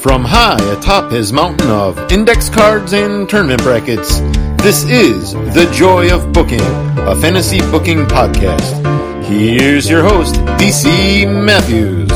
From 0.00 0.24
high 0.24 0.56
atop 0.72 1.12
his 1.12 1.30
mountain 1.30 1.68
of 1.68 2.10
index 2.10 2.48
cards 2.48 2.94
and 2.94 3.28
tournament 3.28 3.62
brackets, 3.62 4.20
this 4.62 4.82
is 4.84 5.34
The 5.34 5.70
Joy 5.74 6.10
of 6.10 6.32
Booking, 6.32 6.62
a 6.62 7.14
fantasy 7.14 7.58
booking 7.70 8.06
podcast. 8.06 9.24
Here's 9.26 9.90
your 9.90 10.02
host, 10.02 10.36
DC 10.56 11.44
Matthews. 11.44 12.08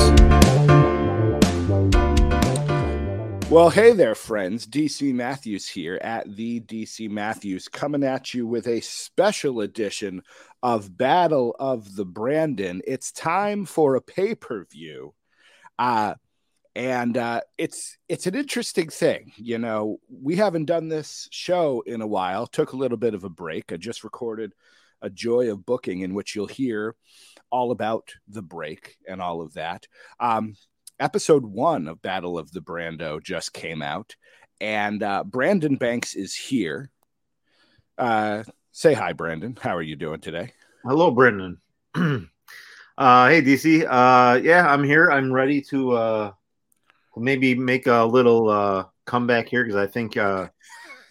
Well, 3.50 3.68
hey 3.68 3.92
there, 3.92 4.14
friends. 4.14 4.66
DC 4.66 5.12
Matthews 5.12 5.68
here 5.68 5.98
at 6.00 6.34
the 6.34 6.60
DC 6.60 7.10
Matthews, 7.10 7.68
coming 7.68 8.02
at 8.02 8.32
you 8.32 8.46
with 8.46 8.66
a 8.66 8.80
special 8.80 9.60
edition 9.60 10.22
of 10.62 10.96
Battle 10.96 11.54
of 11.58 11.96
the 11.96 12.06
Brandon. 12.06 12.80
It's 12.86 13.12
time 13.12 13.66
for 13.66 13.94
a 13.94 14.00
pay 14.00 14.34
per 14.34 14.64
view. 14.64 15.12
Uh, 15.78 16.14
and 16.76 17.16
uh, 17.16 17.40
it's 17.56 17.96
it's 18.08 18.26
an 18.26 18.34
interesting 18.34 18.88
thing 18.88 19.32
you 19.36 19.58
know 19.58 19.98
we 20.08 20.36
haven't 20.36 20.64
done 20.64 20.88
this 20.88 21.28
show 21.30 21.82
in 21.86 22.00
a 22.00 22.06
while. 22.06 22.46
Took 22.46 22.72
a 22.72 22.76
little 22.76 22.98
bit 22.98 23.14
of 23.14 23.24
a 23.24 23.28
break. 23.28 23.72
I 23.72 23.76
just 23.76 24.04
recorded 24.04 24.52
a 25.02 25.10
joy 25.10 25.50
of 25.50 25.66
booking 25.66 26.00
in 26.00 26.14
which 26.14 26.34
you'll 26.34 26.46
hear 26.46 26.96
all 27.50 27.70
about 27.70 28.12
the 28.26 28.42
break 28.42 28.96
and 29.08 29.20
all 29.20 29.42
of 29.42 29.54
that. 29.54 29.86
Um, 30.18 30.54
episode 30.98 31.44
one 31.44 31.88
of 31.88 32.02
battle 32.02 32.38
of 32.38 32.50
the 32.52 32.60
brando 32.60 33.22
just 33.22 33.52
came 33.52 33.82
out 33.82 34.16
and 34.60 35.02
uh, 35.02 35.24
brandon 35.24 35.76
banks 35.76 36.14
is 36.14 36.34
here. 36.34 36.90
Uh, 37.98 38.42
say 38.72 38.94
hi 38.94 39.12
brandon. 39.12 39.56
How 39.60 39.76
are 39.76 39.82
you 39.82 39.96
doing 39.96 40.20
today? 40.20 40.52
Hello 40.84 41.10
brandon 41.12 41.58
uh, 41.94 43.28
hey 43.28 43.42
dc 43.42 43.86
uh, 43.88 44.40
yeah 44.42 44.66
i'm 44.66 44.82
here. 44.82 45.10
I'm 45.10 45.32
ready 45.32 45.60
to 45.62 45.92
uh, 45.92 46.32
maybe 47.16 47.54
make 47.54 47.86
a 47.86 48.04
little 48.04 48.48
uh, 48.48 48.84
comeback 49.04 49.48
here 49.48 49.64
because 49.64 49.76
I 49.76 49.86
think 49.86 50.16
uh, 50.16 50.48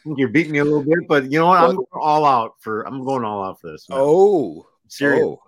you're 0.05 0.29
beating 0.29 0.53
me 0.53 0.59
a 0.59 0.63
little 0.63 0.83
bit. 0.83 1.07
But 1.07 1.31
you 1.31 1.39
know 1.39 1.47
what? 1.47 1.63
I'm 1.63 1.75
going 1.75 1.87
all 1.93 2.25
out 2.25 2.55
for. 2.59 2.87
I'm 2.87 3.03
going 3.03 3.23
all 3.23 3.43
out 3.43 3.59
for 3.59 3.71
this. 3.71 3.89
Man. 3.89 3.99
Oh, 4.01 4.65
serious. 4.87 5.23
Oh. 5.23 5.41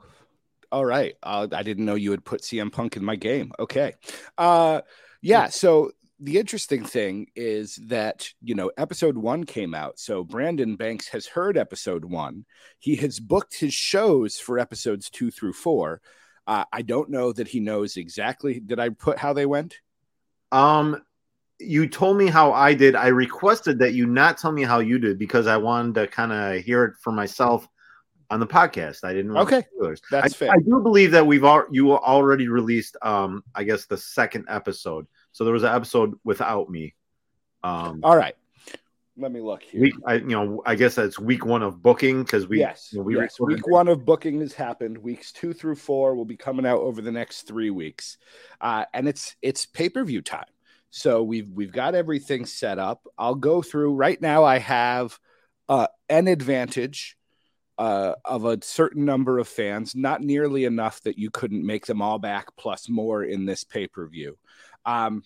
All 0.71 0.85
right. 0.85 1.15
Uh, 1.23 1.47
I 1.51 1.63
didn't 1.63 1.85
know 1.85 1.95
you 1.95 2.09
would 2.09 2.25
put 2.25 2.41
CM 2.41 2.71
Punk 2.71 2.97
in 2.97 3.05
my 3.05 3.15
game. 3.15 3.51
Okay. 3.59 3.93
Uh, 4.37 4.81
yeah. 5.21 5.47
So 5.49 5.91
the 6.19 6.37
interesting 6.37 6.83
thing 6.83 7.27
is 7.35 7.75
that 7.87 8.29
you 8.41 8.55
know 8.55 8.71
episode 8.77 9.17
one 9.17 9.43
came 9.43 9.75
out 9.75 9.99
so 9.99 10.23
brandon 10.23 10.75
banks 10.75 11.09
has 11.09 11.27
heard 11.27 11.57
episode 11.57 12.05
one 12.05 12.45
he 12.79 12.95
has 12.95 13.19
booked 13.19 13.59
his 13.59 13.73
shows 13.73 14.37
for 14.37 14.57
episodes 14.57 15.09
two 15.09 15.29
through 15.29 15.51
four 15.51 16.01
uh, 16.47 16.63
i 16.71 16.81
don't 16.81 17.09
know 17.09 17.33
that 17.33 17.49
he 17.49 17.59
knows 17.59 17.97
exactly 17.97 18.59
did 18.59 18.79
i 18.79 18.89
put 18.89 19.19
how 19.19 19.33
they 19.33 19.45
went 19.45 19.79
um, 20.55 21.01
you 21.59 21.87
told 21.87 22.17
me 22.17 22.27
how 22.27 22.53
I 22.53 22.73
did. 22.73 22.95
I 22.95 23.07
requested 23.07 23.79
that 23.79 23.93
you 23.93 24.05
not 24.05 24.37
tell 24.37 24.51
me 24.51 24.63
how 24.63 24.79
you 24.79 24.99
did 24.99 25.19
because 25.19 25.47
I 25.47 25.57
wanted 25.57 25.95
to 25.95 26.07
kind 26.07 26.31
of 26.31 26.63
hear 26.63 26.85
it 26.85 26.95
for 27.01 27.11
myself 27.11 27.67
on 28.29 28.39
the 28.39 28.47
podcast. 28.47 29.03
I 29.03 29.13
didn't. 29.13 29.35
okay, 29.35 29.63
that's 30.09 30.33
I, 30.33 30.37
fair. 30.37 30.51
I 30.51 30.57
do 30.57 30.79
believe 30.81 31.11
that 31.11 31.27
we've 31.27 31.43
all 31.43 31.65
you 31.71 31.91
already 31.91 32.47
released. 32.47 32.95
Um, 33.01 33.43
I 33.53 33.63
guess 33.65 33.85
the 33.85 33.97
second 33.97 34.45
episode. 34.47 35.07
So 35.33 35.43
there 35.43 35.53
was 35.53 35.63
an 35.63 35.75
episode 35.75 36.17
without 36.23 36.69
me. 36.69 36.95
Um, 37.63 37.99
all 38.03 38.15
right. 38.15 38.35
Let 39.17 39.31
me 39.31 39.39
look 39.39 39.63
here. 39.63 39.81
Week, 39.81 39.95
I, 40.05 40.15
you 40.15 40.25
know, 40.25 40.61
I 40.65 40.75
guess 40.75 40.95
that's 40.95 41.17
week 41.17 41.45
one 41.45 41.63
of 41.63 41.81
booking 41.81 42.23
because 42.23 42.47
we 42.47 42.59
yes, 42.59 42.89
you 42.91 42.99
know, 42.99 43.03
we 43.03 43.15
yes. 43.15 43.39
week 43.39 43.65
one 43.65 43.87
of 43.87 44.03
booking 44.03 44.41
has 44.41 44.53
happened. 44.53 44.97
Weeks 44.97 45.31
two 45.31 45.53
through 45.53 45.75
four 45.75 46.15
will 46.15 46.25
be 46.25 46.35
coming 46.35 46.65
out 46.65 46.79
over 46.79 47.01
the 47.01 47.13
next 47.13 47.43
three 47.43 47.69
weeks, 47.69 48.17
uh, 48.59 48.85
and 48.93 49.07
it's 49.07 49.35
it's 49.41 49.65
pay 49.65 49.87
per 49.87 50.03
view 50.03 50.21
time. 50.21 50.45
So 50.89 51.23
we've 51.23 51.49
we've 51.49 51.71
got 51.71 51.95
everything 51.95 52.45
set 52.45 52.77
up. 52.77 53.07
I'll 53.17 53.35
go 53.35 53.61
through 53.61 53.93
right 53.93 54.21
now. 54.21 54.43
I 54.43 54.59
have 54.59 55.17
uh, 55.69 55.87
an 56.09 56.27
advantage 56.27 57.17
uh, 57.77 58.13
of 58.23 58.45
a 58.45 58.59
certain 58.63 59.05
number 59.05 59.39
of 59.39 59.47
fans, 59.47 59.95
not 59.95 60.21
nearly 60.21 60.65
enough 60.65 61.01
that 61.01 61.17
you 61.17 61.29
couldn't 61.29 61.65
make 61.65 61.85
them 61.85 62.01
all 62.01 62.19
back 62.19 62.55
plus 62.57 62.89
more 62.89 63.23
in 63.23 63.45
this 63.45 63.63
pay 63.63 63.87
per 63.87 64.07
view. 64.07 64.37
Um, 64.85 65.23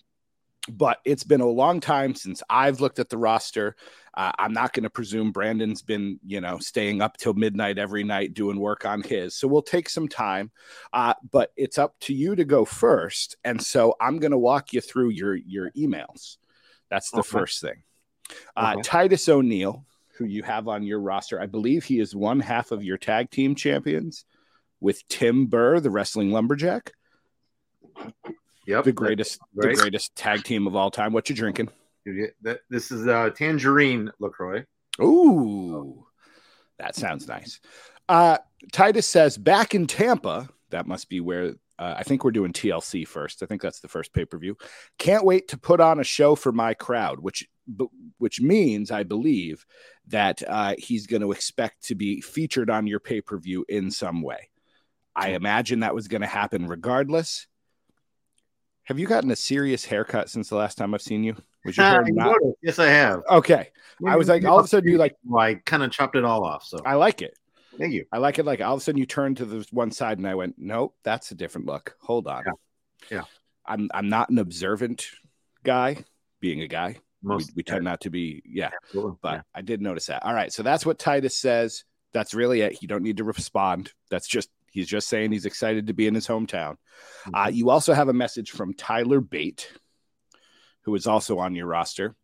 but 0.78 1.00
it's 1.06 1.24
been 1.24 1.42
a 1.42 1.48
long 1.48 1.80
time 1.80 2.16
since 2.16 2.42
I've 2.50 2.82
looked 2.82 3.00
at 3.00 3.10
the 3.10 3.18
roster. 3.18 3.76
Uh, 4.14 4.32
I'm 4.38 4.54
not 4.54 4.74
going 4.74 4.84
to 4.84 4.90
presume 4.90 5.32
Brandon's 5.32 5.82
been, 5.82 6.20
you 6.26 6.42
know, 6.42 6.60
staying 6.60 7.02
up 7.02 7.18
till 7.18 7.34
midnight 7.34 7.78
every 7.78 8.04
night 8.04 8.34
doing 8.34 8.60
work 8.60 8.86
on 8.86 9.02
his. 9.02 9.36
So 9.36 9.48
we'll 9.48 9.62
take 9.62 9.90
some 9.90 10.08
time, 10.08 10.52
uh, 10.94 11.14
but 11.32 11.52
it's 11.56 11.78
up 11.78 11.96
to 12.02 12.14
you 12.14 12.36
to 12.36 12.46
go 12.46 12.66
first. 12.66 13.38
And 13.44 13.62
so 13.62 13.96
I'm 14.02 14.20
going 14.20 14.32
to 14.32 14.38
walk 14.38 14.74
you 14.74 14.82
through 14.82 15.10
your 15.10 15.36
your 15.36 15.72
emails. 15.72 16.38
That's 16.90 17.12
the 17.12 17.20
okay. 17.20 17.30
first 17.30 17.62
thing. 17.62 17.84
Uh, 18.56 18.74
okay. 18.74 18.82
Titus 18.82 19.30
O'Neil, 19.30 19.86
who 20.18 20.26
you 20.26 20.44
have 20.44 20.68
on 20.68 20.84
your 20.84 21.00
roster, 21.00 21.40
I 21.40 21.46
believe 21.46 21.84
he 21.84 22.00
is 22.00 22.16
one 22.16 22.40
half 22.40 22.72
of 22.72 22.84
your 22.84 22.98
tag 22.98 23.30
team 23.30 23.56
champions 23.56 24.26
with 24.80 25.08
Tim 25.08 25.48
Burr, 25.48 25.80
the 25.80 25.92
wrestling 25.92 26.32
lumberjack. 26.32 26.94
Yep, 28.70 28.84
the 28.84 28.92
greatest, 28.92 29.40
the 29.56 29.74
greatest 29.74 30.16
tag 30.16 30.44
team 30.44 30.68
of 30.68 30.76
all 30.76 30.92
time. 30.92 31.12
What 31.12 31.28
you 31.28 31.36
drinking? 31.36 31.70
This 32.06 32.92
is 32.92 33.08
uh, 33.08 33.32
tangerine 33.32 34.12
Lacroix. 34.20 34.64
Ooh, 35.02 36.06
that 36.78 36.96
sounds 36.96 37.28
nice. 37.28 37.60
Uh, 38.08 38.38
Titus 38.72 39.08
says 39.08 39.40
back 39.40 39.74
in 39.74 39.88
Tampa. 39.88 40.50
That 40.70 40.86
must 40.86 41.10
be 41.10 41.20
where 41.20 41.56
uh, 41.80 41.96
I 41.98 42.04
think 42.04 42.24
we're 42.24 42.30
doing 42.30 42.54
TLC 42.54 43.08
first. 43.08 43.42
I 43.42 43.48
think 43.48 43.64
that's 43.64 43.80
the 43.80 43.88
first 43.88 44.14
pay 44.14 44.24
per 44.24 44.38
view. 44.38 44.56
Can't 45.00 45.26
wait 45.26 45.48
to 45.48 45.58
put 45.58 45.82
on 45.82 46.00
a 46.00 46.04
show 46.04 46.36
for 46.36 46.52
my 46.52 46.76
crowd, 46.76 47.20
which 47.20 47.48
which 48.20 48.40
means 48.40 48.92
I 48.92 49.02
believe 49.02 49.66
that 50.10 50.44
uh, 50.48 50.76
he's 50.78 51.08
going 51.08 51.24
to 51.24 51.32
expect 51.32 51.88
to 51.88 51.96
be 51.96 52.22
featured 52.22 52.70
on 52.70 52.86
your 52.86 53.00
pay 53.00 53.22
per 53.22 53.40
view 53.40 53.66
in 53.68 53.90
some 53.90 54.22
way. 54.22 54.52
I 55.16 55.30
imagine 55.30 55.80
that 55.80 55.96
was 55.96 56.08
going 56.08 56.22
to 56.22 56.28
happen 56.28 56.68
regardless. 56.68 57.48
Have 58.90 58.98
you 58.98 59.06
gotten 59.06 59.30
a 59.30 59.36
serious 59.36 59.86
haircut 59.86 60.32
since 60.32 60.50
the 60.50 60.56
last 60.56 60.76
time 60.76 60.96
I've 60.96 61.02
seen 61.04 61.24
you? 61.24 61.36
Was 61.64 61.78
your 61.78 61.86
uh, 61.86 61.92
hair 61.92 62.06
not? 62.08 62.36
Yes, 62.64 62.80
I 62.80 62.88
have. 62.88 63.22
Okay. 63.30 63.70
I 64.04 64.16
was 64.16 64.28
like, 64.28 64.44
all 64.46 64.58
of 64.58 64.66
a 64.66 64.68
sudden 64.68 64.90
you 64.90 64.98
like, 64.98 65.16
I 65.38 65.62
kind 65.64 65.84
of 65.84 65.92
chopped 65.92 66.16
it 66.16 66.26
all 66.26 66.44
off. 66.44 66.64
So 66.66 66.80
I 66.84 66.96
like 66.96 67.22
it. 67.22 67.38
Thank 67.78 67.94
you. 67.94 68.06
I 68.12 68.18
like 68.18 68.40
it. 68.40 68.46
Like 68.46 68.62
all 68.62 68.74
of 68.74 68.82
a 68.82 68.84
sudden 68.84 68.98
you 68.98 69.06
turned 69.06 69.38
to 69.38 69.46
the 69.46 69.64
one 69.70 69.92
side, 69.92 70.18
and 70.18 70.28
I 70.28 70.34
went, 70.34 70.56
nope, 70.58 70.96
that's 71.04 71.30
a 71.30 71.36
different 71.36 71.68
look. 71.68 71.96
Hold 72.02 72.26
on. 72.26 72.44
Yeah. 72.48 72.54
yeah. 73.18 73.24
I'm 73.64 73.92
I'm 73.94 74.10
not 74.10 74.32
an 74.32 74.40
observant 74.40 75.06
guy. 75.64 76.04
Being 76.40 76.64
a 76.64 76.68
guy, 76.68 76.98
Most, 77.22 77.52
we, 77.52 77.58
we 77.58 77.64
tend 77.64 77.84
not 77.84 78.02
to 78.02 78.10
be. 78.10 78.42
Yeah. 78.44 78.72
Absolutely. 78.86 79.18
But 79.22 79.34
yeah. 79.34 79.42
I 79.54 79.62
did 79.62 79.84
notice 79.84 80.08
that. 80.08 80.26
All 80.26 80.34
right. 80.34 80.52
So 80.52 80.64
that's 80.64 80.84
what 80.84 80.98
Titus 80.98 81.38
says. 81.38 81.84
That's 82.12 82.34
really 82.34 82.62
it. 82.62 82.82
You 82.82 82.88
don't 82.88 83.04
need 83.04 83.18
to 83.18 83.24
respond. 83.24 83.94
That's 84.10 84.28
just 84.28 84.50
He's 84.72 84.88
just 84.88 85.08
saying 85.08 85.32
he's 85.32 85.46
excited 85.46 85.88
to 85.88 85.94
be 85.94 86.08
in 86.08 86.16
his 86.16 86.28
hometown. 86.28 86.78
Mm-hmm. 87.26 87.36
Uh, 87.36 87.48
you 87.50 87.70
also 87.70 87.94
have 87.94 88.10
a 88.10 88.14
message 88.14 88.52
from 88.52 88.74
Tyler 88.74 89.22
Bate, 89.22 89.72
who 90.84 90.96
is 90.96 91.08
also 91.08 91.40
on 91.40 91.56
your 91.56 91.68
roster, 91.68 92.16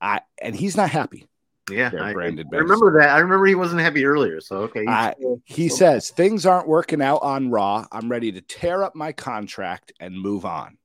uh, 0.00 0.20
and 0.40 0.54
he's 0.54 0.76
not 0.76 0.90
happy. 0.90 1.26
Yeah, 1.70 1.90
I, 1.94 2.08
I, 2.08 2.12
remember 2.12 2.98
that. 3.00 3.10
I 3.10 3.18
remember 3.18 3.46
he 3.46 3.54
wasn't 3.54 3.82
happy 3.82 4.04
earlier. 4.06 4.40
So 4.40 4.56
okay, 4.62 4.86
uh, 4.86 5.12
he 5.44 5.68
says 5.68 6.10
things 6.10 6.46
aren't 6.46 6.66
working 6.66 7.02
out 7.02 7.18
on 7.22 7.50
Raw. 7.50 7.86
I'm 7.92 8.10
ready 8.10 8.32
to 8.32 8.40
tear 8.40 8.82
up 8.82 8.94
my 8.94 9.12
contract 9.12 9.92
and 10.00 10.18
move 10.18 10.46
on. 10.46 10.78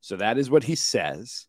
So 0.00 0.16
that 0.16 0.36
is 0.36 0.50
what 0.50 0.64
he 0.64 0.74
says. 0.74 1.46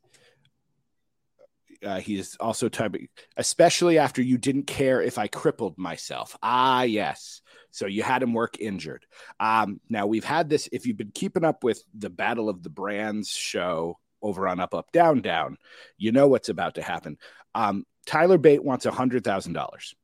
Uh, 1.84 2.00
he's 2.00 2.38
also 2.38 2.70
typing, 2.70 3.10
especially 3.36 3.98
after 3.98 4.22
you 4.22 4.38
didn't 4.38 4.68
care 4.68 5.02
if 5.02 5.18
I 5.18 5.28
crippled 5.28 5.78
myself. 5.78 6.38
Ah, 6.42 6.84
yes. 6.84 7.42
So 7.74 7.88
you 7.88 8.04
had 8.04 8.22
him 8.22 8.34
work 8.34 8.60
injured. 8.60 9.06
Um, 9.40 9.82
now 9.90 10.06
we've 10.06 10.24
had 10.24 10.48
this. 10.48 10.70
If 10.72 10.86
you've 10.86 10.96
been 10.96 11.12
keeping 11.12 11.44
up 11.44 11.64
with 11.64 11.84
the 11.98 12.12
Battle 12.12 12.48
of 12.48 12.62
the 12.62 12.70
Brands 12.70 13.30
show 13.30 13.98
over 14.22 14.48
on 14.48 14.60
Up 14.60 14.76
Up 14.76 14.92
Down 14.92 15.22
Down, 15.22 15.58
you 15.98 16.12
know 16.12 16.28
what's 16.28 16.50
about 16.50 16.76
to 16.76 16.84
happen. 16.84 17.18
Um, 17.56 17.86
Tyler 18.06 18.38
Bate 18.38 18.64
wants 18.64 18.86
hundred 18.86 19.24
thousand 19.24 19.54
dollars. 19.54 19.96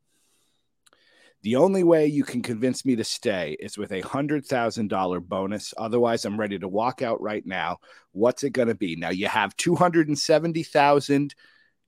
The 1.43 1.57
only 1.57 1.83
way 1.83 2.07
you 2.07 2.23
can 2.23 2.41
convince 2.41 2.83
me 2.85 2.95
to 2.95 3.03
stay 3.03 3.55
is 3.59 3.77
with 3.77 3.91
a 3.91 4.01
hundred 4.01 4.47
thousand 4.47 4.89
dollar 4.89 5.19
bonus. 5.19 5.73
Otherwise, 5.77 6.25
I'm 6.25 6.39
ready 6.39 6.57
to 6.57 6.67
walk 6.67 7.03
out 7.03 7.21
right 7.21 7.45
now. 7.45 7.77
What's 8.13 8.43
it 8.43 8.49
going 8.49 8.67
to 8.67 8.75
be? 8.75 8.95
Now 8.95 9.11
you 9.11 9.27
have 9.27 9.55
two 9.57 9.75
hundred 9.75 10.07
and 10.07 10.17
seventy 10.17 10.63
thousand 10.63 11.35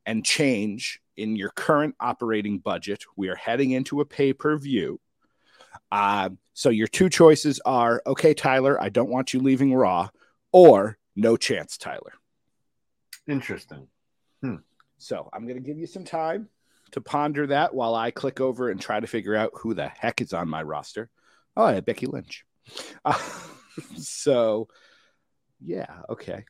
and 0.05 0.23
change 0.23 1.01
in 1.17 1.35
your 1.35 1.49
current 1.49 1.95
operating 1.99 2.59
budget. 2.59 3.03
We 3.15 3.29
are 3.29 3.35
heading 3.35 3.71
into 3.71 3.99
a 3.99 4.05
pay 4.05 4.31
per 4.31 4.57
view. 4.57 4.99
Uh, 5.91 6.29
so 6.53 6.69
your 6.69 6.87
two 6.87 7.09
choices 7.09 7.59
are 7.65 8.01
okay, 8.05 8.33
Tyler, 8.33 8.81
I 8.81 8.89
don't 8.89 9.09
want 9.09 9.33
you 9.33 9.39
leaving 9.39 9.73
Raw, 9.73 10.09
or 10.51 10.97
no 11.15 11.37
chance, 11.37 11.77
Tyler. 11.77 12.13
Interesting. 13.27 13.87
Hmm. 14.41 14.55
So 14.97 15.29
I'm 15.33 15.43
going 15.43 15.55
to 15.55 15.63
give 15.63 15.77
you 15.77 15.87
some 15.87 16.05
time 16.05 16.49
to 16.91 17.01
ponder 17.01 17.47
that 17.47 17.73
while 17.73 17.95
I 17.95 18.11
click 18.11 18.39
over 18.39 18.69
and 18.69 18.79
try 18.79 18.99
to 18.99 19.07
figure 19.07 19.35
out 19.35 19.51
who 19.55 19.73
the 19.73 19.87
heck 19.87 20.21
is 20.21 20.33
on 20.33 20.49
my 20.49 20.61
roster. 20.61 21.09
Oh, 21.55 21.63
I 21.63 21.73
have 21.73 21.85
Becky 21.85 22.05
Lynch. 22.05 22.45
Uh, 23.03 23.17
so, 23.97 24.67
yeah, 25.59 26.01
okay. 26.09 26.45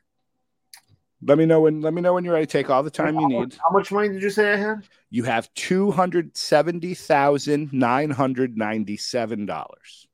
Let 1.24 1.38
me 1.38 1.46
know 1.46 1.60
when. 1.60 1.80
Let 1.80 1.94
me 1.94 2.00
know 2.02 2.14
when 2.14 2.24
you're 2.24 2.34
ready. 2.34 2.46
Take 2.46 2.68
all 2.68 2.82
the 2.82 2.90
time 2.90 3.14
you 3.14 3.20
How 3.22 3.28
need. 3.28 3.38
much- 3.38 3.58
How 3.58 3.70
much 3.72 3.92
money 3.92 4.08
did 4.08 4.22
you 4.22 4.30
say 4.30 4.52
I 4.52 4.56
had? 4.56 4.88
You 5.10 5.22
have 5.24 5.52
two 5.54 5.90
hundred 5.92 6.36
seventy 6.36 6.94
thousand 6.94 7.72
nine 7.72 8.10
hundred 8.10 8.56
ninety-seven 8.56 9.46
dollars. 9.46 10.06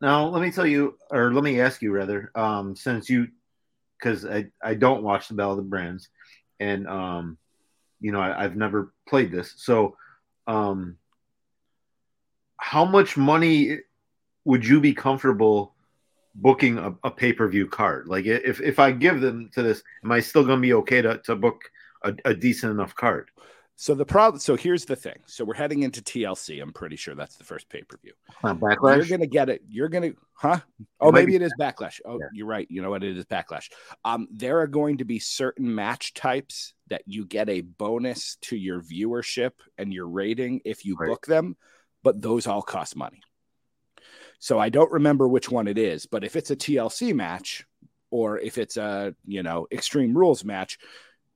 Now, 0.00 0.26
let 0.28 0.42
me 0.42 0.50
tell 0.50 0.66
you, 0.66 0.98
or 1.10 1.32
let 1.32 1.42
me 1.42 1.60
ask 1.60 1.80
you 1.80 1.90
rather, 1.90 2.30
um, 2.34 2.76
since 2.76 3.08
you, 3.08 3.28
because 3.98 4.26
I, 4.26 4.46
I 4.62 4.74
don't 4.74 5.02
watch 5.02 5.28
the 5.28 5.34
Battle 5.34 5.52
of 5.52 5.56
the 5.58 5.62
Brands, 5.62 6.10
and 6.60 6.86
um, 6.86 7.38
you 8.00 8.12
know 8.12 8.20
I, 8.20 8.44
I've 8.44 8.56
never 8.56 8.92
played 9.08 9.32
this, 9.32 9.54
so 9.56 9.96
um, 10.46 10.98
how 12.58 12.84
much 12.84 13.16
money 13.16 13.78
would 14.44 14.66
you 14.66 14.80
be 14.80 14.92
comfortable 14.92 15.74
booking 16.36 16.78
a, 16.78 16.94
a 17.04 17.10
pay 17.10 17.32
per 17.32 17.48
view 17.48 17.66
card? 17.66 18.08
Like, 18.08 18.26
if 18.26 18.60
if 18.60 18.78
I 18.78 18.92
give 18.92 19.20
them 19.20 19.50
to 19.54 19.62
this, 19.62 19.82
am 20.04 20.12
I 20.12 20.20
still 20.20 20.44
going 20.44 20.58
to 20.58 20.62
be 20.62 20.74
okay 20.74 21.02
to 21.02 21.18
to 21.24 21.34
book 21.36 21.70
a, 22.02 22.14
a 22.24 22.34
decent 22.34 22.72
enough 22.72 22.94
card? 22.94 23.30
So 23.78 23.94
the 23.94 24.06
problem. 24.06 24.40
So 24.40 24.56
here's 24.56 24.86
the 24.86 24.96
thing. 24.96 25.18
So 25.26 25.44
we're 25.44 25.54
heading 25.54 25.82
into 25.82 26.00
TLC. 26.00 26.62
I'm 26.62 26.72
pretty 26.72 26.96
sure 26.96 27.14
that's 27.14 27.36
the 27.36 27.44
first 27.44 27.68
pay 27.68 27.82
per 27.82 27.98
view. 27.98 28.14
Uh, 28.42 28.54
You're 28.82 29.04
gonna 29.04 29.26
get 29.26 29.50
it. 29.50 29.60
You're 29.68 29.90
gonna, 29.90 30.12
huh? 30.32 30.60
Oh, 30.98 31.10
It 31.10 31.12
maybe 31.12 31.34
it 31.34 31.42
is 31.42 31.52
backlash. 31.60 32.00
Oh, 32.06 32.18
Yeah. 32.18 32.26
you're 32.32 32.46
right. 32.46 32.66
You 32.70 32.80
know 32.80 32.88
what? 32.88 33.04
It 33.04 33.18
is 33.18 33.26
backlash. 33.26 33.70
Um, 34.02 34.28
there 34.30 34.60
are 34.60 34.66
going 34.66 34.96
to 34.98 35.04
be 35.04 35.18
certain 35.18 35.74
match 35.74 36.14
types 36.14 36.72
that 36.88 37.02
you 37.04 37.26
get 37.26 37.50
a 37.50 37.60
bonus 37.60 38.36
to 38.42 38.56
your 38.56 38.80
viewership 38.80 39.50
and 39.76 39.92
your 39.92 40.08
rating 40.08 40.62
if 40.64 40.86
you 40.86 40.96
Right. 40.98 41.08
book 41.08 41.26
them, 41.26 41.56
but 42.02 42.22
those 42.22 42.46
all 42.46 42.62
cost 42.62 42.96
money. 42.96 43.20
So 44.38 44.58
I 44.58 44.68
don't 44.68 44.92
remember 44.92 45.28
which 45.28 45.50
one 45.50 45.68
it 45.68 45.78
is, 45.78 46.06
but 46.06 46.24
if 46.24 46.36
it's 46.36 46.50
a 46.50 46.56
TLC 46.56 47.14
match 47.14 47.66
or 48.10 48.38
if 48.38 48.58
it's 48.58 48.76
a 48.76 49.14
you 49.26 49.42
know 49.42 49.66
Extreme 49.72 50.16
Rules 50.16 50.44
match, 50.44 50.78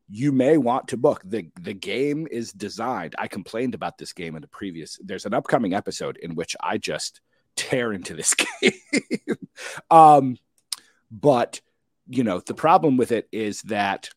you 0.09 0.33
may 0.33 0.57
want 0.57 0.89
to 0.89 0.97
book 0.97 1.23
the 1.25 1.49
the 1.61 1.75
game 1.75 2.27
is 2.31 2.53
designed. 2.53 3.15
I 3.19 3.29
complained 3.29 3.75
about 3.75 3.99
this 3.99 4.13
game 4.13 4.37
in 4.37 4.43
the 4.43 4.49
previous. 4.49 4.99
There's 5.03 5.27
an 5.27 5.35
upcoming 5.35 5.75
episode 5.75 6.17
in 6.17 6.35
which 6.35 6.57
I 6.61 6.79
just 6.79 7.21
tear 7.57 7.93
into 7.93 8.15
this 8.15 8.35
game. 8.61 8.73
um, 9.91 10.37
but 11.11 11.61
you 12.09 12.25
know 12.25 12.41
the 12.41 12.55
problem 12.55 12.97
with 12.97 13.13
it 13.13 13.29
is 13.31 13.63
that 13.63 14.11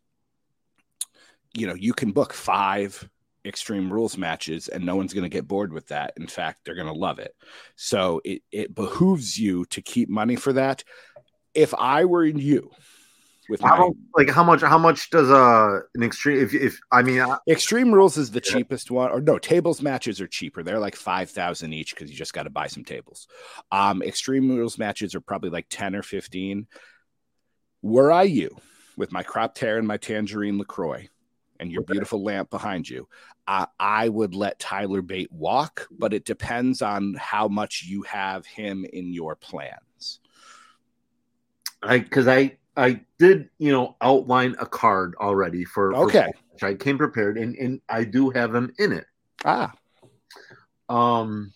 you 1.54 1.68
know 1.68 1.76
you 1.76 1.94
can 1.94 2.12
book 2.12 2.34
five 2.34 3.08
extreme 3.46 3.92
rules 3.92 4.18
matches 4.18 4.68
and 4.68 4.86
no 4.86 4.96
one's 4.96 5.14
going 5.14 5.24
to 5.24 5.30
get 5.30 5.48
bored 5.48 5.74
with 5.74 5.88
that 5.88 6.14
in 6.18 6.28
fact 6.28 6.60
they're 6.64 6.76
going 6.76 6.88
to 6.88 6.94
love 6.94 7.20
it 7.20 7.36
so 7.76 8.22
it, 8.24 8.42
it 8.52 8.74
behooves 8.74 9.38
you 9.38 9.66
to 9.66 9.82
keep 9.82 10.10
money 10.10 10.36
for 10.36 10.54
that 10.54 10.84
if 11.54 11.74
i 11.74 12.06
were 12.06 12.26
you 12.26 12.72
with 13.50 13.62
my 13.62 13.90
like 14.16 14.30
how 14.30 14.44
much? 14.44 14.62
How 14.62 14.78
much 14.78 15.10
does 15.10 15.30
uh 15.30 15.82
an 15.96 16.04
extreme? 16.04 16.42
If 16.42 16.54
if 16.54 16.80
I 16.92 17.02
mean, 17.02 17.20
I, 17.20 17.38
Extreme 17.48 17.94
Rules 17.94 18.18
is 18.18 18.32
the 18.32 18.42
Yeah. 18.44 18.54
cheapest 18.54 18.90
one, 18.90 19.12
or 19.12 19.22
no, 19.22 19.38
tables 19.38 19.82
matches 19.82 20.22
are 20.22 20.28
cheaper. 20.28 20.64
They're 20.64 20.80
like 20.80 20.96
five 20.96 21.30
thousand 21.30 21.74
each 21.74 21.94
because 21.94 22.10
you 22.10 22.16
just 22.16 22.34
got 22.34 22.44
to 22.44 22.50
buy 22.50 22.68
some 22.68 22.84
tables. 22.86 23.28
Um, 23.72 24.02
Extreme 24.02 24.50
Rules 24.50 24.78
matches 24.78 25.14
are 25.14 25.22
probably 25.22 25.50
like 25.50 25.68
ten 25.70 25.96
or 25.96 26.04
fifteen. 26.04 26.68
Were 27.82 28.12
I 28.12 28.24
you, 28.24 28.58
with 28.96 29.12
my 29.12 29.24
crop 29.24 29.56
tear 29.56 29.78
and 29.78 29.88
my 29.88 29.98
tangerine 29.98 30.58
Lacroix, 30.58 31.10
and 31.64 31.72
your 31.72 31.82
beautiful 31.84 32.22
lamp 32.22 32.50
behind 32.50 32.88
you, 32.90 33.08
uh, 33.48 33.66
I 33.80 34.10
would 34.10 34.36
let 34.36 34.60
Tyler 34.60 35.02
Bate 35.02 35.32
walk, 35.32 35.88
but 35.90 36.14
it 36.14 36.26
depends 36.26 36.82
on 36.82 37.16
how 37.18 37.48
much 37.48 37.84
you 37.88 38.02
have 38.04 38.46
him 38.46 38.86
in 38.92 39.14
your 39.14 39.36
plans. 39.36 40.20
I 41.82 42.00
because 42.00 42.28
I 42.28 42.58
I 42.78 43.02
did 43.18 43.50
you 43.58 43.72
know 43.72 43.96
outline 44.02 44.56
a 44.60 44.66
card 44.66 45.16
already 45.20 45.64
for 45.66 45.92
for 45.94 46.04
Okay. 46.06 46.32
which 46.52 46.64
I 46.64 46.76
came 46.76 46.98
prepared 46.98 47.38
and 47.38 47.56
and 47.56 47.82
I 47.90 48.04
do 48.04 48.30
have 48.30 48.54
him 48.54 48.74
in 48.78 48.92
it. 48.92 49.06
Ah, 49.46 49.74
Um, 50.90 51.54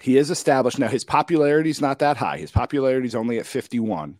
he 0.00 0.16
is 0.16 0.30
established 0.30 0.78
now. 0.78 0.88
His 0.88 1.04
popularity 1.04 1.70
is 1.70 1.80
not 1.80 1.98
that 2.00 2.16
high. 2.16 2.38
His 2.38 2.50
popularity 2.50 3.06
is 3.06 3.14
only 3.14 3.38
at 3.38 3.46
fifty-one 3.46 4.18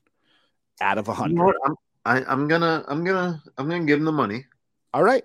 out 0.83 0.99
of 0.99 1.07
you 1.09 1.15
hundred. 1.15 1.37
know? 1.37 1.55
I'm 1.67 1.75
I, 2.05 2.25
I'm 2.25 2.49
gonna 2.49 2.85
I'm 2.89 3.05
gonna 3.05 3.43
I'm 3.59 3.69
gonna 3.69 3.85
give 3.87 3.99
him 4.01 4.05
the 4.05 4.13
money. 4.13 4.47
All 4.93 5.03
right. 5.05 5.25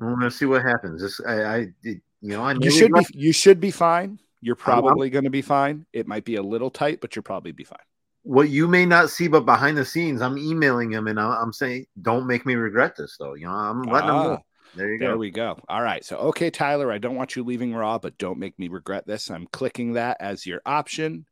I'm 0.00 0.14
gonna 0.14 0.30
see 0.30 0.44
what 0.46 0.62
happens. 0.62 1.02
This 1.02 1.20
I 1.26 1.44
I 1.56 1.58
you 1.82 2.00
know 2.22 2.42
I 2.42 2.52
You 2.54 2.70
should 2.70 2.92
be 2.92 3.06
you 3.14 3.32
should 3.32 3.60
be 3.60 3.70
fine. 3.70 4.18
You're 4.40 4.56
probably 4.56 5.10
going 5.10 5.24
to 5.24 5.30
be 5.30 5.42
fine. 5.42 5.86
It 5.92 6.06
might 6.06 6.24
be 6.24 6.36
a 6.36 6.42
little 6.42 6.70
tight, 6.70 7.00
but 7.00 7.16
you'll 7.16 7.24
probably 7.24 7.52
be 7.52 7.64
fine. 7.64 7.78
what 8.22 8.48
you 8.50 8.68
may 8.68 8.84
not 8.86 9.10
see, 9.10 9.26
but 9.28 9.44
behind 9.46 9.76
the 9.76 9.84
scenes, 9.84 10.20
I'm 10.22 10.38
emailing 10.38 10.92
him 10.92 11.08
and 11.08 11.18
I'm 11.18 11.52
saying, 11.52 11.86
don't 12.02 12.26
make 12.26 12.46
me 12.46 12.54
regret 12.54 12.94
this 12.96 13.16
though. 13.18 13.34
You 13.34 13.46
know, 13.46 13.52
I'm 13.52 13.88
letting 13.88 14.10
him 14.10 14.16
Ah, 14.16 14.22
know. 14.22 14.38
There 14.74 14.92
you 14.92 14.98
there 14.98 15.08
go. 15.08 15.12
There 15.12 15.18
we 15.18 15.30
go. 15.30 15.58
All 15.68 15.82
right. 15.82 16.04
So 16.04 16.18
okay, 16.18 16.50
Tyler, 16.50 16.92
I 16.92 16.98
don't 16.98 17.16
want 17.16 17.34
you 17.36 17.42
leaving 17.44 17.74
Raw, 17.74 17.98
but 17.98 18.18
don't 18.18 18.38
make 18.38 18.58
me 18.58 18.68
regret 18.68 19.06
this. 19.06 19.30
I'm 19.30 19.46
clicking 19.48 19.94
that 19.94 20.18
as 20.20 20.46
your 20.46 20.60
option. 20.66 21.26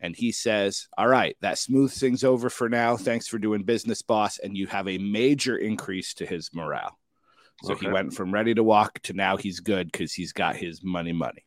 And 0.00 0.16
he 0.16 0.32
says, 0.32 0.88
All 0.96 1.08
right, 1.08 1.36
that 1.40 1.58
smooths 1.58 1.98
things 1.98 2.24
over 2.24 2.50
for 2.50 2.68
now. 2.68 2.96
Thanks 2.96 3.28
for 3.28 3.38
doing 3.38 3.62
business, 3.62 4.02
boss. 4.02 4.38
And 4.38 4.56
you 4.56 4.66
have 4.68 4.88
a 4.88 4.98
major 4.98 5.56
increase 5.56 6.14
to 6.14 6.26
his 6.26 6.50
morale. 6.54 6.98
So 7.62 7.74
he 7.74 7.88
went 7.88 8.14
from 8.14 8.32
ready 8.32 8.54
to 8.54 8.62
walk 8.62 9.00
to 9.00 9.12
now 9.12 9.36
he's 9.36 9.60
good 9.60 9.92
because 9.92 10.14
he's 10.14 10.32
got 10.32 10.56
his 10.56 10.82
money, 10.82 11.12
money. 11.12 11.44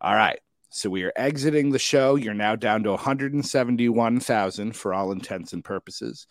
All 0.00 0.14
right. 0.14 0.38
So 0.70 0.88
we 0.88 1.02
are 1.02 1.12
exiting 1.16 1.70
the 1.70 1.80
show. 1.80 2.14
You're 2.14 2.32
now 2.32 2.54
down 2.54 2.84
to 2.84 2.90
171,000 2.90 4.76
for 4.76 4.94
all 4.94 5.10
intents 5.10 5.52
and 5.52 5.64
purposes. 5.64 6.28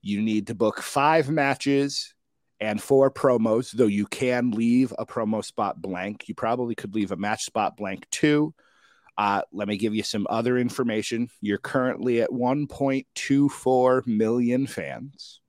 You 0.00 0.22
need 0.22 0.46
to 0.46 0.54
book 0.54 0.80
five 0.80 1.28
matches 1.28 2.14
and 2.60 2.80
four 2.80 3.10
promos, 3.10 3.72
though 3.72 3.86
you 3.86 4.06
can 4.06 4.52
leave 4.52 4.94
a 4.96 5.04
promo 5.04 5.44
spot 5.44 5.82
blank. 5.82 6.28
You 6.28 6.36
probably 6.36 6.76
could 6.76 6.94
leave 6.94 7.10
a 7.10 7.16
match 7.16 7.44
spot 7.44 7.76
blank 7.76 8.08
too. 8.10 8.54
Uh, 9.18 9.42
let 9.52 9.68
me 9.68 9.76
give 9.76 9.94
you 9.94 10.02
some 10.02 10.26
other 10.30 10.56
information. 10.58 11.28
You're 11.40 11.58
currently 11.58 12.22
at 12.22 12.30
1.24 12.30 14.06
million 14.06 14.66
fans, 14.66 15.40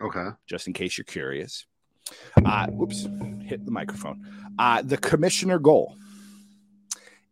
Okay. 0.00 0.28
just 0.46 0.66
in 0.66 0.72
case 0.72 0.96
you're 0.96 1.04
curious. 1.04 1.66
Uh, 2.44 2.66
whoops, 2.68 3.06
hit 3.42 3.64
the 3.64 3.70
microphone. 3.70 4.26
Uh, 4.58 4.82
the 4.82 4.96
commissioner 4.98 5.58
goal 5.58 5.96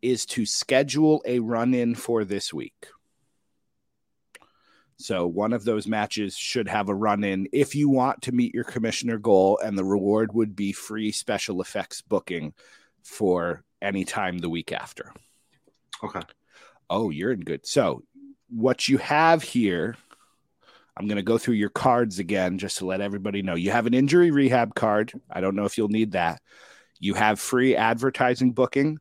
is 0.01 0.27
to 0.27 0.45
schedule 0.45 1.23
a 1.27 1.39
run 1.39 1.75
in 1.75 1.95
for 1.95 2.25
this 2.25 2.53
week. 2.53 2.87
So 4.97 5.27
one 5.27 5.53
of 5.53 5.65
those 5.65 5.87
matches 5.89 6.37
should 6.37 6.69
have 6.69 6.89
a 6.89 6.95
run 6.95 7.25
in 7.25 7.49
if 7.53 7.75
you 7.75 7.89
want 7.89 8.23
to 8.23 8.33
meet 8.33 8.55
your 8.55 8.65
commissioner 8.65 9.19
goal, 9.19 9.59
and 9.63 9.77
the 9.77 9.85
reward 9.85 10.33
would 10.33 10.55
be 10.55 10.73
free 10.73 11.11
special 11.13 11.61
effects 11.61 12.01
booking 12.03 12.55
for 13.03 13.65
any 13.81 14.05
time 14.05 14.39
the 14.39 14.49
week 14.51 14.71
after. 14.73 15.13
Okay. 16.03 16.21
Oh, 16.91 17.11
you're 17.11 17.33
in 17.33 17.41
good. 17.41 17.67
So 17.67 18.03
what 18.49 18.89
you 18.89 18.99
have 18.99 19.43
here, 19.43 19.97
I'm 20.97 21.07
going 21.07 21.17
to 21.17 21.23
go 21.23 21.39
through 21.39 21.55
your 21.55 21.71
cards 21.71 22.19
again 22.19 22.59
just 22.59 22.79
to 22.79 22.87
let 22.87 23.01
everybody 23.01 23.43
know. 23.43 23.55
You 23.55 23.71
have 23.71 23.87
an 23.87 23.95
injury 23.95 24.31
rehab 24.31 24.75
card. 24.75 25.13
I 25.31 25.41
don't 25.41 25.57
know 25.57 25.65
if 25.65 25.79
you'll 25.79 25.89
need 25.89 26.13
that. 26.13 26.43
You 26.99 27.15
have 27.15 27.41
free 27.41 27.75
advertising 27.75 28.53
booking. 28.53 28.99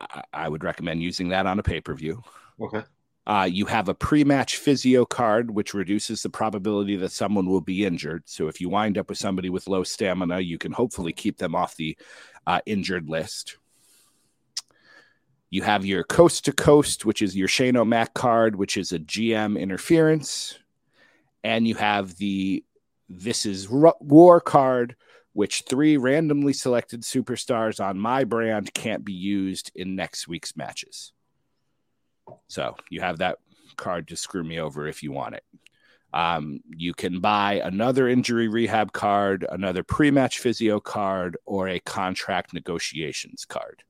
I, 0.00 0.22
I 0.32 0.48
would 0.48 0.64
recommend 0.64 1.02
using 1.02 1.30
that 1.30 1.46
on 1.46 1.58
a 1.58 1.62
pay 1.62 1.80
per 1.80 1.94
view. 1.94 2.22
Okay. 2.60 2.82
Uh, 3.24 3.48
you 3.50 3.66
have 3.66 3.88
a 3.88 3.94
pre-match 3.94 4.56
physio 4.56 5.04
card, 5.04 5.48
which 5.48 5.74
reduces 5.74 6.22
the 6.22 6.28
probability 6.28 6.96
that 6.96 7.12
someone 7.12 7.46
will 7.46 7.60
be 7.60 7.84
injured. 7.84 8.24
So 8.26 8.48
if 8.48 8.60
you 8.60 8.68
wind 8.68 8.98
up 8.98 9.08
with 9.08 9.18
somebody 9.18 9.48
with 9.48 9.68
low 9.68 9.84
stamina, 9.84 10.40
you 10.40 10.58
can 10.58 10.72
hopefully 10.72 11.12
keep 11.12 11.38
them 11.38 11.54
off 11.54 11.76
the 11.76 11.96
uh, 12.48 12.60
injured 12.66 13.08
list. 13.08 13.58
You 15.52 15.60
have 15.60 15.84
your 15.84 16.02
coast 16.02 16.46
to 16.46 16.52
coast, 16.52 17.04
which 17.04 17.20
is 17.20 17.36
your 17.36 17.46
Shane 17.46 17.76
O'Mac 17.76 18.14
card, 18.14 18.56
which 18.56 18.78
is 18.78 18.90
a 18.90 18.98
GM 18.98 19.60
interference, 19.60 20.58
and 21.44 21.68
you 21.68 21.74
have 21.74 22.16
the 22.16 22.64
This 23.10 23.44
is 23.44 23.68
War 23.68 24.40
card, 24.40 24.96
which 25.34 25.64
three 25.68 25.98
randomly 25.98 26.54
selected 26.54 27.02
superstars 27.02 27.84
on 27.84 27.98
my 27.98 28.24
brand 28.24 28.72
can't 28.72 29.04
be 29.04 29.12
used 29.12 29.70
in 29.74 29.94
next 29.94 30.26
week's 30.26 30.56
matches. 30.56 31.12
So 32.48 32.74
you 32.88 33.02
have 33.02 33.18
that 33.18 33.36
card 33.76 34.08
to 34.08 34.16
screw 34.16 34.42
me 34.42 34.58
over 34.58 34.88
if 34.88 35.02
you 35.02 35.12
want 35.12 35.34
it. 35.34 35.44
Um, 36.14 36.60
you 36.78 36.94
can 36.94 37.20
buy 37.20 37.60
another 37.62 38.08
injury 38.08 38.48
rehab 38.48 38.92
card, 38.92 39.44
another 39.50 39.82
pre 39.82 40.10
match 40.10 40.38
physio 40.38 40.80
card, 40.80 41.36
or 41.44 41.68
a 41.68 41.78
contract 41.80 42.54
negotiations 42.54 43.44
card. 43.44 43.82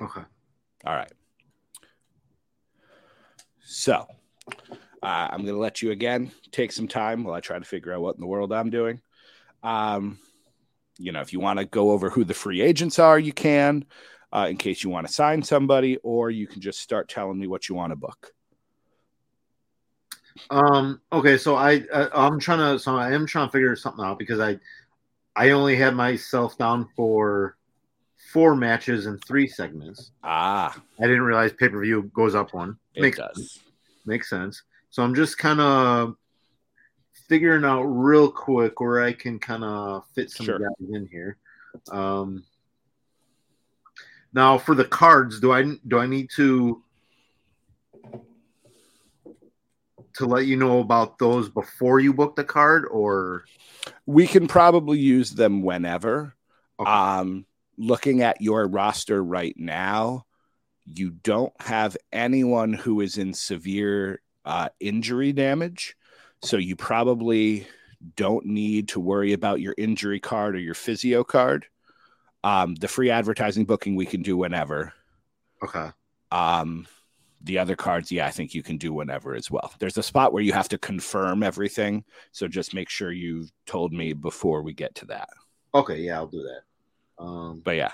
Okay. 0.00 0.22
All 0.86 0.94
right. 0.94 1.12
So 3.64 4.06
uh, 5.02 5.28
I'm 5.30 5.42
going 5.42 5.54
to 5.54 5.60
let 5.60 5.82
you 5.82 5.90
again 5.90 6.32
take 6.52 6.72
some 6.72 6.88
time 6.88 7.24
while 7.24 7.34
I 7.34 7.40
try 7.40 7.58
to 7.58 7.64
figure 7.64 7.92
out 7.92 8.00
what 8.00 8.14
in 8.16 8.20
the 8.20 8.26
world 8.26 8.52
I'm 8.52 8.70
doing. 8.70 9.00
Um, 9.62 10.18
you 10.98 11.12
know, 11.12 11.20
if 11.20 11.32
you 11.32 11.40
want 11.40 11.58
to 11.58 11.64
go 11.64 11.90
over 11.90 12.10
who 12.10 12.24
the 12.24 12.34
free 12.34 12.60
agents 12.60 12.98
are, 12.98 13.18
you 13.18 13.32
can. 13.32 13.84
uh, 14.32 14.46
in 14.50 14.56
case 14.56 14.84
you 14.84 14.90
want 14.90 15.06
to 15.06 15.12
sign 15.12 15.42
somebody, 15.42 15.96
or 16.02 16.30
you 16.30 16.46
can 16.46 16.60
just 16.60 16.80
start 16.80 17.08
telling 17.08 17.38
me 17.38 17.46
what 17.46 17.68
you 17.68 17.74
want 17.74 17.92
to 17.92 17.96
book. 17.96 18.32
Um. 20.50 21.00
Okay. 21.12 21.36
So 21.36 21.56
I, 21.56 21.82
I 21.92 22.08
I'm 22.12 22.38
trying 22.38 22.58
to. 22.58 22.78
So 22.78 22.96
I 22.96 23.12
am 23.12 23.26
trying 23.26 23.48
to 23.48 23.52
figure 23.52 23.76
something 23.76 24.04
out 24.04 24.18
because 24.18 24.40
I 24.40 24.58
I 25.36 25.50
only 25.50 25.76
had 25.76 25.94
myself 25.94 26.56
down 26.56 26.88
for 26.96 27.57
four 28.32 28.54
matches 28.56 29.06
and 29.06 29.22
three 29.24 29.46
segments. 29.48 30.12
Ah, 30.22 30.80
I 31.00 31.02
didn't 31.06 31.22
realize 31.22 31.52
pay 31.52 31.68
per 31.68 31.80
view 31.80 32.02
goes 32.14 32.34
up 32.34 32.52
one. 32.54 32.76
it 32.94 33.02
Makes 33.02 33.18
does. 33.18 33.58
makes 34.06 34.28
sense. 34.30 34.62
So 34.90 35.02
I'm 35.02 35.14
just 35.14 35.38
kind 35.38 35.60
of 35.60 36.14
figuring 37.28 37.64
out 37.64 37.82
real 37.84 38.30
quick 38.30 38.80
where 38.80 39.02
I 39.02 39.12
can 39.12 39.38
kind 39.38 39.62
of 39.64 40.04
fit 40.14 40.30
some 40.30 40.46
Sure. 40.46 40.58
guys 40.58 40.88
in 40.92 41.06
here. 41.10 41.36
Um, 41.90 42.44
now 44.32 44.58
for 44.58 44.74
the 44.74 44.84
cards, 44.84 45.40
do 45.40 45.52
I 45.52 45.62
do 45.86 45.98
I 45.98 46.06
need 46.06 46.30
to 46.36 46.82
to 50.14 50.26
let 50.26 50.46
you 50.46 50.56
know 50.56 50.80
about 50.80 51.18
those 51.18 51.48
before 51.48 52.00
you 52.00 52.12
book 52.12 52.34
the 52.34 52.44
card, 52.44 52.84
or 52.90 53.44
We 54.06 54.26
can 54.26 54.48
probably 54.48 54.98
use 54.98 55.30
them 55.30 55.62
whenever. 55.62 56.34
Okay. 56.80 56.90
Um, 56.90 57.46
looking 57.78 58.22
at 58.22 58.42
your 58.42 58.68
roster 58.68 59.24
right 59.24 59.54
now, 59.58 60.26
you 60.86 61.10
don't 61.10 61.52
have 61.62 61.96
anyone 62.12 62.72
who 62.74 63.00
is 63.00 63.18
in 63.18 63.34
severe 63.34 64.20
uh, 64.44 64.70
injury 64.80 65.32
damage. 65.32 65.96
So 66.42 66.56
you 66.56 66.76
probably 66.76 67.66
don't 68.16 68.46
need 68.46 68.88
to 68.90 69.00
worry 69.00 69.32
about 69.32 69.60
your 69.60 69.74
injury 69.78 70.20
card 70.20 70.56
or 70.56 70.60
your 70.60 70.74
physio 70.74 71.24
card. 71.24 71.66
Um, 72.44 72.74
the 72.76 72.88
free 72.88 73.10
advertising 73.10 73.66
booking 73.66 73.96
we 73.96 74.06
can 74.06 74.22
do 74.22 74.36
whenever. 74.36 74.94
okay, 75.62 75.90
Um, 76.30 76.86
the 77.40 77.58
other 77.58 77.76
cards, 77.76 78.10
yeah, 78.10 78.26
I 78.26 78.30
think 78.30 78.54
you 78.54 78.62
can 78.62 78.78
do 78.78 78.92
whenever 78.92 79.34
as 79.34 79.50
well. 79.50 79.72
There's 79.78 79.96
a 79.98 80.02
spot 80.02 80.32
where 80.32 80.42
you 80.42 80.52
have 80.52 80.68
to 80.70 80.78
confirm 80.78 81.42
everything. 81.42 82.04
So 82.32 82.48
just 82.48 82.74
make 82.74 82.88
sure 82.90 83.12
you've 83.12 83.52
told 83.66 83.92
me 83.92 84.12
before 84.12 84.62
we 84.62 84.74
get 84.74 84.94
to 84.96 85.06
that. 85.06 85.28
okay, 85.74 85.98
yeah, 86.00 86.16
I'll 86.16 86.26
do 86.26 86.42
that. 86.42 86.62
Um, 87.18 87.60
But 87.64 87.76
yeah, 87.76 87.92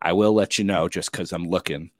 I 0.00 0.12
will 0.12 0.32
let 0.32 0.58
you 0.58 0.64
know 0.64 0.88
just 0.88 1.12
because 1.12 1.32
I'm 1.32 1.48
looking 1.48 1.90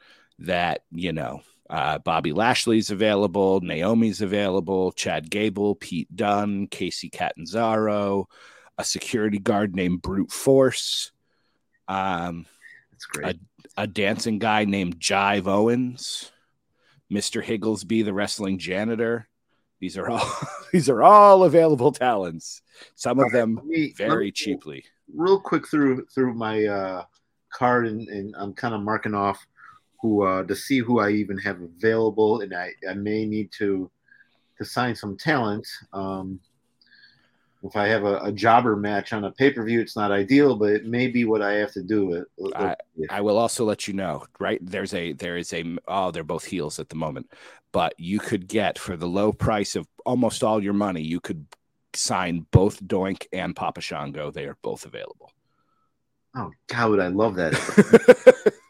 that, 0.40 0.84
you 0.90 1.12
know, 1.12 1.42
uh, 1.70 1.98
Bobby 1.98 2.32
Lashley's 2.32 2.90
available, 2.90 3.60
Naomi's 3.60 4.20
available, 4.20 4.92
Chad 4.92 5.30
Gable, 5.30 5.74
Pete 5.74 6.14
Dunne, 6.14 6.66
Kacy 6.68 7.10
Catanzaro, 7.10 8.28
a 8.76 8.84
security 8.84 9.38
guard 9.38 9.74
named 9.74 10.02
Brute 10.02 10.32
Force, 10.32 11.12
um, 11.88 12.46
that's 12.90 13.06
great. 13.06 13.38
a 13.76 13.86
dancing 13.86 14.38
guy 14.38 14.64
named 14.64 14.98
Jive 14.98 15.46
Owens, 15.46 16.30
Mr. 17.12 17.42
Higglesby, 17.42 18.02
the 18.02 18.12
wrestling 18.12 18.58
janitor. 18.58 19.28
These 19.82 19.98
are 19.98 20.08
all 20.08 20.30
these 20.72 20.88
are 20.88 21.02
all 21.02 21.42
available 21.42 21.90
talents. 21.90 22.62
Some 22.94 23.18
of 23.18 23.32
them 23.32 23.56
Let 23.56 23.64
me- 23.66 23.94
let 23.98 24.08
very 24.08 24.30
cheaply. 24.30 24.84
real 25.12 25.40
quick 25.40 25.66
through 25.66 26.06
through 26.14 26.34
my 26.34 26.64
uh, 26.64 27.04
card 27.52 27.88
and, 27.88 28.08
and 28.08 28.32
I'm 28.38 28.54
kind 28.54 28.74
of 28.76 28.80
marking 28.80 29.12
off 29.14 29.44
who 30.00 30.22
uh, 30.22 30.44
to 30.44 30.54
see 30.54 30.78
who 30.78 31.00
I 31.00 31.10
even 31.10 31.36
have 31.38 31.60
available, 31.60 32.42
and 32.42 32.54
I, 32.54 32.70
I 32.88 32.94
may 32.94 33.26
need 33.26 33.50
to 33.58 33.90
to 34.58 34.64
sign 34.64 34.94
some 34.94 35.16
talent. 35.16 35.66
Um, 35.92 36.38
if 37.62 37.76
I 37.76 37.86
have 37.88 38.04
a, 38.04 38.18
a 38.18 38.32
jobber 38.32 38.76
match 38.76 39.12
on 39.12 39.24
a 39.24 39.30
pay 39.30 39.50
per 39.52 39.64
view, 39.64 39.80
it's 39.80 39.96
not 39.96 40.10
ideal, 40.10 40.56
but 40.56 40.70
it 40.70 40.84
may 40.86 41.06
be 41.08 41.24
what 41.24 41.42
I 41.42 41.52
have 41.54 41.72
to 41.72 41.82
do. 41.82 42.12
It, 42.14 42.26
I- 42.56 42.76
I 43.08 43.20
will 43.20 43.38
also 43.38 43.64
let 43.64 43.88
you 43.88 43.94
know, 43.94 44.24
right? 44.38 44.58
There's 44.62 44.92
a 44.94 45.12
there 45.12 45.36
is 45.36 45.52
a 45.52 45.64
oh, 45.88 46.10
they're 46.10 46.24
both 46.24 46.44
heels 46.44 46.78
at 46.78 46.88
the 46.88 46.96
moment, 46.96 47.30
but 47.72 47.94
you 47.98 48.18
could 48.18 48.46
get 48.46 48.78
for 48.78 48.96
the 48.96 49.08
low 49.08 49.32
price 49.32 49.76
of 49.76 49.86
almost 50.04 50.44
all 50.44 50.62
your 50.62 50.74
money, 50.74 51.02
you 51.02 51.20
could 51.20 51.46
sign 51.94 52.46
both 52.50 52.82
Doink 52.82 53.26
and 53.32 53.56
Papa 53.56 53.80
Shango. 53.80 54.30
They 54.30 54.44
are 54.46 54.56
both 54.62 54.84
available. 54.84 55.30
oh 56.36 56.50
God, 56.68 56.90
would 56.90 57.00
I 57.00 57.08
love 57.08 57.34
that? 57.36 58.52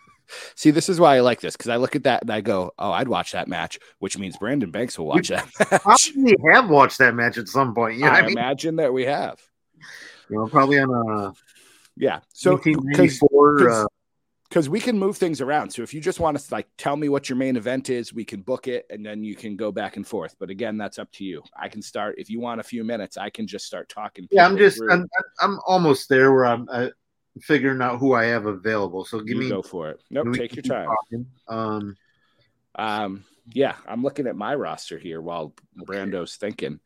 See, 0.55 0.71
this 0.71 0.89
is 0.89 1.01
why 1.01 1.17
I 1.17 1.21
like 1.21 1.41
this 1.41 1.57
because 1.57 1.69
I 1.69 1.77
look 1.77 1.97
at 1.97 2.05
that 2.05 2.23
and 2.23 2.31
I 2.31 2.41
go, 2.41 2.73
"Oh, 2.79 2.93
I'd 2.93 3.09
watch 3.09 3.33
that 3.33 3.49
match," 3.49 3.79
which 3.99 4.19
means 4.19 4.37
Brandon 4.37 4.71
Banks 4.71 4.99
will 4.99 5.07
watch 5.07 5.29
that 5.29 5.47
match. 5.71 5.83
Probably 5.83 6.37
have 6.53 6.69
watched 6.71 6.99
that 6.99 7.15
match 7.15 7.39
at 7.39 7.49
some 7.49 7.75
point. 7.75 7.97
You 7.99 8.05
know 8.05 8.11
I 8.11 8.19
I 8.19 8.23
mean? 8.23 8.33
imagine 8.33 8.77
that 8.77 8.93
we 8.93 9.05
have. 9.05 9.41
You 10.29 10.39
know, 10.39 10.47
probably 10.47 10.79
on 10.79 10.91
a 10.91 11.33
Yeah. 11.97 12.21
So 12.33 12.57
because 12.57 13.23
Uh, 13.23 13.87
because 14.53 14.69
we 14.69 14.81
can 14.81 14.99
move 14.99 15.17
things 15.17 15.41
around. 15.41 15.71
So 15.71 15.81
if 15.81 15.95
you 15.95 16.01
just 16.03 16.21
want 16.21 16.39
to 16.39 16.55
like 16.55 16.69
tell 16.77 16.95
me 16.95 17.09
what 17.09 17.31
your 17.31 17.37
main 17.37 17.57
event 17.57 17.89
is, 17.89 18.13
we 18.13 18.23
can 18.23 18.43
book 18.43 18.69
it 18.69 18.85
and 18.91 19.05
then 19.05 19.25
you 19.25 19.35
can 19.35 19.57
go 19.57 19.73
back 19.73 19.97
and 19.97 20.07
forth. 20.07 20.37
But 20.39 20.51
again, 20.51 20.77
that's 20.77 20.99
up 20.99 21.11
to 21.13 21.25
you. 21.25 21.43
I 21.59 21.69
can 21.71 21.81
start 21.81 22.17
if 22.19 22.29
you 22.29 22.39
want 22.39 22.61
a 22.61 22.63
few 22.63 22.85
minutes. 22.85 23.17
I 23.17 23.31
can 23.31 23.47
just 23.47 23.65
start 23.65 23.89
talking. 23.89 24.29
yeah, 24.31 24.45
I'm 24.45 24.59
just. 24.59 24.79
I'm, 24.91 25.09
I'm 25.41 25.59
almost 25.67 26.11
there 26.11 26.35
where 26.35 26.45
I'm 26.45 26.69
uh, 26.71 26.89
figuring 27.41 27.81
out 27.81 27.99
who 27.99 28.15
I 28.15 28.25
have 28.27 28.47
available. 28.47 29.05
So 29.05 29.19
give 29.21 29.37
you 29.37 29.37
me 29.37 29.49
go 29.49 29.63
for 29.63 29.91
it. 29.91 30.03
Nope, 30.11 30.35
take 30.35 30.55
your 30.55 30.63
time. 30.63 30.89
talking. 30.89 31.27
Um, 31.49 31.97
Um, 32.75 33.25
yeah, 33.53 33.77
I'm 33.87 34.03
looking 34.03 34.27
at 34.27 34.37
my 34.37 34.55
roster 34.55 34.99
here 34.99 35.21
while 35.21 35.55
Brando's 35.77 36.37
thinking. 36.37 36.81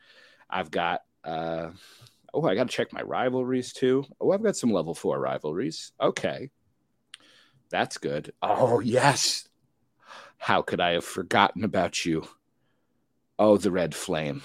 I've 0.48 0.70
got 0.70 1.02
uh 1.24 1.70
oh, 2.32 2.44
I 2.44 2.54
gotta 2.54 2.70
check 2.70 2.92
my 2.92 3.02
rivalries 3.02 3.72
too. 3.72 4.04
Oh, 4.20 4.30
I've 4.30 4.42
got 4.42 4.56
some 4.56 4.72
level 4.72 4.94
four 4.94 5.18
rivalries. 5.18 5.92
Okay. 6.00 6.50
That's 7.68 7.98
good. 7.98 8.32
Oh, 8.42 8.78
yes. 8.80 9.48
How 10.38 10.62
could 10.62 10.80
I 10.80 10.92
have 10.92 11.04
forgotten 11.04 11.64
about 11.64 12.04
you? 12.04 12.28
Oh, 13.38 13.56
the 13.56 13.72
red 13.72 13.94
flame. 13.94 14.42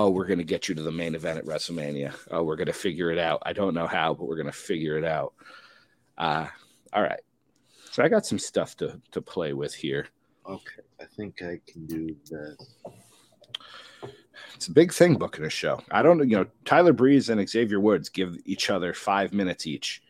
Oh, 0.00 0.10
we're 0.10 0.26
gonna 0.26 0.44
get 0.44 0.68
you 0.68 0.74
to 0.76 0.82
the 0.82 0.92
main 0.92 1.16
event 1.16 1.38
at 1.40 1.44
WrestleMania. 1.44 2.14
Oh, 2.30 2.44
we're 2.44 2.54
gonna 2.54 2.72
figure 2.72 3.10
it 3.10 3.18
out. 3.18 3.42
I 3.44 3.52
don't 3.52 3.74
know 3.74 3.88
how, 3.88 4.14
but 4.14 4.26
we're 4.28 4.36
gonna 4.36 4.52
figure 4.52 4.96
it 4.96 5.04
out. 5.04 5.32
Uh 6.16 6.46
all 6.92 7.02
right. 7.02 7.20
So 7.90 8.04
I 8.04 8.08
got 8.08 8.24
some 8.24 8.38
stuff 8.38 8.76
to 8.76 9.00
to 9.10 9.20
play 9.20 9.54
with 9.54 9.74
here. 9.74 10.06
okay, 10.46 10.82
I 11.00 11.04
think 11.16 11.42
I 11.42 11.60
can 11.66 11.86
do 11.86 12.14
this. 12.30 12.56
It's 14.54 14.68
a 14.68 14.72
big 14.72 14.92
thing 14.92 15.16
booking 15.16 15.44
a 15.44 15.50
show. 15.50 15.80
I 15.90 16.02
don't 16.02 16.18
know, 16.18 16.24
you 16.24 16.36
know, 16.36 16.46
Tyler 16.64 16.92
Breeze 16.92 17.28
and 17.28 17.48
Xavier 17.48 17.80
Woods 17.80 18.08
give 18.08 18.36
each 18.44 18.70
other 18.70 18.92
five 18.94 19.32
minutes 19.32 19.66
each 19.66 20.00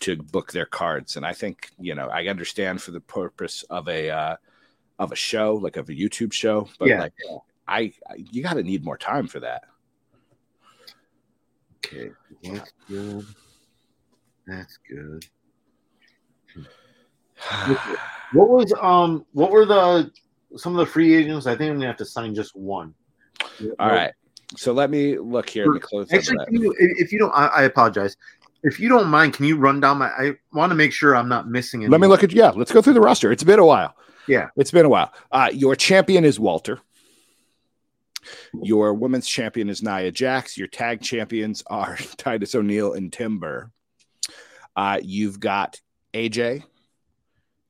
to 0.00 0.16
book 0.16 0.52
their 0.52 0.66
cards. 0.66 1.16
And 1.16 1.26
I 1.26 1.32
think, 1.32 1.70
you 1.78 1.94
know, 1.96 2.06
I 2.08 2.26
understand 2.28 2.80
for 2.82 2.92
the 2.92 3.00
purpose 3.00 3.64
of 3.70 3.88
a 3.88 4.10
uh 4.10 4.36
of 5.00 5.10
a 5.10 5.16
show, 5.16 5.54
like 5.56 5.76
of 5.76 5.88
a 5.88 5.92
YouTube 5.92 6.32
show, 6.32 6.68
but 6.78 6.88
Yeah. 6.88 7.00
like 7.00 7.14
I, 7.66 7.92
I 8.08 8.16
you 8.16 8.42
gotta 8.42 8.62
need 8.62 8.84
more 8.84 8.98
time 8.98 9.26
for 9.26 9.40
that. 9.40 9.62
Okay, 11.78 12.10
that's 12.42 12.72
good. 12.88 13.26
That's 14.46 14.78
good. 14.88 15.26
What 18.32 18.48
was 18.48 18.72
um? 18.80 19.24
What 19.32 19.52
were 19.52 19.64
the 19.64 20.10
some 20.56 20.72
of 20.72 20.84
the 20.84 20.90
free 20.90 21.14
agents? 21.14 21.46
I 21.46 21.54
think 21.54 21.70
I'm 21.70 21.76
gonna 21.76 21.86
have 21.86 21.96
to 21.98 22.04
sign 22.04 22.34
just 22.34 22.56
one. 22.56 22.92
All 23.78 23.88
right. 23.88 24.12
So 24.56 24.72
let 24.72 24.90
me 24.90 25.18
look 25.18 25.48
here. 25.48 25.66
Let 25.66 25.74
me 25.74 25.80
close 25.80 26.12
Actually, 26.12 26.44
can 26.46 26.60
you, 26.60 26.74
if 26.78 27.06
if 27.06 27.12
you 27.12 27.20
don't, 27.20 27.30
I, 27.30 27.46
I 27.46 27.62
apologize. 27.62 28.16
If 28.64 28.80
you 28.80 28.88
don't 28.88 29.08
mind, 29.08 29.34
can 29.34 29.44
you 29.44 29.56
run 29.56 29.78
down 29.78 29.98
my? 29.98 30.08
I 30.08 30.32
want 30.52 30.70
to 30.70 30.74
make 30.74 30.92
sure 30.92 31.14
I'm 31.14 31.28
not 31.28 31.48
missing 31.48 31.82
it. 31.82 31.90
Let 31.90 32.00
me 32.00 32.08
look 32.08 32.24
at 32.24 32.32
yeah. 32.32 32.50
Let's 32.50 32.72
go 32.72 32.82
through 32.82 32.94
the 32.94 33.00
roster. 33.00 33.30
It's 33.30 33.44
been 33.44 33.60
a 33.60 33.66
while. 33.66 33.94
Yeah. 34.26 34.48
it's 34.56 34.70
been 34.70 34.86
a 34.86 34.88
while. 34.88 35.12
Uh, 35.30 35.50
your 35.52 35.76
champion 35.76 36.24
is 36.24 36.40
Walter. 36.40 36.80
Your 38.62 38.94
women's 38.94 39.26
champion 39.26 39.68
is 39.68 39.82
Nia 39.82 40.10
Jax. 40.10 40.56
Your 40.56 40.68
tag 40.68 41.00
champions 41.00 41.62
are 41.66 41.96
Titus 42.16 42.54
O'Neil 42.54 42.94
and 42.94 43.12
Timber. 43.12 43.70
Uh, 44.76 44.98
you've 45.02 45.38
got 45.40 45.80
AJ, 46.12 46.64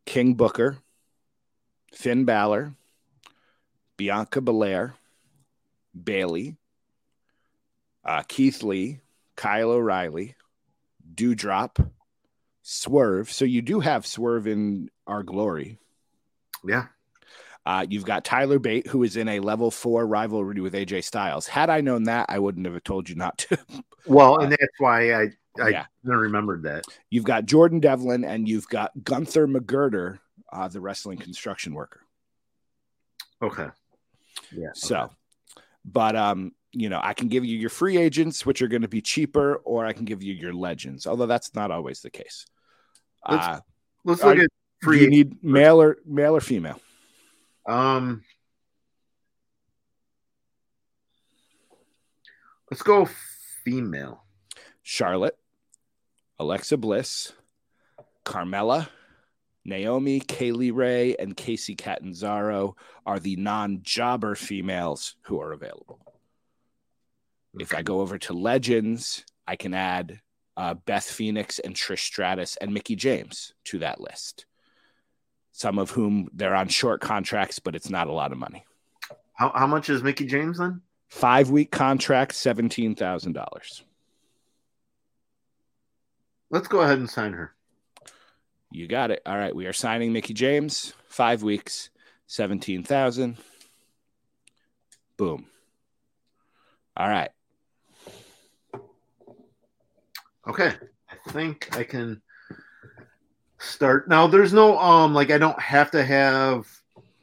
King 0.06 0.34
Booker, 0.34 0.78
Finn 1.92 2.24
Balor, 2.24 2.74
Bianca 3.96 4.40
Belair, 4.40 4.94
Bayley, 5.94 6.56
uh, 8.04 8.22
Keith 8.26 8.62
Lee, 8.62 9.00
Kyle 9.36 9.70
O'Reilly, 9.70 10.34
Dewdrop, 11.14 11.78
Swerve. 12.62 13.30
So 13.30 13.44
you 13.44 13.62
do 13.62 13.80
have 13.80 14.06
Swerve 14.06 14.46
in 14.46 14.90
our 15.06 15.22
glory. 15.22 15.78
Yeah. 16.66 16.86
Uh, 17.66 17.86
you've 17.88 18.04
got 18.04 18.24
Tyler 18.24 18.58
Bate, 18.58 18.86
who 18.86 19.02
is 19.02 19.16
in 19.16 19.26
a 19.28 19.40
level 19.40 19.70
four 19.70 20.06
rivalry 20.06 20.60
with 20.60 20.74
AJ 20.74 21.04
Styles. 21.04 21.46
Had 21.46 21.70
I 21.70 21.80
known 21.80 22.04
that, 22.04 22.26
I 22.28 22.38
wouldn't 22.38 22.66
have 22.66 22.84
told 22.84 23.08
you 23.08 23.14
not 23.14 23.38
to. 23.38 23.58
Well, 24.06 24.36
and 24.40 24.52
that's 24.52 24.78
why 24.78 25.14
I 25.14 25.30
I 25.58 25.68
Yeah. 25.70 25.86
remembered 26.02 26.64
that. 26.64 26.84
you've 27.08 27.24
got 27.24 27.46
Jordan 27.46 27.80
Devlin 27.80 28.22
and 28.22 28.46
you've 28.46 28.68
got 28.68 28.90
Gunther 29.02 29.46
McGirder, 29.48 30.18
uh, 30.52 30.68
the 30.68 30.78
wrestling 30.82 31.16
construction 31.16 31.72
worker. 31.72 32.00
Okay. 33.40 33.68
Yeah. 34.52 34.72
So, 34.74 35.08
but 35.86 36.16
um, 36.16 36.52
you 36.72 36.90
know, 36.90 37.00
I 37.02 37.14
can 37.14 37.28
give 37.28 37.46
you 37.46 37.56
your 37.56 37.70
free 37.70 37.96
agents, 37.96 38.44
which 38.44 38.60
are 38.60 38.68
going 38.68 38.82
to 38.82 38.88
be 38.88 39.00
cheaper, 39.00 39.56
or 39.64 39.86
I 39.86 39.94
can 39.94 40.04
give 40.04 40.22
you 40.22 40.34
your 40.34 40.52
legends, 40.52 41.06
although 41.06 41.24
that's 41.26 41.54
not 41.54 41.70
always 41.70 42.00
the 42.02 42.10
case. 42.10 42.44
Let's- 43.26 43.46
Uh, 43.46 43.60
Let's 44.04 44.20
Are- 44.22 44.34
look 44.34 44.44
at 44.44 44.50
do 44.82 44.86
free. 44.86 45.00
you 45.00 45.08
need 45.08 45.42
male 45.42 45.80
or 45.80 45.96
male 46.04 46.36
or 46.36 46.42
female? 46.42 46.78
Um, 47.66 48.24
let's 52.70 52.82
go 52.82 53.08
female. 53.64 54.24
Charlotte, 54.82 55.38
Alexa 56.38 56.76
Bliss, 56.76 57.32
Carmella, 58.24 58.88
Naomi, 59.64 60.20
Kay 60.20 60.52
Lee 60.52 60.70
Ray, 60.70 61.16
and 61.16 61.36
Kacy 61.36 61.76
Catanzaro 61.76 62.76
are 63.06 63.18
the 63.18 63.36
non-jobber 63.36 64.34
females 64.34 65.16
who 65.22 65.40
are 65.40 65.52
available. 65.52 66.00
If 67.58 67.74
I 67.74 67.82
go 67.82 68.00
over 68.00 68.18
to 68.18 68.34
Legends, 68.34 69.24
I 69.46 69.56
can 69.56 69.72
add 69.72 70.20
uh, 70.56 70.74
Beth 70.74 71.04
Phoenix 71.04 71.58
and 71.58 71.74
Trish 71.74 72.00
Stratus 72.00 72.56
and 72.56 72.74
Mickie 72.74 72.96
James 72.96 73.54
to 73.64 73.78
that 73.78 74.00
list. 74.00 74.44
Some 75.56 75.78
of 75.78 75.90
whom 75.90 76.28
they're 76.32 76.56
on 76.56 76.66
short 76.66 77.00
contracts, 77.00 77.60
but 77.60 77.76
it's 77.76 77.88
not 77.88 78.08
a 78.08 78.12
lot 78.12 78.32
of 78.32 78.38
money. 78.38 78.64
How 79.34 79.52
how 79.54 79.68
much 79.68 79.88
is 79.88 80.02
Mickie 80.02 80.26
James 80.26 80.58
then? 80.58 80.82
Five 81.06 81.48
week 81.48 81.70
contract, 81.70 82.34
seventeen 82.34 82.96
thousand 82.96 83.34
dollars. 83.34 83.84
Let's 86.50 86.66
go 86.66 86.80
ahead 86.80 86.98
and 86.98 87.08
sign 87.08 87.34
her. 87.34 87.54
You 88.72 88.88
got 88.88 89.12
it. 89.12 89.22
All 89.24 89.38
right, 89.38 89.54
we 89.54 89.66
are 89.66 89.72
signing 89.72 90.12
Mickie 90.12 90.34
James. 90.34 90.92
Five 91.06 91.44
weeks, 91.44 91.90
seventeen 92.26 92.82
thousand. 92.82 93.36
Boom. 95.16 95.46
All 96.96 97.08
right. 97.08 97.30
Okay. 100.48 100.72
I 101.08 101.30
think 101.30 101.76
I 101.76 101.84
can 101.84 102.22
start 103.64 104.08
now. 104.08 104.26
There's 104.26 104.52
no 104.52 104.78
um 104.78 105.14
like 105.14 105.30
I 105.30 105.38
don't 105.38 105.58
have 105.60 105.90
to 105.92 106.04
have 106.04 106.66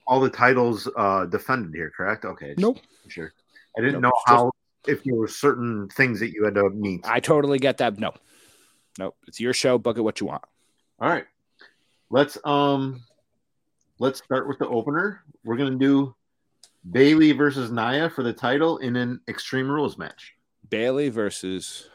all 0.08 0.20
the 0.20 0.30
titles 0.30 0.90
uh 0.96 1.26
defended 1.26 1.74
here, 1.74 1.92
correct? 1.96 2.26
Okay. 2.26 2.50
just 2.50 2.60
Nope. 2.60 2.80
Sure. 3.08 3.32
I 3.78 3.82
didn't 3.82 4.02
Nope, 4.02 4.14
know 4.14 4.22
how 4.26 4.52
if 4.88 5.04
there 5.04 5.16
were 5.16 5.28
certain 5.28 5.88
things 5.90 6.20
that 6.20 6.32
you 6.34 6.44
had 6.44 6.56
to 6.56 6.70
meet. 6.70 7.02
I 7.06 7.20
totally 7.20 7.60
get 7.60 7.78
that. 7.78 7.98
No, 8.00 8.14
nope. 8.98 9.16
It's 9.28 9.40
your 9.40 9.54
show. 9.54 9.78
Book 9.78 9.98
it 9.98 10.02
what 10.02 10.20
you 10.20 10.28
want. 10.28 10.44
All 11.00 11.10
right. 11.10 11.26
Let's 12.10 12.38
um 12.44 13.02
let's 14.00 14.20
start 14.24 14.48
with 14.48 14.60
the 14.60 14.68
opener. 14.68 15.22
We're 15.44 15.58
gonna 15.58 15.78
do 15.78 16.16
Bayley 16.92 17.32
versus 17.32 17.72
Nia 17.72 18.10
for 18.10 18.24
the 18.24 18.34
title 18.34 18.78
in 18.80 18.96
an 18.96 19.22
Extreme 19.28 19.70
Rules 19.70 19.98
match. 19.98 20.34
Bayley 20.70 21.10
versus. 21.10 21.88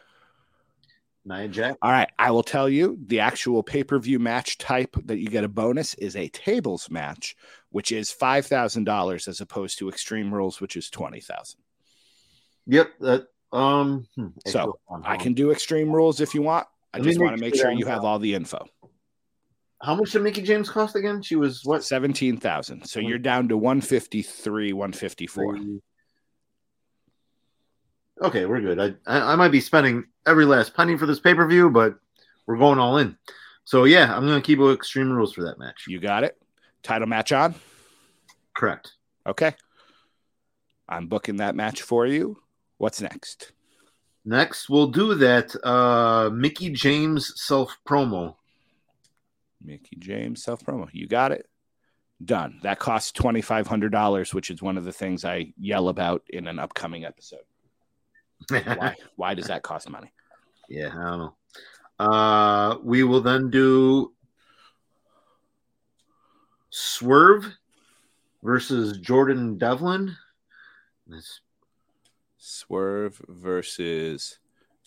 Nia 1.26 1.48
Jack. 1.48 1.76
All 1.82 1.90
right. 1.90 2.08
I 2.18 2.30
will 2.30 2.42
tell 2.42 2.68
you 2.68 2.98
the 3.06 3.20
actual 3.20 3.62
pay 3.62 3.82
per 3.82 3.98
view 3.98 4.18
match 4.18 4.58
type 4.58 4.96
that 5.04 5.18
you 5.18 5.28
get 5.28 5.44
a 5.44 5.48
bonus 5.48 5.94
is 5.94 6.16
a 6.16 6.28
tables 6.28 6.88
match, 6.90 7.36
which 7.70 7.92
is 7.92 8.10
$5,000 8.10 9.28
as 9.28 9.40
opposed 9.40 9.78
to 9.78 9.88
Extreme 9.88 10.32
Rules, 10.32 10.60
which 10.60 10.76
is 10.76 10.88
20000 10.88 11.58
Yep. 12.68 12.88
That, 13.00 13.26
um, 13.52 14.06
hmm, 14.14 14.28
so 14.46 14.78
I 15.04 15.16
can 15.16 15.34
do 15.34 15.50
Extreme 15.50 15.90
Rules 15.92 16.20
if 16.20 16.34
you 16.34 16.42
want. 16.42 16.66
I 16.94 17.00
just 17.00 17.20
want 17.20 17.36
to 17.36 17.40
make 17.40 17.54
sure 17.54 17.70
you 17.70 17.86
have 17.86 18.04
all 18.04 18.18
the 18.18 18.34
info. 18.34 18.64
How 19.82 19.94
much 19.94 20.12
did 20.12 20.22
Mickie 20.22 20.42
James 20.42 20.70
cost 20.70 20.96
again? 20.96 21.20
She 21.20 21.36
was 21.36 21.62
what? 21.64 21.84
17,000. 21.84 22.84
So 22.86 22.98
you're 22.98 23.18
down 23.18 23.48
to 23.48 23.58
153, 23.58 24.72
154. 24.72 25.58
Okay, 28.22 28.46
we're 28.46 28.60
good. 28.60 28.80
I, 28.80 28.94
I 29.06 29.32
I 29.32 29.36
might 29.36 29.50
be 29.52 29.60
spending 29.60 30.04
every 30.26 30.44
last 30.44 30.74
penny 30.74 30.96
for 30.96 31.06
this 31.06 31.20
pay 31.20 31.34
per 31.34 31.46
view, 31.46 31.70
but 31.70 31.98
we're 32.46 32.56
going 32.56 32.78
all 32.78 32.98
in. 32.98 33.16
So 33.64 33.84
yeah, 33.84 34.14
I'm 34.14 34.26
gonna 34.26 34.40
keep 34.40 34.58
with 34.58 34.74
Extreme 34.74 35.12
Rules 35.12 35.34
for 35.34 35.42
that 35.44 35.58
match. 35.58 35.84
You 35.86 36.00
got 36.00 36.24
it. 36.24 36.38
Title 36.82 37.08
match 37.08 37.32
on. 37.32 37.54
Correct. 38.54 38.92
Okay. 39.26 39.54
I'm 40.88 41.08
booking 41.08 41.38
that 41.38 41.56
match 41.56 41.82
for 41.82 42.06
you. 42.06 42.40
What's 42.78 43.00
next? 43.00 43.52
Next, 44.24 44.70
we'll 44.70 44.88
do 44.88 45.14
that 45.16 45.54
uh 45.64 46.30
Mickie 46.30 46.70
James 46.70 47.32
self 47.36 47.76
promo. 47.86 48.36
Mickie 49.62 49.96
James 49.98 50.42
self 50.42 50.64
promo. 50.64 50.88
You 50.92 51.06
got 51.06 51.32
it. 51.32 51.48
Done. 52.24 52.60
That 52.62 52.78
costs 52.78 53.12
twenty 53.12 53.42
five 53.42 53.66
hundred 53.66 53.92
dollars, 53.92 54.32
which 54.32 54.50
is 54.50 54.62
one 54.62 54.78
of 54.78 54.84
the 54.84 54.92
things 54.92 55.24
I 55.24 55.52
yell 55.58 55.88
about 55.88 56.22
in 56.30 56.46
an 56.46 56.58
upcoming 56.58 57.04
episode. 57.04 57.40
Why? 58.48 58.94
Why 59.16 59.34
does 59.34 59.46
that 59.46 59.62
cost 59.62 59.88
money? 59.88 60.12
yeah, 60.68 60.88
I 60.88 61.04
don't 61.10 61.18
know. 61.18 61.34
Uh, 61.98 62.76
we 62.82 63.02
will 63.02 63.20
then 63.20 63.50
do 63.50 64.12
Swerve 66.70 67.46
versus 68.42 68.98
Jordan 68.98 69.56
Devlin. 69.56 70.14
That's, 71.06 71.40
Swerve 72.36 73.20
versus 73.28 74.38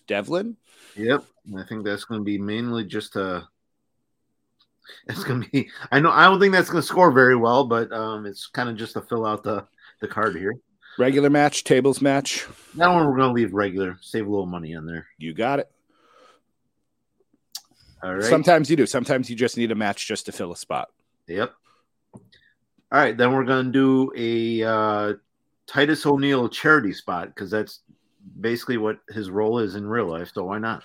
Devlin. 0.08 0.56
yep, 0.96 1.24
I 1.58 1.64
think 1.64 1.84
that's 1.84 2.06
going 2.06 2.22
to 2.22 2.26
be 2.26 2.38
mainly 2.38 2.86
just 2.86 3.16
a. 3.16 3.48
It's 5.08 5.24
going 5.24 5.44
to 5.44 5.50
be. 5.50 5.70
I 5.92 6.00
know. 6.00 6.12
I 6.12 6.26
don't 6.26 6.40
think 6.40 6.54
that's 6.54 6.70
going 6.70 6.82
to 6.82 6.88
score 6.88 7.12
very 7.12 7.36
well, 7.36 7.66
but 7.66 7.92
um, 7.92 8.26
it's 8.26 8.48
kind 8.48 8.70
of 8.70 8.76
just 8.76 8.94
to 8.94 9.02
fill 9.02 9.26
out 9.26 9.44
the 9.44 9.68
the 10.02 10.08
card 10.08 10.36
here. 10.36 10.56
Regular 11.00 11.30
match, 11.30 11.64
tables 11.64 12.02
match. 12.02 12.46
That 12.76 12.90
one 12.90 13.08
we're 13.08 13.16
going 13.16 13.30
to 13.30 13.34
leave 13.34 13.54
regular. 13.54 13.98
Save 14.02 14.28
a 14.28 14.30
little 14.30 14.46
money 14.46 14.76
on 14.76 14.86
there. 14.86 15.08
You 15.18 15.34
got 15.34 15.60
it. 15.60 15.72
All 18.04 18.16
right. 18.16 18.24
Sometimes 18.24 18.70
you 18.70 18.76
do. 18.76 18.86
Sometimes 18.86 19.30
you 19.30 19.38
just 19.38 19.56
need 19.56 19.72
a 19.72 19.76
match 19.76 20.08
just 20.08 20.26
to 20.26 20.34
fill 20.34 20.52
a 20.52 20.58
spot. 20.58 20.90
Yep. 21.28 21.54
All 22.92 23.00
right, 23.00 23.16
then 23.16 23.32
we're 23.32 23.46
gonna 23.46 23.72
do 23.72 24.12
a 24.18 24.64
uh, 24.64 25.14
Titus 25.68 26.06
O'Neil 26.06 26.50
charity 26.50 26.92
spot 26.92 27.28
because 27.28 27.52
that's 27.52 27.82
basically 28.42 28.78
what 28.78 29.00
his 29.10 29.30
role 29.30 29.60
is 29.60 29.76
in 29.76 29.88
real 29.88 30.08
life. 30.08 30.32
So 30.34 30.44
why 30.46 30.60
not? 30.60 30.84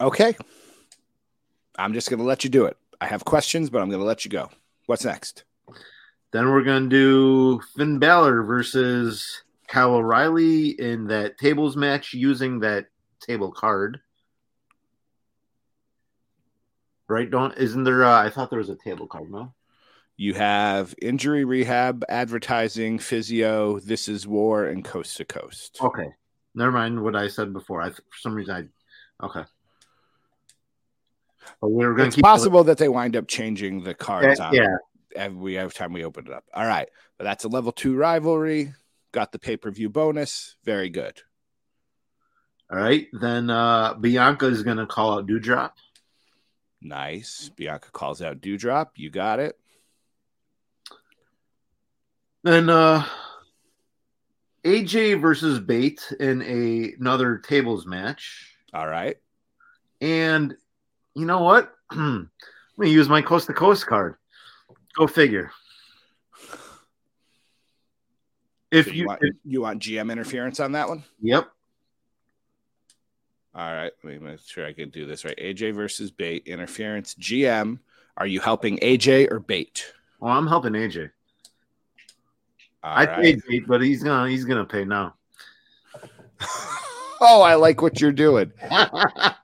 Okay. 0.00 0.36
I'm 1.78 1.92
just 1.92 2.10
going 2.10 2.18
to 2.18 2.24
let 2.24 2.42
you 2.42 2.50
do 2.50 2.64
it. 2.64 2.76
I 3.00 3.06
have 3.06 3.24
questions, 3.24 3.70
but 3.70 3.80
I'm 3.80 3.90
going 3.90 4.00
to 4.00 4.06
let 4.06 4.24
you 4.24 4.30
go. 4.30 4.50
What's 4.86 5.04
next? 5.04 5.44
Then 6.36 6.50
we're 6.50 6.64
gonna 6.64 6.90
do 6.90 7.62
Finn 7.78 7.98
Balor 7.98 8.42
versus 8.42 9.42
Kyle 9.68 9.94
O'Reilly 9.94 10.78
in 10.78 11.06
that 11.06 11.38
tables 11.38 11.78
match 11.78 12.12
using 12.12 12.60
that 12.60 12.88
table 13.20 13.50
card. 13.50 14.00
Right? 17.08 17.30
Don't 17.30 17.56
isn't 17.56 17.84
there? 17.84 18.04
Uh, 18.04 18.22
I 18.22 18.28
thought 18.28 18.50
there 18.50 18.58
was 18.58 18.68
a 18.68 18.76
table 18.76 19.06
card. 19.06 19.30
No. 19.30 19.54
You 20.18 20.34
have 20.34 20.94
injury 21.00 21.46
rehab, 21.46 22.04
advertising, 22.06 22.98
physio, 22.98 23.80
this 23.80 24.06
is 24.06 24.26
war, 24.26 24.66
and 24.66 24.84
coast 24.84 25.16
to 25.16 25.24
coast. 25.24 25.78
Okay. 25.80 26.08
Never 26.54 26.72
mind 26.72 27.02
what 27.02 27.16
I 27.16 27.28
said 27.28 27.54
before. 27.54 27.80
I 27.80 27.92
for 27.92 28.02
some 28.20 28.34
reason 28.34 28.70
I 29.22 29.24
okay. 29.24 29.48
But 31.62 31.70
we 31.70 31.86
were 31.86 31.94
going 31.94 32.08
It's 32.08 32.16
to 32.16 32.22
possible 32.22 32.62
that 32.64 32.76
they 32.76 32.90
wind 32.90 33.16
up 33.16 33.26
changing 33.26 33.84
the 33.84 33.94
cards 33.94 34.38
Yeah, 34.38 34.50
yeah. 34.52 34.76
Every 35.16 35.58
every 35.58 35.72
time 35.72 35.92
we 35.92 36.04
open 36.04 36.26
it 36.26 36.32
up. 36.32 36.44
All 36.52 36.66
right. 36.66 36.88
But 37.18 37.24
that's 37.24 37.44
a 37.44 37.48
level 37.48 37.72
two 37.72 37.96
rivalry. 37.96 38.72
Got 39.12 39.32
the 39.32 39.38
pay 39.38 39.56
per 39.56 39.70
view 39.70 39.88
bonus. 39.88 40.56
Very 40.64 40.90
good. 40.90 41.20
All 42.70 42.78
right. 42.78 43.06
Then 43.12 43.50
uh 43.50 43.94
Bianca 43.94 44.46
is 44.46 44.62
going 44.62 44.76
to 44.78 44.86
call 44.86 45.18
out 45.18 45.26
Dewdrop. 45.26 45.76
Nice. 46.80 47.50
Bianca 47.56 47.90
calls 47.90 48.22
out 48.22 48.40
Dewdrop. 48.40 48.92
You 48.96 49.10
got 49.10 49.40
it. 49.40 49.58
Then 52.42 52.68
uh 52.68 53.04
AJ 54.64 55.20
versus 55.20 55.60
Bate 55.60 56.12
in 56.18 56.42
a, 56.42 56.92
another 56.98 57.38
tables 57.38 57.86
match. 57.86 58.56
All 58.74 58.88
right. 58.88 59.16
And 60.00 60.56
you 61.14 61.24
know 61.24 61.42
what? 61.42 61.72
I'm 61.90 62.30
going 62.76 62.88
to 62.88 62.94
use 62.94 63.08
my 63.08 63.22
coast 63.22 63.46
to 63.46 63.54
coast 63.54 63.86
card. 63.86 64.16
Go 64.96 65.06
figure. 65.06 65.50
If 68.70 68.86
So 68.86 68.92
you, 68.92 69.02
you, 69.02 69.06
want, 69.06 69.18
if- 69.22 69.36
you 69.44 69.60
want 69.60 69.82
GM 69.82 70.10
interference 70.10 70.58
on 70.60 70.72
that 70.72 70.88
one? 70.88 71.04
yep. 71.20 71.48
All 73.54 73.72
right. 73.72 73.92
Let 74.04 74.12
me 74.12 74.18
make 74.18 74.40
sure 74.40 74.66
I 74.66 74.72
can 74.74 74.90
do 74.90 75.06
this 75.06 75.24
right. 75.24 75.36
AJ 75.38 75.74
versus 75.74 76.10
Bate 76.10 76.46
interference. 76.46 77.14
GM. 77.14 77.78
Are 78.18 78.26
you 78.26 78.40
helping 78.40 78.78
AJ 78.78 79.30
or 79.30 79.40
Bate? 79.40 79.92
Well, 80.20 80.32
I'm 80.32 80.46
helping 80.46 80.72
AJ. 80.74 81.10
All 82.82 82.96
I 82.96 83.04
right. 83.06 83.22
paid 83.22 83.42
Bate, 83.48 83.66
but 83.66 83.80
he's 83.82 84.02
gonna 84.02 84.28
he's 84.28 84.44
gonna 84.44 84.64
pay 84.66 84.84
now. 84.84 85.14
oh, 87.20 87.40
I 87.42 87.54
like 87.54 87.80
what 87.80 87.98
you're 88.00 88.12
doing. 88.12 88.52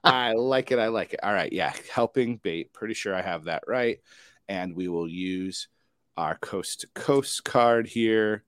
I 0.05 0.35
like 0.35 0.73
it. 0.73 0.79
I 0.79 0.89
like 0.89 1.15
it. 1.15 1.21
All 1.23 1.33
right. 1.33 1.53
Yeah. 1.53 1.73
Helping 1.91 2.37
Bate. 2.37 2.73
Pretty 2.75 2.95
sure 2.95 3.15
I 3.15 3.23
have 3.23 3.45
that 3.45 3.65
right. 3.67 4.01
And 4.49 4.75
we 4.75 4.89
will 4.89 5.09
use 5.09 5.69
our 6.17 6.37
coast 6.39 6.81
to 6.81 6.89
coast 6.95 7.45
card 7.45 7.87
here 7.87 8.45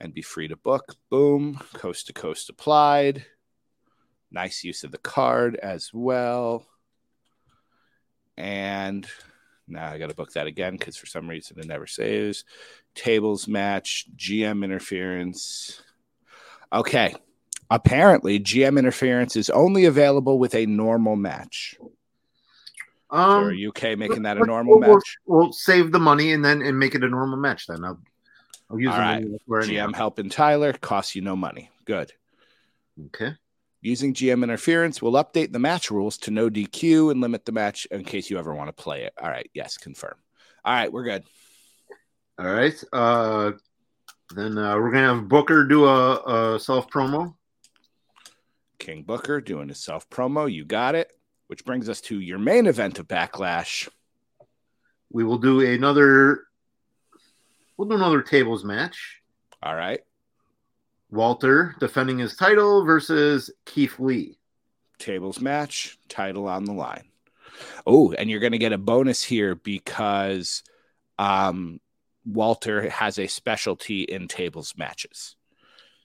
and 0.00 0.14
be 0.14 0.22
free 0.22 0.48
to 0.48 0.56
book. 0.56 0.96
Boom. 1.10 1.60
Coast 1.74 2.06
to 2.08 2.12
coast 2.12 2.48
applied. 2.50 3.24
Nice 4.30 4.64
use 4.64 4.82
of 4.84 4.92
the 4.92 4.98
card 4.98 5.56
as 5.56 5.90
well. 5.92 6.66
and 8.36 9.06
now 9.68 9.90
I 9.90 9.98
got 9.98 10.08
to 10.08 10.14
book 10.14 10.32
that 10.32 10.46
again 10.46 10.76
because 10.76 10.96
for 10.96 11.06
some 11.06 11.28
reason 11.28 11.58
it 11.58 11.66
never 11.66 11.86
saves. 11.86 12.44
Tables 12.94 13.46
match, 13.48 14.06
GM 14.16 14.64
interference. 14.64 15.82
Okay. 16.72 17.14
Apparently, 17.70 18.38
GM 18.38 18.78
interference 18.78 19.36
is 19.36 19.48
only 19.50 19.86
available 19.86 20.38
with 20.38 20.54
a 20.54 20.66
normal 20.66 21.16
match. 21.16 21.76
Um, 23.12 23.42
so 23.42 23.48
are 23.48 23.52
you 23.52 23.68
okay 23.68 23.94
making 23.94 24.22
that 24.22 24.38
a 24.38 24.46
normal 24.46 24.80
we'll, 24.80 24.94
match? 24.94 25.16
We'll, 25.26 25.52
save 25.52 25.92
the 25.92 25.98
money 25.98 26.32
and 26.32 26.42
then 26.42 26.62
and 26.62 26.78
make 26.78 26.94
it 26.94 27.04
a 27.04 27.08
normal 27.08 27.36
match. 27.36 27.66
Then 27.66 27.84
I'll, 27.84 28.00
I'll 28.70 28.80
use 28.80 28.88
All 28.88 28.96
the 28.96 29.00
right. 29.00 29.22
money 29.22 29.32
elsewhere 29.34 29.60
anyhow. 29.60 29.86
GM 29.86 29.94
helping 29.94 30.30
Tyler 30.30 30.72
costs 30.72 31.14
you 31.14 31.20
no 31.20 31.36
money. 31.36 31.70
Good. 31.84 32.12
Okay. 33.06 33.34
Using 33.82 34.14
GM 34.14 34.42
interference 34.42 35.02
we'll 35.02 35.12
update 35.12 35.52
the 35.52 35.58
match 35.58 35.90
rules 35.90 36.16
to 36.18 36.30
no 36.30 36.48
DQ 36.48 37.10
and 37.10 37.20
limit 37.20 37.44
the 37.44 37.52
match 37.52 37.86
in 37.90 38.02
case 38.02 38.30
you 38.30 38.38
ever 38.38 38.54
want 38.54 38.74
to 38.74 38.82
play 38.82 39.02
it. 39.02 39.12
All 39.20 39.28
right. 39.28 39.50
Yes, 39.52 39.76
confirm. 39.76 40.14
All 40.64 40.72
right, 40.72 40.90
we're 40.90 41.04
good. 41.04 41.24
All 42.38 42.46
right. 42.46 42.84
Uh, 42.92 43.52
then 44.34 44.56
uh, 44.56 44.76
we're 44.76 44.90
gonna 44.90 45.14
have 45.14 45.28
Booker 45.28 45.64
do 45.66 45.84
a, 45.84 46.54
a 46.54 46.58
self 46.58 46.88
promo. 46.88 47.34
King 48.78 49.02
Booker 49.02 49.42
doing 49.42 49.68
his 49.68 49.84
self 49.84 50.08
promo. 50.08 50.50
You 50.50 50.64
got 50.64 50.94
it. 50.94 51.12
Which 51.46 51.64
brings 51.64 51.88
us 51.88 52.00
to 52.02 52.18
your 52.18 52.38
main 52.38 52.66
event 52.66 52.98
of 52.98 53.08
Backlash. 53.08 53.88
We 55.10 55.24
will 55.24 55.38
do 55.38 55.60
another. 55.60 56.44
We'll 57.76 57.88
do 57.88 57.96
another 57.96 58.22
tables 58.22 58.64
match. 58.64 59.20
All 59.62 59.74
right. 59.74 60.00
Walter 61.10 61.76
defending 61.78 62.18
his 62.18 62.36
title 62.36 62.84
versus 62.84 63.50
Keith 63.66 63.98
Lee. 63.98 64.38
Tables 64.98 65.40
match, 65.40 65.98
title 66.08 66.48
on 66.48 66.64
the 66.64 66.72
line. 66.72 67.04
Oh, 67.86 68.12
and 68.12 68.30
you're 68.30 68.40
going 68.40 68.52
to 68.52 68.58
get 68.58 68.72
a 68.72 68.78
bonus 68.78 69.22
here 69.22 69.54
because 69.54 70.62
um, 71.18 71.80
Walter 72.24 72.88
has 72.88 73.18
a 73.18 73.26
specialty 73.26 74.02
in 74.02 74.26
tables 74.28 74.74
matches. 74.76 75.36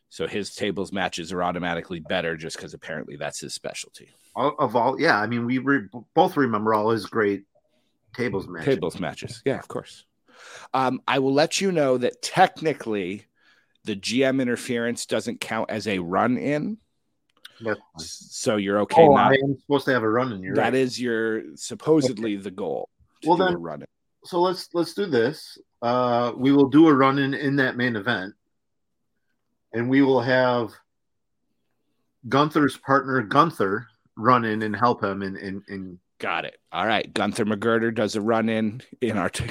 So 0.10 0.28
his 0.28 0.56
tables 0.56 0.91
matches 0.91 1.32
are 1.32 1.43
automatically 1.43 2.00
better 2.00 2.38
just 2.38 2.58
because 2.58 2.73
apparently 2.73 3.17
that's 3.17 3.39
his 3.39 3.54
specialty. 3.54 4.10
Of 4.38 4.54
of 4.60 4.76
all, 4.76 5.02
yeah, 5.02 5.19
I 5.19 5.26
mean, 5.26 5.45
we 5.45 5.58
re- 5.58 5.89
both 6.13 6.38
remember 6.38 6.73
all 6.73 6.91
his 6.91 7.08
great 7.08 7.45
tables 8.15 8.47
matches. 8.47 8.65
Tables 8.65 9.00
matches. 9.00 9.41
Yeah, 9.45 9.58
of 9.58 9.67
course. 9.67 10.06
Um, 10.73 11.02
I 11.08 11.19
will 11.19 11.34
let 11.34 11.60
you 11.60 11.71
know 11.71 11.97
that 11.97 12.21
technically 12.21 13.26
the 13.84 13.95
GM 13.95 14.39
interference 14.39 15.08
doesn't 15.08 15.41
count 15.41 15.71
as 15.71 15.88
a 15.88 16.00
run 16.00 16.38
in. 16.38 16.78
So 17.97 18.58
you're 18.58 18.82
okay 18.82 19.02
oh, 19.02 19.15
not 19.15 19.32
I 19.32 19.36
am 19.36 19.58
supposed 19.60 19.86
to 19.86 19.93
have 19.93 20.04
a 20.04 20.10
run 20.10 20.32
in 20.32 20.43
here. 20.43 20.54
That 20.54 20.76
is 20.76 21.02
your 21.02 21.56
supposedly 21.56 22.36
the 22.36 22.52
goal. 22.52 22.89
Well, 23.26 23.38
then- 23.38 23.60
run 23.60 23.82
in. 23.82 23.88
so 24.23 24.39
let's 24.39 24.69
let's 24.73 24.93
do 24.93 25.08
this. 25.08 25.58
Uh, 25.82 26.34
we 26.36 26.52
will 26.52 26.69
do 26.69 26.88
a 26.88 26.93
run 26.93 27.17
in 27.17 27.34
in 27.34 27.56
that 27.56 27.76
main 27.76 27.95
event, 27.95 28.36
and 29.73 29.89
we 29.89 30.04
will 30.04 30.21
have 30.21 30.71
Gunther's 32.30 32.78
partner 32.78 33.23
Gunther 33.23 33.88
run 34.17 34.45
in 34.45 34.63
and 34.63 34.75
help 34.75 35.03
him. 35.03 35.21
And 35.21 35.38
and, 35.38 35.63
and 35.67 35.99
Got 36.19 36.45
it. 36.45 36.58
All 36.71 36.86
right. 36.86 37.12
Gunther 37.13 37.45
McGirder 37.45 37.93
does 37.93 38.15
a 38.15 38.21
run 38.21 38.49
in 38.49 38.82
in 39.01 39.17
our. 39.17 39.30
T- 39.30 39.49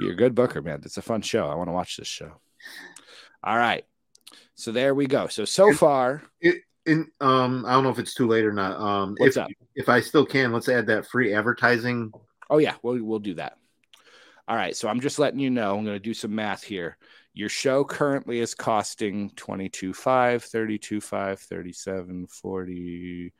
You're 0.00 0.12
a 0.12 0.16
good 0.16 0.34
booker, 0.34 0.62
man. 0.62 0.80
It's 0.84 0.96
a 0.96 1.02
fun 1.02 1.22
show. 1.22 1.46
I 1.46 1.54
want 1.54 1.68
to 1.68 1.72
watch 1.72 1.96
this 1.96 2.08
show. 2.08 2.32
All 3.44 3.56
right. 3.56 3.84
So 4.54 4.72
there 4.72 4.94
we 4.94 5.06
go. 5.06 5.28
So 5.28 5.44
so 5.44 5.72
far, 5.72 6.22
in 6.42 7.06
um, 7.20 7.64
I 7.66 7.72
don't 7.72 7.84
know 7.84 7.90
if 7.90 7.98
it's 7.98 8.14
too 8.14 8.26
late 8.26 8.44
or 8.44 8.52
not. 8.52 8.80
Um, 8.80 9.14
what's 9.18 9.36
if 9.36 9.42
up? 9.42 9.50
if 9.74 9.88
I 9.88 10.00
still 10.00 10.26
can, 10.26 10.52
let's 10.52 10.68
add 10.68 10.86
that 10.88 11.06
free 11.06 11.32
advertising. 11.32 12.12
Oh 12.48 12.58
yeah, 12.58 12.74
we'll 12.82 13.02
we'll 13.02 13.20
do 13.20 13.34
that. 13.34 13.56
All 14.48 14.56
right. 14.56 14.76
So 14.76 14.88
I'm 14.88 15.00
just 15.00 15.18
letting 15.18 15.38
you 15.38 15.50
know. 15.50 15.76
I'm 15.76 15.84
going 15.84 15.96
to 15.96 16.00
do 16.00 16.14
some 16.14 16.34
math 16.34 16.64
here. 16.64 16.96
Your 17.32 17.48
show 17.48 17.84
currently 17.84 18.40
is 18.40 18.56
costing 18.56 19.30
22.5, 19.30 19.94
32.5, 19.94 21.38
37, 21.38 22.26
40 22.26 23.32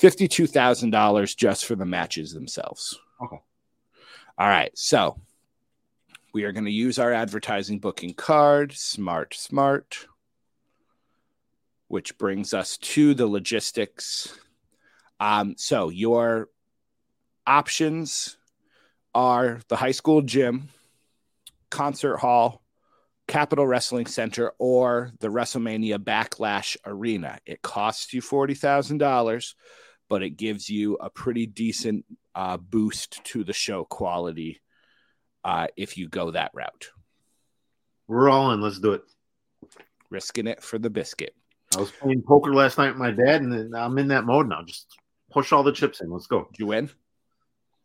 $52,000 0.00 1.36
just 1.36 1.64
for 1.66 1.74
the 1.76 1.84
matches 1.84 2.32
themselves. 2.32 2.98
Okay. 3.22 3.40
All 4.36 4.48
right. 4.48 4.76
So 4.76 5.20
we 6.32 6.44
are 6.44 6.52
going 6.52 6.64
to 6.64 6.70
use 6.70 6.98
our 6.98 7.12
advertising 7.12 7.78
booking 7.78 8.14
card, 8.14 8.72
Smart 8.72 9.34
Smart, 9.34 10.06
which 11.86 12.18
brings 12.18 12.52
us 12.52 12.76
to 12.78 13.14
the 13.14 13.26
logistics. 13.26 14.36
Um, 15.20 15.54
so 15.56 15.90
your 15.90 16.48
options 17.46 18.36
are 19.14 19.60
the 19.68 19.76
high 19.76 19.92
school 19.92 20.22
gym, 20.22 20.70
concert 21.70 22.16
hall, 22.16 22.62
Capitol 23.28 23.66
Wrestling 23.66 24.06
Center, 24.06 24.52
or 24.58 25.12
the 25.20 25.28
WrestleMania 25.28 25.98
Backlash 25.98 26.76
Arena. 26.84 27.38
It 27.46 27.62
costs 27.62 28.12
you 28.12 28.20
$40,000, 28.20 29.54
but 30.08 30.22
it 30.22 30.30
gives 30.30 30.68
you 30.68 30.96
a 30.96 31.10
pretty 31.10 31.46
decent 31.46 32.04
uh, 32.34 32.56
boost 32.56 33.22
to 33.24 33.44
the 33.44 33.52
show 33.52 33.84
quality 33.84 34.60
uh, 35.44 35.68
if 35.76 35.96
you 35.96 36.08
go 36.08 36.30
that 36.30 36.50
route. 36.54 36.90
We're 38.06 38.28
all 38.28 38.52
in. 38.52 38.60
Let's 38.60 38.80
do 38.80 38.92
it. 38.92 39.02
Risking 40.10 40.46
it 40.46 40.62
for 40.62 40.78
the 40.78 40.90
biscuit. 40.90 41.34
I 41.76 41.80
was 41.80 41.90
playing 41.90 42.22
poker 42.22 42.54
last 42.54 42.78
night 42.78 42.90
with 42.90 42.98
my 42.98 43.10
dad, 43.10 43.42
and 43.42 43.52
then 43.52 43.72
I'm 43.74 43.98
in 43.98 44.08
that 44.08 44.24
mode 44.24 44.48
now. 44.48 44.62
Just 44.62 44.86
push 45.30 45.52
all 45.52 45.62
the 45.62 45.72
chips 45.72 46.00
in. 46.00 46.10
Let's 46.10 46.26
go. 46.26 46.48
Did 46.52 46.58
you 46.58 46.66
win? 46.66 46.90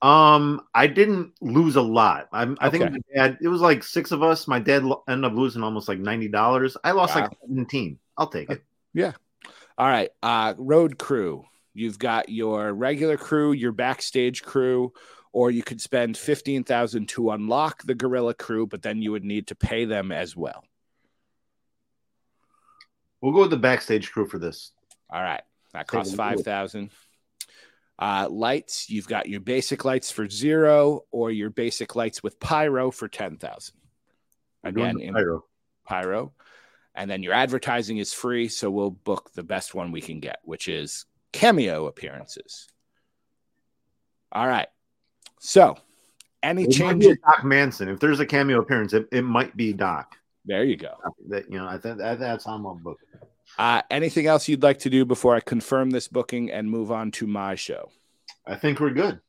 Um, 0.01 0.61
I 0.73 0.87
didn't 0.87 1.33
lose 1.41 1.75
a 1.75 1.81
lot. 1.81 2.29
I'm, 2.31 2.57
I 2.61 2.69
think 2.69 2.91
my 2.91 2.99
dad. 3.15 3.37
It 3.41 3.47
was 3.47 3.61
like 3.61 3.83
six 3.83 4.11
of 4.11 4.23
us. 4.23 4.47
My 4.47 4.59
dad 4.59 4.83
ended 5.07 5.31
up 5.31 5.37
losing 5.37 5.63
almost 5.63 5.87
like 5.87 5.99
ninety 5.99 6.27
dollars. 6.27 6.77
I 6.83 6.91
lost 6.91 7.15
Wow. 7.15 7.21
like 7.21 7.31
seventeen. 7.41 7.99
I'll 8.17 8.27
take 8.27 8.49
it. 8.49 8.63
Yeah. 8.93 9.13
All 9.77 9.87
right. 9.87 10.09
Uh, 10.21 10.53
road 10.57 10.97
crew. 10.97 11.45
You've 11.73 11.99
got 11.99 12.29
your 12.29 12.73
regular 12.73 13.17
crew, 13.17 13.51
your 13.51 13.71
backstage 13.71 14.43
crew, 14.43 14.93
or 15.31 15.51
you 15.51 15.63
could 15.63 15.81
spend 15.81 16.17
15000 16.17 17.07
to 17.09 17.31
unlock 17.31 17.83
the 17.83 17.95
gorilla 17.95 18.33
crew, 18.33 18.65
but 18.65 18.81
then 18.81 19.01
you 19.01 19.11
would 19.11 19.23
need 19.23 19.47
to 19.47 19.55
pay 19.55 19.85
them 19.85 20.11
as 20.11 20.35
well. 20.35 20.63
We'll 23.21 23.33
go 23.33 23.41
with 23.41 23.51
the 23.51 23.57
backstage 23.57 24.11
crew 24.11 24.27
for 24.27 24.39
this. 24.39 24.71
All 25.09 25.21
right. 25.21 25.41
That 25.73 25.87
costs 25.87 26.15
5000 26.15 26.89
uh, 27.99 28.27
Lights, 28.29 28.89
you've 28.89 29.07
got 29.07 29.27
your 29.27 29.41
basic 29.41 29.83
lights 29.83 30.09
for 30.09 30.27
zero 30.29 31.01
or 31.11 31.31
your 31.31 31.49
basic 31.49 31.95
lights 31.95 32.23
with 32.23 32.39
pyro 32.39 32.91
for 32.91 33.09
10000 33.09 33.75
We're 34.63 34.69
Again, 34.69 34.99
in 35.01 35.13
pyro. 35.13 35.43
pyro. 35.85 36.31
And 36.95 37.11
then 37.11 37.23
your 37.23 37.33
advertising 37.33 37.97
is 37.97 38.13
free. 38.13 38.47
So 38.47 38.71
we'll 38.71 38.89
book 38.89 39.31
the 39.33 39.43
best 39.43 39.75
one 39.75 39.91
we 39.91 40.01
can 40.01 40.21
get, 40.21 40.39
which 40.43 40.69
is 40.69 41.05
cameo 41.33 41.87
appearances. 41.87 42.67
All 44.31 44.47
right. 44.47 44.67
So 45.39 45.77
any 46.43 46.63
It 46.63 46.71
change? 46.71 47.05
Doc 47.05 47.43
Manson. 47.43 47.89
If 47.89 47.99
there's 47.99 48.19
a 48.19 48.25
cameo 48.25 48.59
appearance, 48.61 48.93
it, 48.93 49.07
it 49.11 49.23
might 49.23 49.55
be 49.55 49.73
Doc. 49.73 50.15
There 50.45 50.63
you 50.63 50.77
go. 50.77 50.95
That 51.29 51.49
you 51.51 51.57
know, 51.57 51.67
I 51.67 51.77
think 51.77 51.97
that, 51.97 52.19
that's 52.19 52.45
how 52.45 52.53
I'm 52.53 52.65
on 52.65 52.81
book. 52.81 52.99
Uh, 53.57 53.81
anything 53.89 54.27
else 54.27 54.47
you'd 54.47 54.63
like 54.63 54.79
to 54.79 54.89
do 54.89 55.05
before 55.05 55.35
I 55.35 55.39
confirm 55.39 55.89
this 55.89 56.07
booking 56.07 56.51
and 56.51 56.69
move 56.69 56.91
on 56.91 57.11
to 57.11 57.27
my 57.27 57.55
show? 57.55 57.91
I 58.45 58.55
think 58.55 58.79
we're 58.79 58.91
good. 58.91 59.19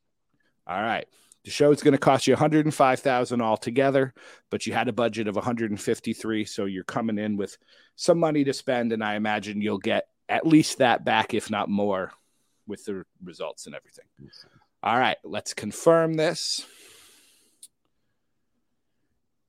All 0.67 0.83
right. 0.83 1.07
The 1.45 1.51
show 1.51 1.73
is 1.73 1.83
going 1.83 1.93
to 1.93 1.99
cost 1.99 2.27
you 2.27 2.35
105,000 2.35 3.41
altogether, 3.41 4.13
but 4.51 4.67
you 4.67 4.75
had 4.75 4.89
a 4.89 4.93
budget 4.93 5.27
of 5.27 5.37
153, 5.37 6.45
so 6.45 6.67
you're 6.67 6.85
coming 6.85 7.19
in 7.19 7.39
with 7.39 7.57
some 7.97 8.19
money 8.19 8.45
to 8.45 8.53
spend 8.53 8.93
and 8.93 9.03
I 9.03 9.15
imagine 9.15 9.63
you'll 9.63 9.79
get 9.79 10.09
at 10.31 10.47
least 10.47 10.79
that 10.79 11.05
back 11.05 11.35
if 11.35 11.51
not 11.51 11.69
more 11.69 12.13
with 12.67 12.85
the 12.85 13.05
results 13.23 13.67
and 13.67 13.75
everything. 13.75 14.05
All 14.83 14.97
right, 14.99 15.17
let's 15.25 15.53
confirm 15.53 16.15
this. 16.15 16.65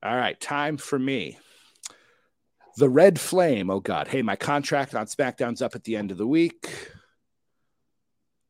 All 0.04 0.16
right, 0.16 0.40
time 0.40 0.78
for 0.78 0.98
me. 0.98 1.38
The 2.78 2.90
Red 2.90 3.20
Flame. 3.20 3.70
Oh, 3.70 3.80
God. 3.80 4.08
Hey, 4.08 4.24
my 4.24 4.36
contract 4.36 4.96
on 4.96 5.06
SmackDown's 5.06 5.62
up 5.62 5.76
at 5.76 5.84
the 5.84 5.96
end 5.96 6.10
of 6.12 6.18
the 6.18 6.26
week. 6.26 6.90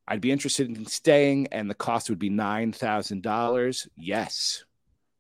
I'd 0.07 0.21
be 0.21 0.31
interested 0.31 0.69
in 0.69 0.85
staying, 0.85 1.47
and 1.51 1.69
the 1.69 1.75
cost 1.75 2.09
would 2.09 2.19
be 2.19 2.29
$9,000. 2.29 3.87
Yes, 3.97 4.63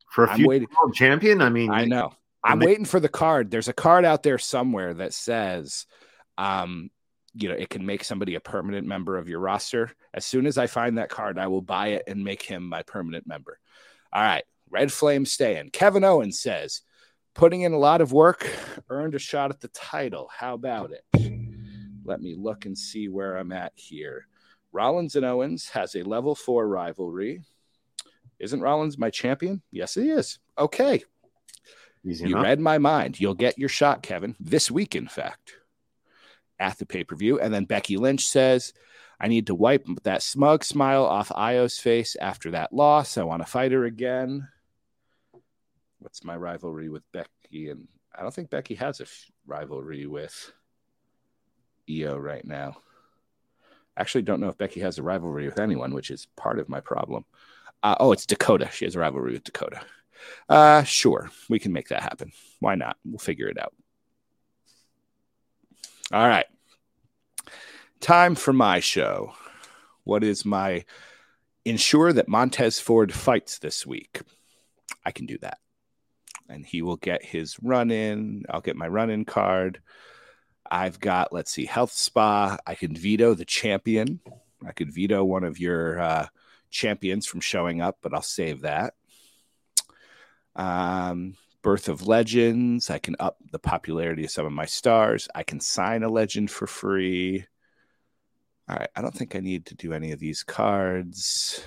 For 0.09 0.25
a 0.25 0.31
I'm 0.31 0.43
waiting. 0.43 0.67
world 0.81 0.93
champion, 0.93 1.41
I 1.41 1.49
mean, 1.49 1.69
I 1.71 1.85
know. 1.85 2.13
I'm 2.43 2.59
waiting 2.59 2.85
for 2.85 2.99
the 2.99 3.09
card. 3.09 3.51
There's 3.51 3.67
a 3.67 3.73
card 3.73 4.05
out 4.05 4.23
there 4.23 4.37
somewhere 4.39 4.93
that 4.95 5.13
says, 5.13 5.85
um, 6.37 6.89
you 7.33 7.49
know, 7.49 7.55
it 7.55 7.69
can 7.69 7.85
make 7.85 8.03
somebody 8.03 8.35
a 8.35 8.39
permanent 8.41 8.85
member 8.87 9.17
of 9.17 9.29
your 9.29 9.39
roster. 9.39 9.91
As 10.13 10.25
soon 10.25 10.45
as 10.45 10.57
I 10.57 10.67
find 10.67 10.97
that 10.97 11.09
card, 11.09 11.37
I 11.39 11.47
will 11.47 11.61
buy 11.61 11.89
it 11.89 12.03
and 12.07 12.23
make 12.23 12.41
him 12.41 12.67
my 12.67 12.83
permanent 12.83 13.25
member. 13.27 13.59
All 14.11 14.21
right. 14.21 14.43
Red 14.69 14.91
Flame 14.91 15.25
staying. 15.25 15.69
Kevin 15.71 16.03
Owens 16.03 16.39
says, 16.39 16.81
putting 17.33 17.61
in 17.61 17.73
a 17.73 17.77
lot 17.77 18.01
of 18.01 18.13
work, 18.13 18.49
earned 18.89 19.15
a 19.15 19.19
shot 19.19 19.51
at 19.51 19.59
the 19.61 19.67
title. 19.69 20.29
How 20.35 20.53
about 20.53 20.91
it? 20.91 21.03
Let 22.03 22.21
me 22.21 22.35
look 22.37 22.65
and 22.65 22.77
see 22.77 23.07
where 23.09 23.37
I'm 23.37 23.51
at 23.51 23.73
here. 23.75 24.27
Rollins 24.71 25.15
and 25.15 25.25
Owens 25.25 25.69
has 25.69 25.95
a 25.95 26.03
level 26.03 26.35
four 26.35 26.67
rivalry. 26.67 27.43
Isn't 28.39 28.61
Rollins 28.61 28.97
my 28.97 29.09
champion? 29.09 29.61
Yes, 29.71 29.93
he 29.93 30.09
is. 30.09 30.39
Okay. 30.57 31.03
Easy 32.05 32.27
You 32.27 32.35
enough. 32.35 32.43
read 32.43 32.59
my 32.59 32.77
mind. 32.77 33.19
You'll 33.19 33.35
get 33.35 33.59
your 33.59 33.69
shot, 33.69 34.01
Kevin, 34.01 34.35
this 34.39 34.71
week, 34.71 34.95
in 34.95 35.07
fact, 35.07 35.53
at 36.61 36.77
the 36.77 36.85
pay 36.85 37.03
per 37.03 37.15
view. 37.15 37.39
And 37.39 37.53
then 37.53 37.65
Becky 37.65 37.97
Lynch 37.97 38.25
says, 38.25 38.73
I 39.19 39.27
need 39.27 39.47
to 39.47 39.55
wipe 39.55 39.85
that 40.03 40.23
smug 40.23 40.63
smile 40.63 41.05
off 41.05 41.31
Io's 41.35 41.77
face 41.77 42.15
after 42.15 42.51
that 42.51 42.71
loss. 42.71 43.17
I 43.17 43.23
want 43.23 43.43
to 43.43 43.51
fight 43.51 43.71
her 43.71 43.85
again. 43.85 44.47
What's 45.99 46.23
my 46.23 46.35
rivalry 46.35 46.89
with 46.89 47.03
Becky? 47.11 47.69
And 47.69 47.87
I 48.15 48.21
don't 48.21 48.33
think 48.33 48.49
Becky 48.49 48.75
has 48.75 49.01
a 49.01 49.05
rivalry 49.45 50.07
with 50.07 50.51
Io 51.89 52.17
right 52.17 52.45
now. 52.45 52.77
Actually, 53.97 54.23
don't 54.23 54.39
know 54.39 54.49
if 54.49 54.57
Becky 54.57 54.79
has 54.79 54.97
a 54.97 55.03
rivalry 55.03 55.45
with 55.45 55.59
anyone, 55.59 55.93
which 55.93 56.09
is 56.09 56.27
part 56.37 56.59
of 56.59 56.69
my 56.69 56.79
problem. 56.79 57.25
Uh, 57.83 57.95
oh, 57.99 58.11
it's 58.11 58.25
Dakota. 58.25 58.69
She 58.71 58.85
has 58.85 58.95
a 58.95 58.99
rivalry 58.99 59.33
with 59.33 59.43
Dakota. 59.43 59.81
Uh, 60.47 60.83
sure, 60.83 61.29
we 61.49 61.59
can 61.59 61.73
make 61.73 61.89
that 61.89 62.03
happen. 62.03 62.31
Why 62.59 62.75
not? 62.75 62.97
We'll 63.03 63.19
figure 63.19 63.47
it 63.47 63.59
out. 63.59 63.73
All 66.11 66.27
right. 66.27 66.45
Time 68.01 68.33
for 68.33 68.51
my 68.51 68.79
show. 68.79 69.33
What 70.05 70.23
is 70.23 70.43
my 70.43 70.85
ensure 71.65 72.11
that 72.11 72.27
Montez 72.27 72.79
Ford 72.79 73.13
fights 73.13 73.59
this 73.59 73.85
week? 73.85 74.21
I 75.05 75.11
can 75.11 75.27
do 75.27 75.37
that. 75.39 75.59
And 76.49 76.65
he 76.65 76.81
will 76.81 76.97
get 76.97 77.23
his 77.23 77.57
run 77.61 77.91
in. 77.91 78.43
I'll 78.49 78.59
get 78.59 78.75
my 78.75 78.87
run 78.87 79.11
in 79.11 79.23
card. 79.23 79.81
I've 80.69 80.99
got, 80.99 81.31
let's 81.31 81.51
see, 81.51 81.65
Health 81.65 81.91
Spa. 81.91 82.57
I 82.65 82.73
can 82.73 82.95
veto 82.95 83.35
the 83.35 83.45
champion. 83.45 84.19
I 84.65 84.71
could 84.71 84.91
veto 84.91 85.23
one 85.23 85.43
of 85.43 85.59
your 85.59 85.99
uh, 85.99 86.27
champions 86.71 87.27
from 87.27 87.39
showing 87.41 87.81
up, 87.81 87.99
but 88.01 88.15
I'll 88.15 88.23
save 88.23 88.61
that. 88.61 88.95
Um, 90.55 91.35
Birth 91.61 91.87
of 91.87 92.07
Legends. 92.07 92.89
I 92.89 92.97
can 92.97 93.15
up 93.19 93.37
the 93.51 93.59
popularity 93.59 94.23
of 94.23 94.31
some 94.31 94.47
of 94.47 94.51
my 94.51 94.65
stars. 94.65 95.27
I 95.35 95.43
can 95.43 95.59
sign 95.59 96.01
a 96.01 96.09
legend 96.09 96.49
for 96.49 96.65
free. 96.65 97.45
All 98.71 98.77
right. 98.77 98.89
I 98.95 99.01
don't 99.01 99.13
think 99.13 99.35
I 99.35 99.39
need 99.39 99.65
to 99.65 99.75
do 99.75 99.91
any 99.91 100.13
of 100.13 100.19
these 100.19 100.43
cards. 100.43 101.61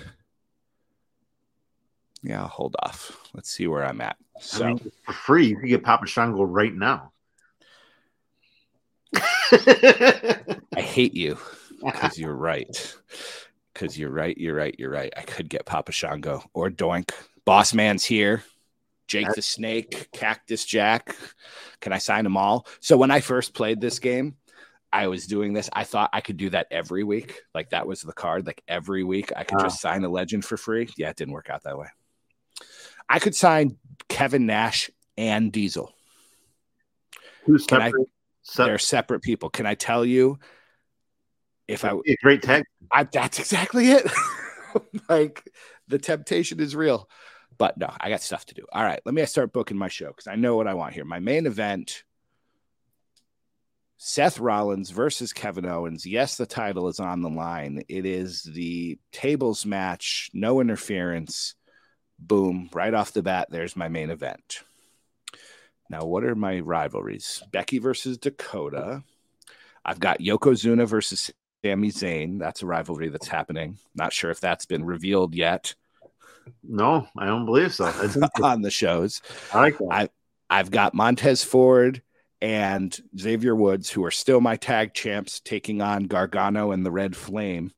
Yeah, 2.23 2.41
I'll 2.41 2.49
hold 2.49 2.77
off. 2.83 3.29
Let's 3.35 3.51
see 3.51 3.67
where 3.67 3.85
I'm 3.85 4.01
at. 4.01 4.17
So 4.41 4.65
I 4.65 4.69
mean, 4.69 4.93
for 5.03 5.13
free, 5.13 5.47
you 5.47 5.57
can 5.57 5.69
get 5.69 5.83
Papa 5.83 6.07
Shango 6.07 6.45
right 6.45 6.75
now. 6.75 7.13
I 9.53 10.57
hate 10.77 11.13
you 11.13 11.37
because 11.85 12.19
you're 12.19 12.35
right. 12.35 12.97
Because 13.75 13.99
you're 13.99 14.11
right. 14.11 14.37
You're 14.39 14.55
right. 14.55 14.75
You're 14.79 14.91
right. 14.91 15.13
I 15.15 15.23
could 15.23 15.51
get 15.51 15.67
Papa 15.67 15.93
Shango 15.93 16.43
or 16.55 16.71
Doink. 16.71 17.11
Boss 17.45 17.75
Man's 17.75 18.05
here. 18.05 18.45
Jake 19.07 19.29
uh, 19.29 19.33
the 19.37 19.43
Snake, 19.43 20.09
Cactus 20.13 20.65
Jack. 20.65 21.15
Can 21.81 21.93
I 21.93 21.99
sign 21.99 22.25
them 22.25 22.39
all? 22.39 22.67
So 22.81 22.97
when 22.97 23.11
I 23.11 23.21
first 23.21 23.53
played 23.53 23.79
this 23.79 23.99
game, 23.99 24.37
I 24.95 25.09
was 25.09 25.27
doing 25.27 25.53
this. 25.53 25.69
I 25.73 25.83
thought 25.83 26.11
I 26.13 26.21
could 26.21 26.37
do 26.37 26.51
that 26.51 26.69
every 26.71 27.03
week. 27.03 27.41
Like 27.53 27.71
that 27.71 27.87
was 27.87 28.01
the 28.03 28.13
card. 28.13 28.47
Like 28.47 28.63
every 28.69 29.03
week, 29.03 29.33
I 29.37 29.43
could 29.43 29.59
Wow. 29.59 29.65
just 29.65 29.81
sign 29.81 30.05
a 30.05 30.09
legend 30.09 30.45
for 30.45 30.57
free. 30.57 30.89
Yeah, 30.97 31.11
it 31.11 31.17
didn't 31.17 31.35
work 31.35 31.51
out 31.51 31.65
that 31.65 31.77
way. 31.77 31.89
I 33.09 33.19
could 33.19 33.35
sign 33.35 33.77
Kevin 34.09 34.47
Nash 34.47 34.91
and 35.19 35.51
Diesel. 35.53 35.93
Who's 37.45 37.67
Can 37.67 37.83
I- 37.83 37.87
separate, 37.89 38.09
se- 38.43 38.65
They're 38.65 38.79
separate 38.79 39.21
people. 39.23 39.51
Can 39.51 39.67
I 39.67 39.75
tell 39.75 40.05
you 40.05 40.39
if 41.67 41.85
I 41.85 41.91
a 41.91 42.17
great 42.23 42.43
tag. 42.43 42.63
I, 42.93 43.03
that's 43.05 43.39
exactly 43.41 43.91
it. 43.91 44.07
like 45.09 45.43
the 45.89 45.99
temptation 45.99 46.61
is 46.61 46.77
real. 46.77 47.09
But 47.59 47.79
no, 47.79 47.89
I 48.01 48.11
got 48.11 48.21
stuff 48.23 48.45
to 48.47 48.55
do. 48.55 48.67
All 48.73 48.83
right, 48.83 49.01
let 49.05 49.15
me 49.15 49.25
start 49.27 49.53
booking 49.53 49.77
my 49.79 49.89
show 49.89 50.09
because 50.09 50.27
I 50.27 50.35
know 50.37 50.57
what 50.57 50.67
I 50.69 50.75
want 50.75 50.95
here. 50.95 51.05
My 51.05 51.21
main 51.21 51.47
event 51.47 52.05
Seth 54.07 54.39
Rollins 54.39 54.91
versus 54.91 55.33
Kevin 55.33 55.65
Owens. 55.65 56.05
Yes, 56.05 56.37
the 56.37 56.45
title 56.45 56.89
is 56.89 57.01
on 57.01 57.23
the 57.23 57.31
line. 57.31 57.83
It 57.89 58.05
is 58.05 58.43
the 58.43 58.99
tables 59.13 59.65
match, 59.65 60.31
no 60.35 60.61
interference. 60.61 61.55
Boom, 62.19 62.69
right 62.75 62.93
off 62.93 63.15
the 63.15 63.23
bat, 63.23 63.49
there's 63.51 63.77
my 63.77 63.89
main 63.89 64.11
event. 64.11 64.61
Now, 65.89 66.05
what 66.05 66.23
are 66.23 66.35
my 66.35 66.61
rivalries? 66.61 67.43
Becky 67.51 67.79
versus 67.79 68.19
Dakota. 68.19 69.03
I've 69.87 70.01
got 70.01 70.21
Yokozuna 70.21 70.87
versus 70.87 71.31
Sami 71.65 71.91
Zayn. 71.91 72.39
That's 72.39 72.61
a 72.61 72.67
rivalry 72.67 73.09
that's 73.09 73.29
happening. 73.29 73.79
Not 73.95 74.13
sure 74.13 74.31
if 74.31 74.39
that's 74.39 74.67
been 74.67 74.85
revealed 74.85 75.35
yet 75.35 75.75
No, 76.63 77.09
I 77.17 77.25
don't 77.25 77.47
believe 77.47 77.73
so. 77.73 77.87
On 78.43 78.61
the 78.61 78.71
shows. 78.71 79.23
I 79.51 79.61
like 79.61 79.79
that. 79.79 79.89
I- 79.91 80.09
I've 80.51 80.71
got 80.71 80.93
Montez 80.93 81.43
Ford 81.43 82.03
and 82.41 82.97
Xavier 83.19 83.55
Woods, 83.55 83.91
who 83.91 84.05
are 84.05 84.11
still 84.11 84.41
my 84.41 84.57
tag 84.57 84.93
champs, 84.95 85.41
taking 85.41 85.81
on 85.81 86.05
Gargano 86.05 86.73
and 86.73 86.85
the 86.85 86.91
Red 86.91 87.17
Flame. 87.17 87.73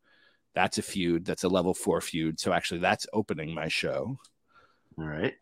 That's 0.55 0.79
a 0.79 0.83
feud. 0.83 1.25
That's 1.25 1.45
a 1.45 1.49
level 1.49 1.75
four 1.75 2.01
feud. 2.01 2.41
So 2.41 2.53
actually, 2.53 2.81
that's 2.81 3.07
opening 3.13 3.55
my 3.55 3.69
show. 3.69 4.19
All 4.99 5.05
right. 5.05 5.35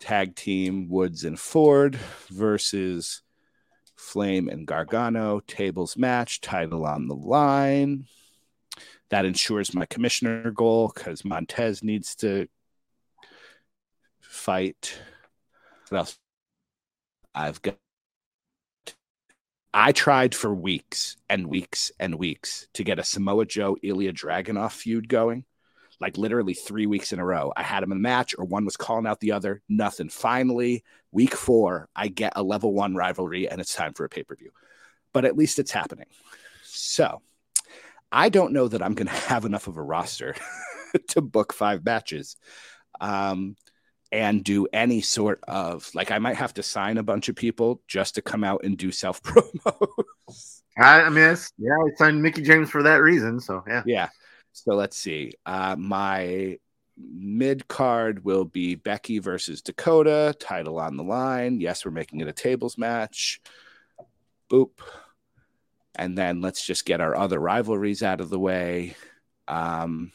Tag 0.00 0.36
team 0.36 0.88
Woods 0.88 1.24
and 1.24 1.38
Ford 1.38 1.96
versus 2.30 3.22
Flame 3.96 4.48
and 4.48 4.66
Gargano. 4.66 5.40
Tables 5.40 5.96
match, 5.96 6.40
title 6.40 6.86
on 6.86 7.08
the 7.08 7.14
line. 7.14 8.06
That 9.10 9.24
ensures 9.24 9.74
my 9.74 9.84
commissioner 9.86 10.50
goal 10.50 10.92
because 10.94 11.24
Montez 11.24 11.82
needs 11.82 12.14
to 12.16 12.48
fight. 14.20 14.98
What 15.88 15.98
else? 15.98 16.18
I've 17.34 17.60
got. 17.60 17.76
I 19.74 19.92
tried 19.92 20.34
for 20.34 20.54
weeks 20.54 21.16
and 21.30 21.46
weeks 21.46 21.90
and 21.98 22.16
weeks 22.16 22.68
to 22.74 22.84
get 22.84 22.98
a 22.98 23.04
Samoa 23.04 23.46
Joe 23.46 23.76
Ilya 23.82 24.12
Dragunov 24.12 24.72
feud 24.72 25.08
going. 25.08 25.44
Like 25.98 26.18
literally 26.18 26.54
three 26.54 26.86
weeks 26.86 27.12
in 27.12 27.20
a 27.20 27.24
row. 27.24 27.52
I 27.56 27.62
had 27.62 27.82
them 27.82 27.92
in 27.92 27.98
a 27.98 28.00
match, 28.00 28.34
or 28.36 28.44
one 28.44 28.64
was 28.64 28.76
calling 28.76 29.06
out 29.06 29.20
the 29.20 29.32
other. 29.32 29.62
Nothing. 29.68 30.08
Finally, 30.08 30.82
week 31.12 31.34
four, 31.34 31.88
I 31.94 32.08
get 32.08 32.32
a 32.34 32.42
level 32.42 32.74
one 32.74 32.96
rivalry, 32.96 33.48
and 33.48 33.60
it's 33.60 33.74
time 33.74 33.92
for 33.94 34.04
a 34.04 34.08
pay 34.08 34.24
per 34.24 34.34
view. 34.34 34.50
But 35.12 35.24
at 35.24 35.36
least 35.36 35.60
it's 35.60 35.70
happening. 35.70 36.08
So 36.64 37.22
I 38.10 38.30
don't 38.30 38.52
know 38.52 38.66
that 38.66 38.82
I'm 38.82 38.94
going 38.94 39.06
to 39.06 39.12
have 39.12 39.44
enough 39.44 39.68
of 39.68 39.76
a 39.76 39.82
roster 39.82 40.34
to 41.08 41.20
book 41.20 41.52
five 41.52 41.84
matches. 41.84 42.36
Um, 43.00 43.56
and 44.12 44.44
do 44.44 44.66
any 44.74 45.00
sort 45.00 45.42
of 45.48 45.90
like 45.94 46.10
I 46.10 46.18
might 46.18 46.36
have 46.36 46.52
to 46.54 46.62
sign 46.62 46.98
a 46.98 47.02
bunch 47.02 47.30
of 47.30 47.34
people 47.34 47.80
just 47.88 48.14
to 48.16 48.22
come 48.22 48.44
out 48.44 48.62
and 48.62 48.76
do 48.76 48.92
self 48.92 49.22
promos. 49.22 50.62
I, 50.78 51.02
I 51.02 51.08
mean, 51.08 51.36
yeah, 51.58 51.72
I 51.72 51.96
signed 51.96 52.22
Mickie 52.22 52.42
James 52.42 52.70
for 52.70 52.82
that 52.82 52.96
reason. 52.96 53.40
So 53.40 53.64
yeah. 53.66 53.82
yeah. 53.86 54.08
So 54.52 54.74
let's 54.74 54.98
see. 54.98 55.32
Uh, 55.46 55.76
my 55.78 56.58
mid 56.98 57.66
card 57.68 58.24
will 58.24 58.44
be 58.44 58.74
Becky 58.74 59.18
versus 59.18 59.62
Dakota, 59.62 60.34
title 60.38 60.78
on 60.78 60.96
the 60.96 61.04
line. 61.04 61.60
Yes, 61.60 61.84
we're 61.84 61.90
making 61.90 62.20
it 62.20 62.28
a 62.28 62.32
tables 62.32 62.76
match. 62.76 63.40
Boop. 64.50 64.70
And 65.94 66.16
then 66.16 66.40
let's 66.40 66.64
just 66.64 66.84
get 66.84 67.00
our 67.00 67.16
other 67.16 67.38
rivalries 67.38 68.02
out 68.02 68.20
of 68.20 68.30
the 68.30 68.38
way. 68.38 68.94
Um, 69.48 70.12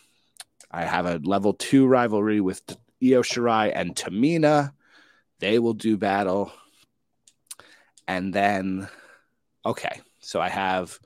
I 0.72 0.86
have 0.86 1.06
a 1.06 1.20
level 1.24 1.54
two 1.54 1.88
rivalry 1.88 2.42
with 2.42 2.62
Io 3.04 3.22
Shirai 3.22 3.72
and 3.74 3.96
Tamina. 3.96 4.74
They 5.40 5.60
will 5.60 5.74
do 5.74 5.98
battle. 5.98 6.52
And 8.08 8.34
then, 8.34 8.88
okay, 9.66 10.02
so 10.20 10.40
I 10.42 10.50
have 10.50 11.00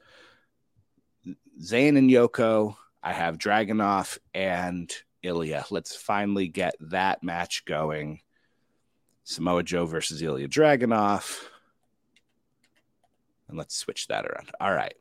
Zayn 1.62 1.97
and 1.97 2.10
Yoko. 2.10 2.75
I 3.04 3.13
have 3.13 3.38
Dragunov 3.38 4.17
and 4.34 4.91
Ilya. 5.23 5.65
Let's 5.69 5.95
finally 5.95 6.47
get 6.47 6.75
that 6.80 7.23
match 7.23 7.65
going. 7.65 8.21
Samoa 9.23 9.63
Joe 9.63 9.86
versus 9.86 10.21
Ilya 10.21 10.47
Dragunov. 10.47 11.39
And 13.47 13.58
let's 13.58 13.75
switch 13.75 14.08
that 14.08 14.25
around. 14.25 14.51
All 14.60 14.73
right. 14.73 14.95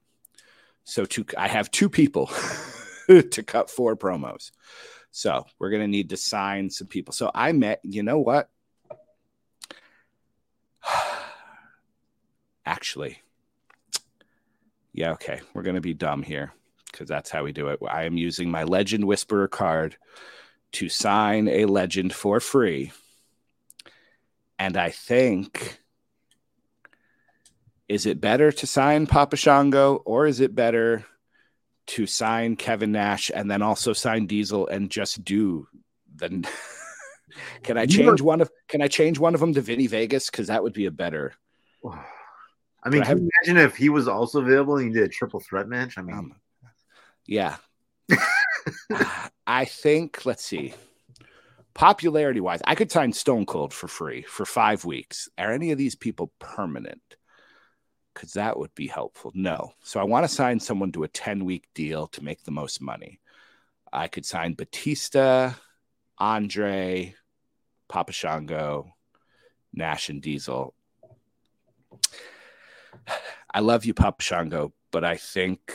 So 0.85 1.07
I 1.37 1.48
have 1.48 1.70
two 1.70 1.88
people 1.88 2.26
to 3.07 3.42
cut 3.42 3.70
four 3.70 3.96
promos. 3.96 4.50
So 5.11 5.46
we're 5.59 5.70
going 5.70 5.83
to 5.83 5.88
need 5.88 6.11
to 6.11 6.16
sign 6.16 6.70
some 6.70 6.87
people. 6.87 7.12
So 7.12 7.31
I 7.35 7.53
met, 7.53 7.81
you 7.83 8.03
know 8.03 8.18
what? 8.18 8.49
Actually, 12.66 13.20
yeah, 14.92 15.12
okay. 15.12 15.40
We're 15.55 15.62
going 15.62 15.77
to 15.77 15.81
be 15.81 15.94
dumb 15.94 16.23
here 16.23 16.53
because 16.90 17.09
that's 17.09 17.31
how 17.31 17.44
we 17.44 17.53
do 17.53 17.68
it. 17.68 17.81
I 17.88 18.05
am 18.05 18.16
using 18.16 18.51
my 18.51 18.64
Legend 18.64 19.05
Whisperer 19.05 19.49
card 19.49 19.96
to 20.73 20.88
sign 20.88 21.49
a 21.49 21.66
legend 21.66 22.14
for 22.14 22.40
free. 22.40 22.92
And 24.59 24.77
I 24.77 24.90
think, 24.90 25.81
is 27.88 28.07
it 28.07 28.20
better 28.20 28.53
to 28.53 28.66
sign 28.66 29.07
Papa 29.07 29.37
Shango 29.37 29.96
or 29.96 30.27
is 30.27 30.40
it 30.40 30.55
better 30.55 31.05
to 31.90 32.07
sign 32.07 32.55
Kevin 32.55 32.92
Nash 32.92 33.31
and 33.35 33.50
then 33.50 33.62
also 33.62 33.92
sign 33.92 34.26
Diesel 34.26 34.68
and 34.68 34.90
just 34.90 35.24
do 35.24 35.66
the. 36.14 36.48
can 37.62 37.76
I 37.76 37.87
change 37.87 38.20
one 38.20 38.40
of? 38.40 38.50
Can 38.68 38.81
I 38.81 38.88
change 38.88 39.18
one 39.18 39.35
of 39.35 39.40
them 39.40 39.55
to 39.55 39.61
Vinny 39.61 39.88
Vegas? 39.88 40.31
Because 40.31 40.46
that 40.46 40.62
would 40.62 40.72
be 40.72 40.87
a 40.87 40.90
better. 40.90 41.35
I 42.83 42.88
mean, 42.88 43.03
I 43.03 43.07
have, 43.07 43.18
can 43.18 43.24
you 43.24 43.31
imagine 43.44 43.68
if 43.68 43.76
he 43.76 43.90
was 43.90 44.09
also 44.09 44.40
available 44.40 44.79
and 44.79 44.88
he 44.88 44.94
did 44.94 45.03
a 45.03 45.09
triple 45.09 45.40
threat 45.40 45.68
match? 45.68 45.98
I 45.98 46.03
mean, 46.03 46.16
um, 46.16 46.35
yeah. 47.26 47.57
I 49.46 49.66
think. 49.66 50.24
Let's 50.24 50.44
see. 50.44 50.72
Popularity 51.74 52.40
wise, 52.40 52.61
I 52.64 52.74
could 52.74 52.90
sign 52.90 53.12
Stone 53.12 53.46
Cold 53.46 53.74
for 53.74 53.88
free 53.88 54.22
for 54.22 54.46
five 54.46 54.85
weeks. 54.85 55.29
Are 55.37 55.53
any 55.53 55.72
of 55.72 55.79
these 55.79 55.94
people 55.94 56.33
permanent? 56.38 57.03
Because 58.14 58.33
that 58.35 58.59
would 58.59 58.75
be 58.75 58.87
helpful. 58.87 59.33
No. 59.35 59.73
So 59.83 60.01
I 60.01 60.05
want 60.05 60.25
to 60.25 60.35
sign 60.35 60.61
someone 60.61 60.92
to 60.92 61.05
a 61.05 61.09
10 61.09 61.44
week 61.44 61.68
deal 61.75 62.07
to 62.09 62.25
make 62.25 62.44
the 62.44 62.51
most 62.51 62.81
money. 62.81 63.20
I 63.92 64.09
could 64.09 64.25
sign 64.25 64.55
Batista, 64.55 65.53
Andre, 66.18 67.14
Papa 67.88 68.12
Shango, 68.12 68.92
Nash, 69.73 70.09
and 70.09 70.23
Diesel. 70.23 70.75
I 73.53 73.61
love 73.61 73.85
you, 73.85 73.94
Papa 73.94 74.23
Shango, 74.23 74.73
but 74.92 75.05
I 75.05 75.16
think 75.16 75.73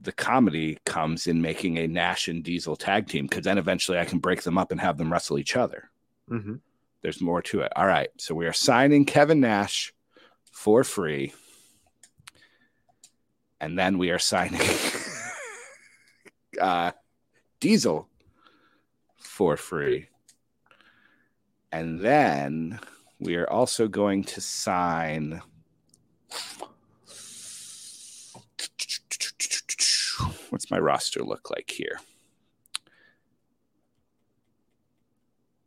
the 0.00 0.12
comedy 0.12 0.78
comes 0.86 1.26
in 1.26 1.42
making 1.42 1.76
a 1.76 1.86
Nash 1.86 2.28
and 2.28 2.42
Diesel 2.42 2.76
tag 2.76 3.08
team 3.08 3.26
because 3.26 3.44
then 3.44 3.58
eventually 3.58 3.98
I 3.98 4.04
can 4.04 4.18
break 4.18 4.42
them 4.42 4.56
up 4.56 4.70
and 4.70 4.80
have 4.80 4.96
them 4.96 5.12
wrestle 5.12 5.38
each 5.38 5.56
other. 5.56 5.90
Mm-hmm. 6.30 6.54
There's 7.02 7.20
more 7.20 7.42
to 7.42 7.60
it. 7.60 7.72
All 7.76 7.86
right. 7.86 8.08
So 8.18 8.34
we 8.34 8.46
are 8.46 8.52
signing 8.52 9.04
Kevin 9.04 9.40
Nash 9.40 9.92
for 10.52 10.84
free 10.84 11.32
and 13.60 13.78
then 13.78 13.98
we 13.98 14.10
are 14.10 14.18
signing 14.18 14.60
uh, 16.60 16.92
Diesel 17.60 18.08
for 19.18 19.56
free. 19.56 20.08
And 21.70 22.00
then 22.00 22.80
we 23.20 23.36
are 23.36 23.48
also 23.48 23.88
going 23.88 24.24
to 24.24 24.40
sign. 24.40 25.42
What's 30.50 30.70
my 30.70 30.78
roster 30.78 31.22
look 31.22 31.50
like 31.50 31.70
here? 31.70 32.00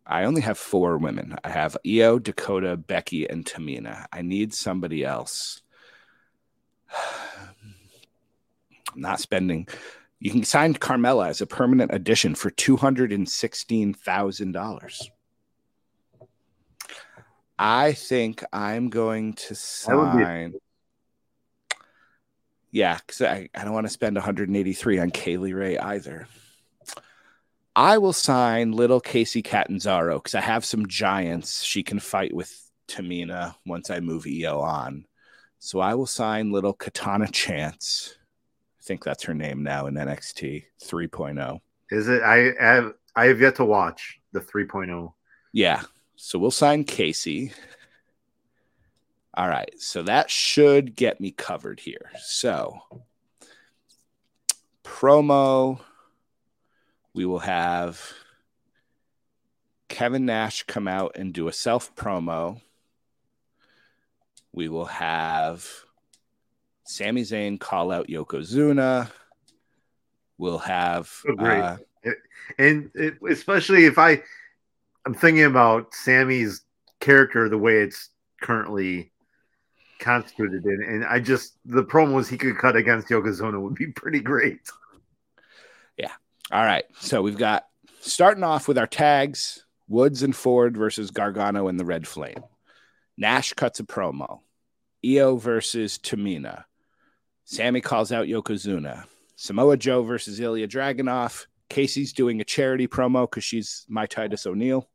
I 0.06 0.26
only 0.26 0.42
have 0.42 0.58
four 0.58 0.98
women. 0.98 1.38
I 1.44 1.50
have 1.50 1.78
Io, 1.88 2.20
Dakota, 2.20 2.76
Becky, 2.76 3.30
and 3.30 3.46
Tamina. 3.46 4.08
I 4.12 4.22
need 4.22 4.54
somebody 4.54 5.06
else. 5.06 5.62
not 8.96 9.20
spending. 9.20 9.68
You 10.20 10.32
can 10.32 10.44
sign 10.44 10.74
Carmella 10.76 11.30
as 11.30 11.42
a 11.42 11.48
permanent 11.48 11.94
addition 11.94 12.36
for 12.36 12.50
two 12.52 12.78
hundred 12.78 13.12
and 13.12 13.28
sixteen 13.28 13.94
thousand 13.94 14.52
dollars. 14.52 15.10
I 17.58 17.94
think 17.94 18.44
I'm 18.52 18.90
going 18.90 19.34
to 19.34 19.54
sign. 19.56 20.54
Yeah, 22.72 22.98
because 22.98 23.22
I, 23.22 23.50
I 23.54 23.64
don't 23.64 23.74
want 23.74 23.86
to 23.86 23.94
spend 23.94 24.16
183 24.16 25.00
on 25.00 25.12
Kay 25.12 25.38
Lee 25.38 25.54
Ray 25.54 25.78
either. 25.78 26.28
I 27.76 28.00
will 28.00 28.14
sign 28.14 28.72
little 28.72 29.00
Kacy 29.00 29.44
Catanzaro 29.44 30.18
because 30.18 30.36
I 30.36 30.42
have 30.42 30.66
some 30.66 30.88
giants 30.88 31.64
she 31.64 31.84
can 31.84 32.00
fight 32.00 32.34
with 32.34 32.52
Tamina 32.88 33.56
once 33.66 33.90
I 33.90 34.00
move 34.00 34.26
Io 34.26 34.60
on. 34.60 35.06
So 35.60 35.80
I 35.80 35.94
will 35.94 36.08
sign 36.08 36.52
little 36.52 36.74
Katana 36.74 37.28
Chance 37.28 38.18
I 38.82 38.84
think 38.84 39.04
that's 39.04 39.24
her 39.26 39.36
name 39.36 39.62
now 39.62 39.86
in 39.86 39.94
NXT 39.94 40.64
3.0. 40.84 41.60
Is 41.92 42.08
it? 42.08 42.24
I 42.24 42.52
have 42.60 42.94
I 43.16 43.26
have 43.26 43.40
yet 43.40 43.56
to 43.58 43.66
watch 43.66 44.20
the 44.32 44.40
3.0. 44.40 45.14
Yeah. 45.54 45.84
So 46.16 46.40
we'll 46.40 46.50
sign 46.50 46.84
Kacy. 46.84 47.54
All 49.36 49.48
right. 49.48 49.72
So 49.78 50.02
that 50.04 50.32
should 50.32 50.96
get 50.96 51.22
me 51.22 51.30
covered 51.30 51.80
here. 51.80 52.10
So 52.24 52.80
promo 54.84 55.80
we 57.14 57.26
will 57.26 57.40
have 57.40 58.02
Kevin 59.90 60.26
Nash 60.26 60.64
come 60.64 60.88
out 60.88 61.18
and 61.20 61.34
do 61.34 61.48
a 61.48 61.54
self 61.54 61.96
promo. 61.96 62.62
We 64.54 64.70
will 64.70 64.86
have 64.86 65.70
Sami 66.86 67.22
Zayn 67.22 67.60
call 67.60 67.92
out 67.92 68.08
Yokozuna. 68.08 69.10
We'll 70.38 70.60
have 70.60 71.12
oh, 71.28 71.36
great. 71.36 71.62
Uh, 71.62 71.78
and 72.58 72.90
it, 72.96 73.16
especially 73.30 73.86
if 73.86 73.98
I 73.98 74.22
I'm 75.06 75.14
thinking 75.14 75.44
about 75.44 75.94
Sami's 75.94 76.64
character 77.00 77.50
the 77.50 77.58
way 77.58 77.78
it's 77.78 78.10
currently 78.42 79.12
constituted 80.00 80.66
in, 80.66 80.84
and 80.84 81.06
I 81.06 81.20
just 81.20 81.58
the 81.66 81.84
promos 81.84 82.28
he 82.28 82.38
could 82.38 82.58
cut 82.58 82.76
against 82.76 83.08
Yokozuna 83.08 83.62
would 83.62 83.76
be 83.76 83.88
pretty 83.88 84.20
great. 84.20 84.60
Yeah. 85.98 86.12
All 86.52 86.64
right. 86.64 86.86
So 87.00 87.22
we've 87.22 87.38
got 87.38 87.68
starting 88.00 88.44
off 88.44 88.68
with 88.68 88.78
our 88.78 88.88
tags: 88.88 89.66
Woods 89.88 90.24
and 90.24 90.36
Ford 90.36 90.76
versus 90.76 91.12
Gargano 91.12 91.68
and 91.68 91.80
the 91.80 91.86
Red 91.86 92.08
Flame. 92.08 92.44
Nash 93.18 93.54
cuts 93.54 93.80
a 93.80 93.84
promo. 93.84 94.40
Io 95.06 95.38
versus 95.38 95.98
Tamina. 95.98 96.66
Sami 97.52 97.82
calls 97.82 98.14
out 98.14 98.28
Yokozuna. 98.28 99.04
Samoa 99.36 99.76
Joe 99.76 100.04
versus 100.04 100.40
Ilya 100.40 100.70
Dragunov. 100.70 101.48
Kacy's 101.70 102.14
doing 102.14 102.40
a 102.40 102.46
charity 102.46 102.88
promo 102.88 103.30
because 103.30 103.44
she's 103.44 103.86
my 103.90 104.06
Titus 104.06 104.46
O'Neil. 104.46 104.90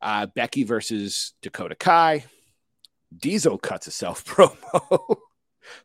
Uh, 0.00 0.26
Becky 0.26 0.62
versus 0.62 1.32
Dakota 1.42 1.74
Kai. 1.74 2.26
Diesel 3.16 3.58
cuts 3.58 3.88
a 3.88 3.90
self 3.90 4.24
promo. 4.26 5.16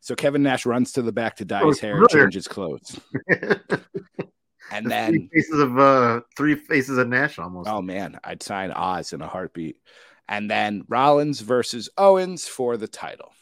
so 0.00 0.14
Kevin 0.14 0.44
Nash 0.44 0.64
runs 0.64 0.92
to 0.92 1.02
the 1.02 1.10
back 1.10 1.38
to 1.38 1.44
dye 1.44 1.62
oh, 1.62 1.70
his 1.70 1.80
hair 1.80 1.96
and 1.96 2.08
change 2.08 2.34
his 2.34 2.46
clothes. 2.46 3.00
and 4.70 4.88
then 4.88 5.12
three 5.12 5.28
faces 5.34 5.58
of 5.58 5.76
uh, 5.76 6.20
three 6.36 6.54
faces 6.54 6.98
of 6.98 7.08
Nash 7.08 7.36
almost. 7.40 7.68
Oh 7.68 7.82
man, 7.82 8.20
I'd 8.22 8.44
sign 8.44 8.70
Oz 8.70 9.12
in 9.12 9.22
a 9.22 9.26
heartbeat. 9.26 9.78
And 10.28 10.48
then 10.48 10.84
Rollins 10.86 11.40
versus 11.40 11.88
Owens 11.98 12.46
for 12.46 12.76
the 12.76 12.86
title 12.86 13.32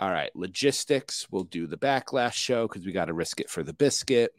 all 0.00 0.10
right, 0.10 0.34
logistics. 0.34 1.26
We'll 1.30 1.44
do 1.44 1.66
the 1.66 1.76
backlash 1.76 2.32
show 2.32 2.66
because 2.66 2.86
we 2.86 2.92
got 2.92 3.04
to 3.04 3.12
risk 3.12 3.38
it 3.38 3.50
for 3.50 3.62
the 3.62 3.74
biscuit. 3.74 4.32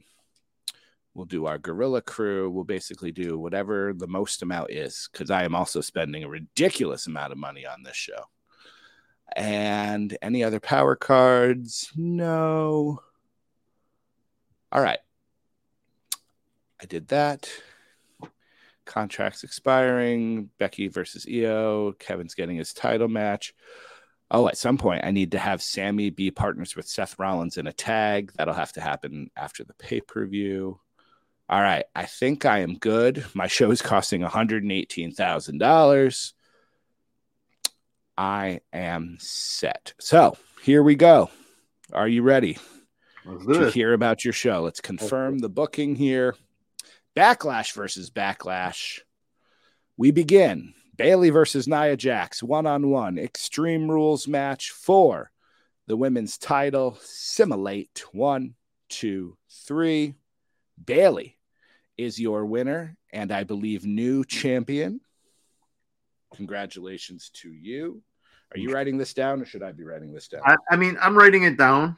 We'll 1.14 1.28
do 1.28 1.46
our 1.46 1.60
gorilla 1.60 2.02
crew. 2.02 2.50
We'll 2.50 2.64
basically 2.64 3.12
do 3.12 3.38
whatever 3.38 3.94
the 3.94 4.08
most 4.08 4.42
amount 4.42 4.72
is 4.72 5.08
because 5.12 5.30
I 5.30 5.44
am 5.44 5.54
also 5.54 5.80
spending 5.82 6.24
a 6.24 6.30
ridiculous 6.30 7.06
amount 7.06 7.32
of 7.32 7.38
money 7.38 7.68
on 7.68 7.84
this 7.84 7.96
show. 7.96 8.24
And 9.36 10.18
any 10.24 10.44
other 10.44 10.60
power 10.60 10.96
cards? 10.96 11.92
No. 11.96 13.00
All 14.72 14.82
right. 14.82 15.00
I 16.82 16.86
did 16.86 17.10
that. 17.10 17.52
Contracts 18.86 19.44
expiring. 19.44 20.50
Becky 20.58 20.88
versus 20.88 21.28
Io. 21.32 21.92
Kevin's 22.00 22.34
getting 22.34 22.58
his 22.58 22.74
title 22.74 23.08
match 23.08 23.54
oh, 24.32 24.48
at 24.48 24.58
some 24.58 24.78
point 24.78 25.06
I 25.06 25.12
need 25.12 25.34
to 25.34 25.38
have 25.38 25.62
Sami 25.62 26.10
be 26.10 26.32
partners 26.32 26.76
with 26.76 26.88
Seth 26.88 27.20
Rollins 27.20 27.58
in 27.58 27.68
a 27.68 27.74
tag. 27.74 28.32
That'll 28.36 28.56
have 28.56 28.74
to 28.74 28.82
happen 28.82 29.30
after 29.36 29.64
the 29.64 29.76
pay 29.76 30.02
per 30.02 30.26
view. 30.26 30.80
All 31.48 31.62
right, 31.62 31.86
I 31.94 32.06
think 32.06 32.46
I 32.46 32.60
am 32.60 32.76
good. 32.76 33.26
My 33.34 33.48
show 33.48 33.72
is 33.72 33.82
costing 33.82 34.22
$118,000. 34.22 36.34
I 38.18 38.62
am 38.72 39.18
set. 39.20 39.94
So 40.00 40.38
here 40.62 40.82
we 40.82 40.96
go. 40.96 41.30
Are 41.92 42.08
you 42.08 42.22
ready 42.22 42.58
to 43.26 43.70
hear 43.70 43.92
about 43.92 44.24
your 44.24 44.34
show? 44.34 44.62
Let's 44.62 44.80
confirm 44.80 45.40
the 45.40 45.50
booking 45.50 45.96
here. 45.96 46.36
Backlash 47.18 47.74
versus 47.74 48.10
Backlash. 48.10 49.00
We 49.98 50.12
begin 50.12 50.74
Bayley 50.96 51.30
versus 51.30 51.68
Nia 51.68 51.96
Jax, 51.98 52.44
one 52.44 52.66
on 52.66 52.90
one, 52.90 53.18
Extreme 53.18 53.90
Rules 53.90 54.28
match 54.28 54.72
for 54.72 55.32
the 55.88 55.98
women's 55.98 56.38
title. 56.38 56.98
Simulate 57.02 58.04
one, 58.12 58.56
two, 58.90 59.38
three. 59.50 60.16
Bayley 60.84 61.38
is 61.98 62.20
your 62.20 62.46
winner, 62.46 62.98
and 63.12 63.32
I 63.32 63.44
believe 63.44 63.86
new 63.86 64.24
champion. 64.24 65.02
Congratulations 66.36 67.30
to 67.36 67.52
you. 67.52 68.02
Are 68.54 68.60
you 68.60 68.72
writing 68.72 68.98
this 68.98 69.14
down, 69.14 69.42
or 69.42 69.46
should 69.46 69.64
I 69.64 69.72
be 69.72 69.84
writing 69.84 70.14
this 70.14 70.28
down? 70.28 70.42
I, 70.46 70.56
I 70.70 70.76
mean, 70.76 70.98
I'm 71.02 71.18
writing 71.18 71.44
it 71.44 71.58
down. 71.58 71.96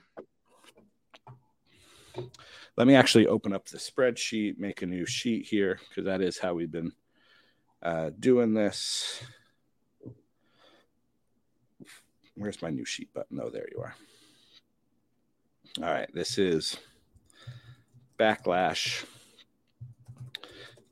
Let 2.78 2.88
me 2.88 2.96
actually 2.96 3.28
open 3.28 3.54
up 3.54 3.68
the 3.68 3.78
spreadsheet, 3.78 4.60
make 4.60 4.82
a 4.82 4.86
new 4.86 5.06
sheet 5.06 5.48
here, 5.48 5.80
because 5.90 6.06
that 6.06 6.22
is 6.22 6.38
how 6.38 6.54
we've 6.54 6.72
been 6.72 6.92
uh, 7.84 8.12
doing 8.18 8.54
this. 8.54 9.22
Where's 12.36 12.62
my 12.62 12.70
new 12.70 12.86
sheet 12.86 13.14
button? 13.14 13.40
Oh, 13.44 13.50
there 13.50 13.68
you 13.72 13.82
are. 13.82 13.96
All 15.82 15.94
right, 15.94 16.10
this 16.14 16.38
is 16.38 16.78
Backlash. 18.18 19.06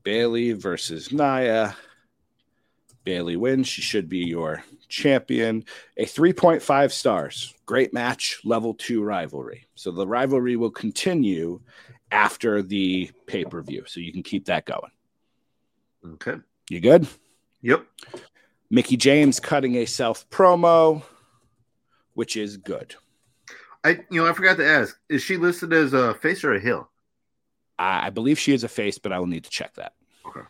Bayley 0.04 0.54
versus 0.54 1.12
Nia. 1.12 1.76
Bayley 3.04 3.36
wins. 3.36 3.68
She 3.68 3.82
should 3.82 4.10
be 4.10 4.20
your 4.20 4.64
champion. 4.88 5.66
A 5.98 6.06
3.5 6.06 6.92
stars. 6.92 7.54
Great 7.66 7.94
match, 7.94 8.39
level 8.44 8.74
two 8.74 9.04
rivalry. 9.04 9.68
So 9.76 9.92
the 9.92 10.08
rivalry 10.08 10.56
will 10.56 10.72
continue 10.72 11.62
after 12.12 12.62
the 12.62 13.12
pay 13.26 13.46
per 13.46 13.62
view. 13.62 13.84
So 13.88 14.00
you 14.00 14.12
can 14.12 14.24
keep 14.24 14.46
that 14.46 14.66
going. 14.66 14.92
Okay. 16.06 16.38
You 16.72 16.80
good? 16.80 17.06
Yep. 17.64 17.86
Mickie 18.70 18.96
James 18.96 19.42
cutting 19.42 19.76
a 19.76 19.86
self 19.86 20.30
promo, 20.30 21.04
which 22.14 22.38
is 22.38 22.56
good. 22.56 22.96
I 23.84 24.06
you 24.10 24.24
know 24.24 24.26
I 24.26 24.32
forgot 24.32 24.56
to 24.56 24.66
ask: 24.66 24.98
Is 25.10 25.22
she 25.22 25.36
listed 25.36 25.74
as 25.74 25.92
a 25.92 26.14
face 26.14 26.46
or 26.46 26.54
a 26.54 26.62
heel? 26.62 26.90
I, 27.78 28.08
I 28.08 28.10
believe 28.10 28.40
she 28.40 28.54
is 28.54 28.64
a 28.64 28.70
face, 28.70 28.98
but 28.98 29.12
I 29.12 29.20
will 29.20 29.28
need 29.28 29.44
to 29.44 29.50
check 29.50 29.74
that. 29.74 29.96
Okay. 30.26 30.48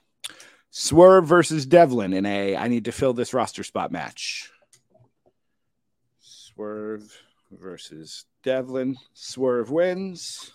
Swerve 0.69 1.25
versus 1.25 1.65
Devlin 1.65 2.13
in 2.13 2.27
a 2.27 2.55
I 2.55 2.67
need 2.67 2.85
to 2.85 2.91
fill 2.91 3.13
this 3.13 3.33
roster 3.33 3.63
spot 3.63 3.91
match. 3.91 4.51
Swerve 6.19 7.11
versus 7.49 8.25
Devlin. 8.43 8.95
Swerve 9.15 9.71
wins. 9.71 10.51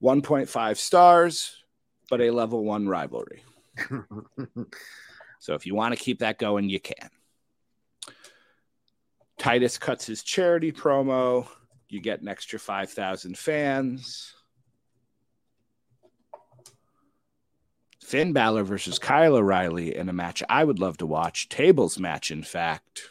1.5 0.00 0.76
stars, 0.76 1.64
but 2.08 2.20
a 2.20 2.30
level 2.30 2.62
one 2.62 2.86
rivalry. 2.86 3.42
So 5.44 5.52
if 5.52 5.66
you 5.66 5.74
want 5.74 5.94
to 5.94 6.02
keep 6.02 6.20
that 6.20 6.38
going, 6.38 6.70
you 6.70 6.80
can. 6.80 7.10
Titus 9.38 9.76
cuts 9.76 10.06
his 10.06 10.22
charity 10.22 10.72
promo. 10.72 11.46
You 11.86 12.00
get 12.00 12.22
an 12.22 12.28
extra 12.28 12.58
5,000 12.58 13.36
fans. 13.36 14.32
Finn 18.02 18.32
Balor 18.32 18.64
versus 18.64 18.98
Kyle 18.98 19.34
O'Reilly 19.34 19.94
in 19.94 20.08
a 20.08 20.14
match 20.14 20.42
I 20.48 20.64
would 20.64 20.78
love 20.78 20.96
to 20.96 21.06
watch. 21.06 21.50
Tables 21.50 21.98
match, 21.98 22.30
in 22.30 22.42
fact. 22.42 23.10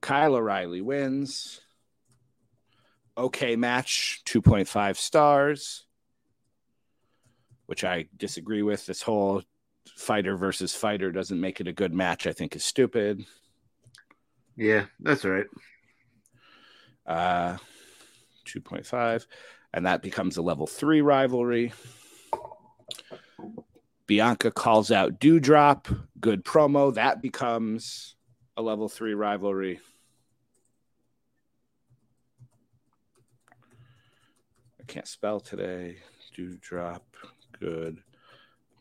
Kyle 0.00 0.36
O'Reilly 0.36 0.80
wins. 0.80 1.60
Okay 3.18 3.56
match, 3.56 4.22
2.5 4.26 4.96
stars, 4.96 5.86
which 7.72 7.84
I 7.84 8.04
disagree 8.18 8.60
with. 8.60 8.84
This 8.84 9.00
whole 9.00 9.42
fighter 9.96 10.36
versus 10.36 10.74
fighter 10.74 11.10
doesn't 11.10 11.40
make 11.40 11.58
it 11.58 11.66
a 11.66 11.72
good 11.72 11.94
match, 11.94 12.26
I 12.26 12.32
think 12.34 12.54
is 12.54 12.66
stupid. 12.66 13.24
yeah, 14.58 14.84
that's 15.00 15.24
right. 15.24 15.46
Uh, 17.06 17.56
2.5. 18.44 19.26
And 19.72 19.86
that 19.86 20.02
becomes 20.02 20.36
a 20.36 20.42
level 20.42 20.66
three 20.66 21.00
rivalry. 21.00 21.72
Bianca 24.06 24.50
calls 24.50 24.90
out 24.90 25.18
Dewdrop. 25.18 25.88
Good 26.20 26.44
promo. 26.44 26.92
That 26.92 27.22
becomes 27.22 28.16
a 28.54 28.60
level 28.60 28.90
three 28.90 29.14
rivalry. 29.14 29.80
I 34.78 34.84
can't 34.86 35.08
spell 35.08 35.40
today. 35.40 35.96
Dewdrop. 36.36 37.02
Good. 37.62 38.02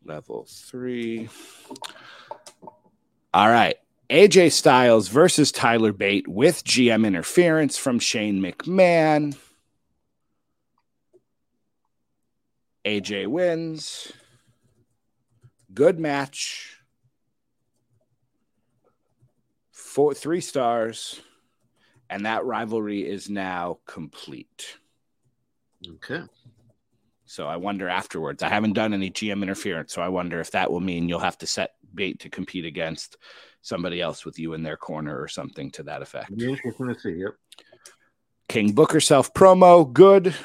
Level 0.03 0.47
three. 0.49 1.29
All 3.31 3.47
right. 3.47 3.75
AJ 4.09 4.53
Styles 4.53 5.07
versus 5.07 5.51
Tyler 5.51 5.93
Bate 5.93 6.27
with 6.27 6.63
GM 6.63 7.05
interference 7.05 7.77
from 7.77 7.99
Shane 7.99 8.41
McMahon. 8.41 9.37
AJ 12.83 13.27
wins. 13.27 14.11
Good 15.71 15.99
match. 15.99 16.79
Four, 19.71 20.15
three 20.15 20.41
stars. 20.41 21.21
And 22.09 22.25
that 22.25 22.45
rivalry 22.45 23.07
is 23.07 23.29
now 23.29 23.77
complete. 23.85 24.77
Okay. 25.87 26.23
So 27.31 27.47
I 27.47 27.55
wonder 27.55 27.87
afterwards. 27.87 28.43
I 28.43 28.49
haven't 28.49 28.73
done 28.73 28.93
any 28.93 29.09
GM 29.09 29.41
interference, 29.41 29.93
so 29.93 30.01
I 30.01 30.09
wonder 30.09 30.41
if 30.41 30.51
that 30.51 30.69
will 30.69 30.81
mean 30.81 31.07
you'll 31.07 31.19
have 31.19 31.37
to 31.37 31.47
set 31.47 31.75
Bate 31.95 32.19
to 32.19 32.29
compete 32.29 32.65
against 32.65 33.15
somebody 33.61 34.01
else 34.01 34.25
with 34.25 34.37
you 34.37 34.53
in 34.53 34.63
their 34.63 34.75
corner 34.75 35.17
or 35.17 35.29
something 35.29 35.71
to 35.71 35.83
that 35.83 36.01
effect. 36.01 36.35
Be 36.35 36.49
interesting 36.49 36.87
to 36.93 36.99
see. 36.99 37.11
Yep. 37.11 37.35
King 38.49 38.73
Booker 38.73 38.99
self 38.99 39.33
promo, 39.33 39.91
good 39.93 40.35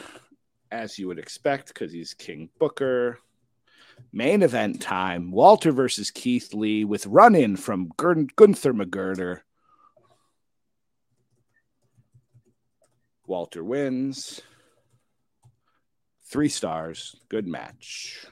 as 0.70 0.96
you 0.96 1.08
would 1.08 1.18
expect 1.18 1.68
because 1.68 1.92
he's 1.92 2.14
King 2.14 2.50
Booker. 2.60 3.18
Main 4.12 4.42
event 4.42 4.80
time 4.80 5.32
Walter 5.32 5.72
versus 5.72 6.12
Keith 6.12 6.54
Lee 6.54 6.84
with 6.84 7.04
run 7.06 7.34
in 7.34 7.56
from 7.56 7.90
Gun- 7.96 8.30
Gunther 8.36 8.74
McGirder. 8.74 9.40
Walter 13.26 13.64
wins. 13.64 14.40
Three 16.28 16.48
stars. 16.48 17.16
Good 17.28 17.46
match. 17.46 18.26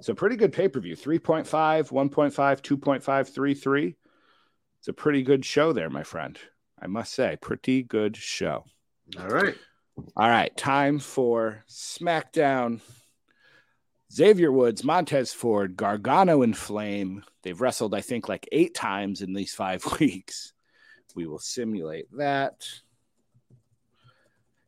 So, 0.00 0.14
pretty 0.14 0.36
good 0.36 0.52
pay 0.52 0.68
per 0.68 0.80
view 0.80 0.96
3.5, 0.96 1.46
1.5, 1.90 2.32
2.5, 2.32 3.34
3, 3.34 3.54
3. 3.54 3.96
It's 4.78 4.88
a 4.88 4.92
pretty 4.92 5.22
good 5.22 5.44
show 5.44 5.72
there, 5.72 5.90
my 5.90 6.02
friend. 6.02 6.38
I 6.80 6.88
must 6.88 7.14
say, 7.14 7.38
pretty 7.40 7.84
good 7.84 8.16
show. 8.16 8.64
All 9.18 9.28
right. 9.28 9.54
All 10.16 10.28
right, 10.28 10.56
time 10.56 10.98
for 10.98 11.64
SmackDown. 11.68 12.80
Xavier 14.12 14.52
Woods, 14.52 14.84
Montez 14.84 15.32
Ford, 15.32 15.76
Gargano, 15.76 16.42
and 16.42 16.56
Flame. 16.56 17.22
They've 17.42 17.60
wrestled, 17.60 17.94
I 17.94 18.00
think, 18.00 18.28
like 18.28 18.48
eight 18.52 18.74
times 18.74 19.22
in 19.22 19.32
these 19.32 19.54
five 19.54 19.84
weeks. 20.00 20.52
We 21.14 21.26
will 21.26 21.38
simulate 21.38 22.06
that. 22.16 22.66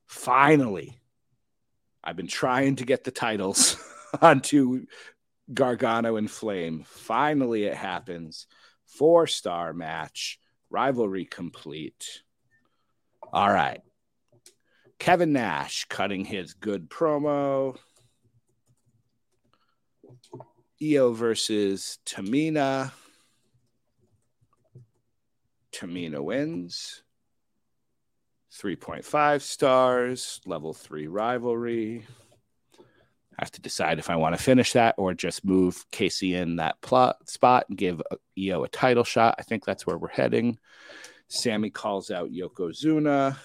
Finally, 0.06 0.98
I've 2.04 2.16
been 2.16 2.26
trying 2.26 2.76
to 2.76 2.84
get 2.84 3.02
the 3.02 3.10
titles 3.10 3.76
onto 4.20 4.84
Gargano 5.52 6.16
and 6.16 6.30
Flame. 6.30 6.84
Finally, 6.86 7.64
it 7.64 7.74
happens. 7.74 8.46
Four 8.86 9.26
star 9.26 9.72
match, 9.72 10.38
rivalry 10.68 11.24
complete. 11.24 12.22
All 13.32 13.50
right. 13.50 13.80
Kevin 14.98 15.32
Nash 15.32 15.86
cutting 15.88 16.26
his 16.26 16.52
good 16.52 16.90
promo. 16.90 17.76
Io 20.82 21.12
versus 21.12 21.98
Tamina. 22.04 22.92
Tamina 25.72 26.22
wins. 26.22 27.03
3.5 28.60 29.42
stars, 29.42 30.40
level 30.46 30.72
three 30.72 31.08
rivalry. 31.08 32.06
I 32.78 33.42
have 33.42 33.50
to 33.52 33.60
decide 33.60 33.98
if 33.98 34.10
I 34.10 34.16
want 34.16 34.36
to 34.36 34.42
finish 34.42 34.74
that 34.74 34.94
or 34.96 35.12
just 35.12 35.44
move 35.44 35.84
Kacy 35.90 36.34
in 36.34 36.56
that 36.56 36.80
plot 36.80 37.28
spot 37.28 37.66
and 37.68 37.76
give 37.76 38.00
Io 38.38 38.62
a 38.62 38.68
title 38.68 39.02
shot. 39.02 39.34
I 39.38 39.42
think 39.42 39.64
that's 39.64 39.86
where 39.86 39.98
we're 39.98 40.08
heading. 40.08 40.58
Sami 41.26 41.70
calls 41.70 42.12
out 42.12 42.30
Yokozuna. 42.30 43.36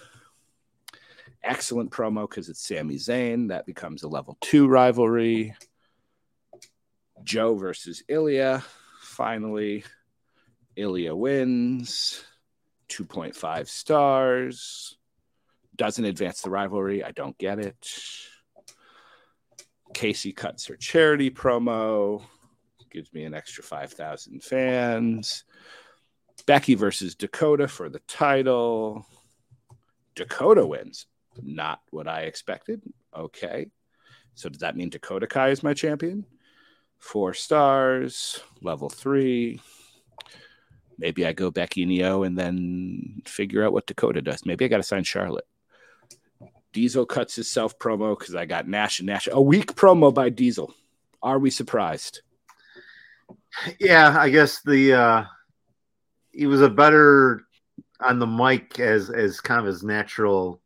Excellent 1.41 1.89
promo 1.89 2.30
because 2.30 2.49
it's 2.49 2.68
Sami 2.68 2.95
Zayn. 2.95 3.47
That 3.47 3.66
becomes 3.66 4.03
a 4.03 4.07
level 4.07 4.38
two 4.41 4.68
rivalry. 4.68 5.55
Joe 7.24 7.55
versus 7.55 8.03
Ilya. 8.07 8.64
Finally, 9.01 9.86
Ilya 10.76 11.16
wins. 11.16 12.24
2.5 12.89 13.68
stars. 13.68 14.99
Doesn't 15.80 16.03
advance 16.03 16.41
the 16.41 16.49
rivalry. 16.49 17.05
I 17.05 17.11
don't 17.11 17.38
get 17.38 17.57
it. 17.57 17.88
Kacy 19.93 20.36
cuts 20.36 20.67
her 20.67 20.75
charity 20.75 21.32
promo. 21.32 22.21
Gives 22.91 23.13
me 23.13 23.23
an 23.23 23.34
extra 23.34 23.63
5,000 23.63 24.43
fans. 24.43 25.45
Becky 26.45 26.75
versus 26.75 27.15
Dakota 27.15 27.69
for 27.69 27.88
the 27.88 28.01
title. 28.09 29.05
Dakota 30.15 30.67
wins. 30.67 31.05
Not 31.41 31.80
what 31.91 32.09
I 32.09 32.23
expected. 32.23 32.82
Okay. 33.15 33.71
So 34.36 34.49
does 34.49 34.59
that 34.59 34.75
mean 34.75 34.89
Dakota 34.89 35.27
Kai 35.27 35.51
is 35.51 35.63
my 35.63 35.73
champion? 35.73 36.25
Four 36.97 37.34
stars, 37.34 38.41
level 38.61 38.89
three. 38.89 39.61
Maybe 40.97 41.25
I 41.25 41.32
go 41.32 41.51
Becky 41.51 41.84
and 41.84 42.25
and 42.25 42.38
then 42.38 43.21
figure 43.25 43.63
out 43.63 43.71
what 43.71 43.88
Dakota 43.88 44.21
does. 44.21 44.45
Maybe 44.45 44.65
I 44.65 44.67
got 44.67 44.77
to 44.77 44.84
sign 44.84 45.05
Charlotte. 45.05 45.47
Diesel 46.74 47.05
cuts 47.05 47.36
his 47.36 47.49
self 47.49 47.78
promo 47.80 48.17
because 48.17 48.36
I 48.36 48.45
got 48.45 48.67
Nash 48.67 48.99
and 48.99 49.07
Nash. 49.07 49.28
A 49.32 49.41
weak 49.41 49.76
promo 49.76 50.13
by 50.13 50.30
Diesel. 50.30 50.74
Are 51.22 51.39
we 51.39 51.49
surprised? 51.49 52.22
Yeah, 53.80 54.15
I 54.17 54.30
guess 54.30 54.61
the 54.61 54.93
uh 54.93 55.26
he 56.32 56.45
was 56.45 56.61
a 56.61 56.70
better 56.70 57.41
on 57.99 58.20
the 58.20 58.28
mic 58.28 58.80
as 58.80 59.09
as 59.09 59.41
kind 59.41 59.59
of 59.59 59.65
his 59.65 59.84
natural 59.84 60.61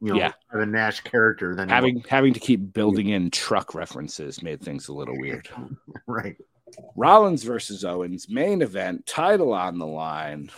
you 0.00 0.08
know 0.12 0.16
Yeah. 0.18 0.32
a 0.50 0.64
Nash 0.66 1.00
character 1.00 1.54
than 1.54 1.68
having 1.68 2.02
having 2.08 2.32
to 2.34 2.40
keep 2.40 2.72
building 2.72 3.08
in 3.10 3.30
truck 3.30 3.74
references 3.74 4.42
made 4.42 4.60
things 4.62 4.88
a 4.88 4.92
little 4.94 5.18
weird. 5.18 5.48
right. 6.06 6.36
Rollins 6.96 7.44
versus 7.44 7.84
Owens, 7.84 8.28
main 8.28 8.60
event, 8.62 9.06
title 9.06 9.52
on 9.54 9.78
the 9.78 9.86
line. 9.86 10.50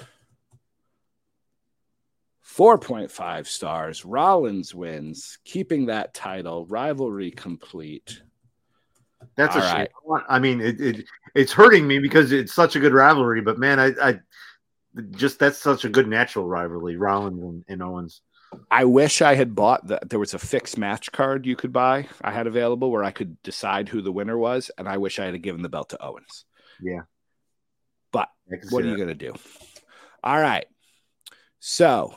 4.5 2.61 3.47
stars. 3.47 4.05
Rollins 4.05 4.75
wins, 4.75 5.39
keeping 5.47 5.87
that 5.87 6.13
title. 6.13 6.67
Rivalry 6.67 7.31
complete. 7.31 8.21
That's 9.35 9.57
a 9.57 9.63
All 9.63 9.67
shame. 9.67 9.87
right. 10.05 10.25
I 10.29 10.37
I 10.37 10.39
mean, 10.41 10.61
it, 10.61 10.79
it 10.79 11.05
it's 11.35 11.53
hurting 11.53 11.87
me 11.87 12.01
because 12.01 12.33
it's 12.33 12.53
such 12.53 12.77
a 12.77 12.81
good 12.81 12.93
rivalry. 12.93 13.41
But 13.41 13.59
man, 13.59 13.81
I, 13.81 13.93
I 14.03 14.21
just 15.13 15.39
that's 15.39 15.57
such 15.57 15.87
a 15.87 15.89
good 15.89 16.07
natural 16.07 16.47
rivalry, 16.47 16.97
Rollins 16.97 17.43
and, 17.43 17.65
and 17.67 17.83
Owens. 17.83 18.21
I 18.71 18.85
wish 18.85 19.23
I 19.23 19.37
had 19.37 19.55
bought 19.55 19.87
that. 19.87 20.11
There 20.11 20.19
was 20.19 20.35
a 20.35 20.39
fixed 20.39 20.77
match 20.77 21.11
card 21.13 21.47
you 21.47 21.57
could 21.57 21.73
buy. 21.73 22.09
I 22.21 22.31
had 22.31 22.47
available 22.47 22.91
where 22.91 23.05
I 23.05 23.11
could 23.11 23.43
decide 23.43 23.89
who 23.89 24.03
the 24.03 24.13
winner 24.13 24.37
was, 24.37 24.71
and 24.77 24.87
I 24.87 24.99
wish 24.99 25.19
I 25.19 25.25
had 25.25 25.41
given 25.41 25.63
the 25.63 25.71
belt 25.71 25.89
to 25.91 26.05
Owens. 26.05 26.45
Yeah. 26.83 27.03
But 28.13 28.29
what 28.69 28.85
are 28.85 28.89
you 28.89 28.97
going 28.97 29.09
to 29.09 29.15
do? 29.15 29.33
All 30.23 30.39
right. 30.39 30.67
So, 31.61 32.15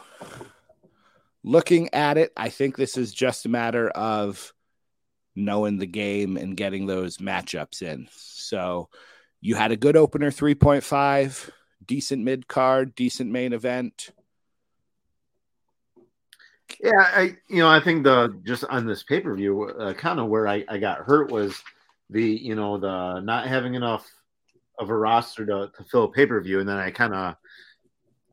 looking 1.44 1.94
at 1.94 2.18
it, 2.18 2.32
I 2.38 2.50
think 2.50 2.78
this 2.78 2.98
is 2.98 3.14
just 3.14 3.46
a 3.46 3.50
matter 3.50 3.90
of 3.90 4.54
knowing 5.36 5.78
the 5.78 5.86
game 5.86 6.38
and 6.38 6.56
getting 6.56 6.88
those 6.88 7.18
matchups 7.18 7.82
in. 7.82 8.08
So, 8.12 8.88
you 9.42 9.56
had 9.56 9.74
a 9.74 9.78
good 9.78 9.98
opener 9.98 10.32
3.5, 10.32 11.50
decent 11.86 12.24
mid 12.24 12.48
card, 12.48 12.96
decent 12.96 13.30
main 13.30 13.52
event. 13.52 14.12
Yeah, 16.82 16.92
I 16.98 17.36
you 17.50 17.58
know 17.58 17.70
I 17.70 17.82
think 17.82 18.04
the 18.04 18.40
just 18.44 18.64
on 18.64 18.86
this 18.88 19.04
pay 19.04 19.20
per 19.20 19.36
view, 19.36 19.66
uh, 19.66 19.94
kind 19.94 20.20
of 20.20 20.28
where 20.28 20.48
I, 20.48 20.64
I 20.68 20.78
got 20.78 21.00
hurt 21.00 21.30
was 21.32 21.62
the 22.10 22.24
you 22.24 22.56
know 22.56 22.78
the 22.78 23.20
not 23.20 23.48
having 23.48 23.76
enough 23.76 24.10
of 24.80 24.90
a 24.90 24.96
roster 24.96 25.46
to, 25.46 25.72
to 25.78 25.84
fill 25.84 26.08
pay 26.08 26.26
per 26.26 26.42
view, 26.42 26.62
and 26.62 26.68
then 26.68 26.78
I 26.78 26.90
kind 26.90 27.14
of 27.14 27.36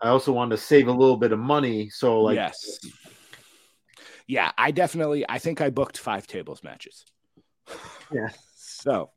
I 0.03 0.09
also 0.09 0.33
wanted 0.33 0.57
to 0.57 0.63
save 0.63 0.89
a 0.89 0.93
little 0.93 1.17
bit 1.17 1.33
of 1.33 1.39
money, 1.39 1.91
so 1.91 2.23
like 2.23 2.37
yes. 2.37 2.79
Yeah, 4.27 4.53
I 4.57 4.71
definitely 4.71 5.25
I 5.29 5.39
think 5.39 5.61
I 5.61 5.71
booked 5.71 5.99
five 5.99 6.27
tables 6.27 6.63
matches. 6.63 7.05
Yeah. 8.13 8.31
So 8.57 9.13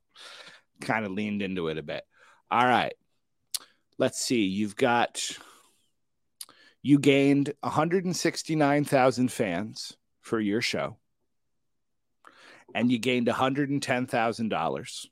kind 0.80 1.04
of 1.04 1.12
leaned 1.12 1.42
into 1.42 1.68
it 1.70 1.80
a 1.80 1.82
bit. 1.82 2.04
All 2.52 2.64
right. 2.64 2.94
Let's 3.98 4.20
see. 4.20 4.44
You've 4.44 4.76
got 4.76 5.36
you 6.84 7.00
gained 7.00 7.54
169,000 7.62 9.32
fans 9.32 9.98
for 10.22 10.40
your 10.40 10.62
show. 10.62 10.98
And 12.76 12.92
you 12.92 13.00
gained 13.00 13.28
$110,000. 13.28 15.06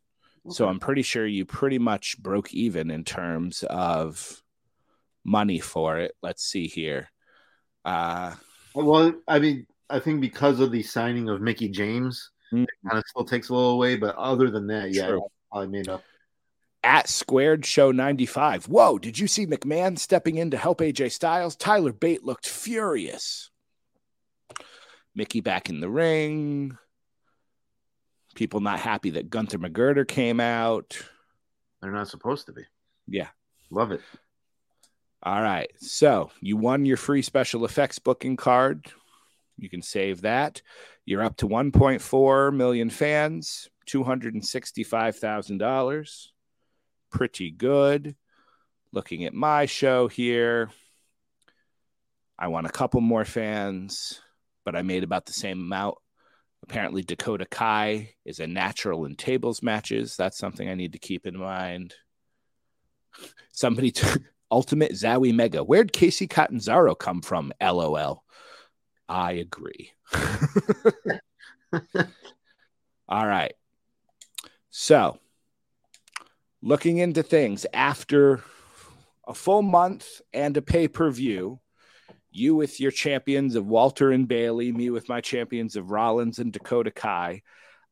So 0.50 0.68
I'm 0.68 0.80
pretty 0.80 1.04
sure 1.04 1.26
you 1.26 1.46
pretty 1.46 1.80
much 1.80 2.18
broke 2.18 2.54
even 2.54 2.92
in 2.92 3.04
terms 3.04 3.64
of 3.64 4.41
money 5.24 5.60
for 5.60 5.98
it. 6.00 6.16
Let's 6.22 6.44
see 6.44 6.68
here. 6.68 7.10
Uh 7.86 8.36
well, 8.76 9.14
I 9.28 9.40
mean 9.40 9.68
I 9.90 10.00
think 10.00 10.22
because 10.22 10.60
of 10.60 10.72
the 10.72 10.84
signing 10.84 11.30
of 11.30 11.42
Mickie 11.42 11.70
James, 11.70 12.32
Mm. 12.54 12.64
it 12.64 12.70
kind 12.86 12.98
of 12.98 13.04
still 13.08 13.24
takes 13.24 13.48
a 13.48 13.54
little 13.54 13.72
away, 13.72 13.96
but 13.96 14.14
other 14.18 14.50
than 14.52 14.68
that, 14.68 14.92
yeah. 14.92 15.18
I 15.54 15.66
made 15.68 15.88
up. 15.88 16.04
at 16.84 17.08
Squared 17.08 17.66
Show 17.66 17.92
95. 17.92 18.66
Whoa, 18.66 18.98
did 19.00 19.18
you 19.18 19.28
see 19.28 19.46
McMahon 19.48 19.98
stepping 19.98 20.36
in 20.38 20.52
to 20.52 20.58
help 20.58 20.80
AJ 20.82 21.14
Styles? 21.14 21.56
Tyler 21.56 21.94
Bate 21.94 22.26
looked 22.26 22.46
furious. 22.46 23.50
Mickie 25.16 25.40
back 25.42 25.70
in 25.70 25.80
the 25.80 25.90
ring. 25.90 26.78
People 28.36 28.60
not 28.60 28.80
happy 28.80 29.12
that 29.12 29.30
Gunther 29.30 29.60
McGirder 29.60 30.06
came 30.08 30.40
out. 30.42 30.98
They're 31.82 31.92
not 31.92 32.08
supposed 32.10 32.48
to 32.48 32.54
be. 32.54 32.64
Yeah. 33.08 33.28
Love 33.70 33.92
it. 33.92 34.02
All 35.24 35.42
right. 35.42 35.72
So 35.78 36.30
you 36.42 36.58
won 36.58 36.86
your 36.86 36.98
free 36.98 37.22
special 37.22 37.64
effects 37.66 38.00
booking 38.00 38.38
card. 38.38 38.92
You 39.58 39.70
can 39.70 39.84
save 39.84 40.22
that. 40.22 40.62
You're 41.06 41.24
up 41.24 41.38
to 41.38 41.48
1.4 41.48 42.56
million 42.56 42.90
fans, 42.90 43.70
$265,000. 43.88 46.28
Pretty 47.12 47.52
good. 47.52 48.16
Looking 48.92 49.26
at 49.26 49.34
my 49.34 49.68
show 49.68 50.08
here, 50.08 50.72
I 52.40 52.48
want 52.48 52.66
a 52.66 52.72
couple 52.72 53.02
more 53.02 53.26
fans, 53.26 54.20
but 54.66 54.76
I 54.76 54.82
made 54.82 55.04
about 55.04 55.28
the 55.28 55.34
same 55.34 55.60
amount. 55.60 55.98
Apparently, 56.64 57.04
Dakota 57.04 57.46
Kai 57.46 58.16
is 58.26 58.40
a 58.40 58.48
natural 58.48 59.06
in 59.06 59.16
tables 59.16 59.62
matches. 59.62 60.16
That's 60.16 60.40
something 60.40 60.68
I 60.68 60.74
need 60.76 60.94
to 60.94 61.00
keep 61.00 61.28
in 61.28 61.38
mind. 61.38 61.94
Somebody, 63.52 63.92
t- 63.92 64.08
Ultimate 64.52 64.92
Zowie 64.92 65.34
Mega. 65.34 65.64
Where'd 65.64 65.94
Kacy 65.94 66.30
Catanzaro 66.30 66.94
come 66.94 67.22
from? 67.22 67.54
LOL. 67.62 68.24
I 69.08 69.32
agree. 69.34 69.92
All 73.10 73.28
right. 73.28 73.54
So, 74.70 75.18
looking 76.62 76.98
into 76.98 77.24
things 77.24 77.66
after 77.74 78.44
a 79.28 79.34
full 79.34 79.62
month 79.62 80.22
and 80.34 80.56
a 80.58 80.62
pay 80.62 80.88
per 80.88 81.10
view, 81.10 81.60
you 82.32 82.56
with 82.56 82.80
your 82.80 82.92
champions 82.92 83.56
of 83.56 83.68
Walter 83.68 84.12
and 84.12 84.28
Bayley, 84.28 84.72
me 84.72 84.90
with 84.90 85.10
my 85.10 85.20
champions 85.22 85.76
of 85.76 85.92
Rollins 85.92 86.40
and 86.40 86.54
Dakota 86.54 86.92
Kai, 86.92 87.42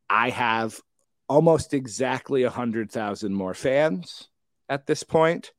I 0.09 0.29
have 0.29 0.79
almost 1.27 1.73
exactly 1.73 2.43
100,000 2.43 3.33
more 3.33 3.53
fans 3.53 4.29
at 4.67 4.87
this 4.87 5.03
point 5.03 5.51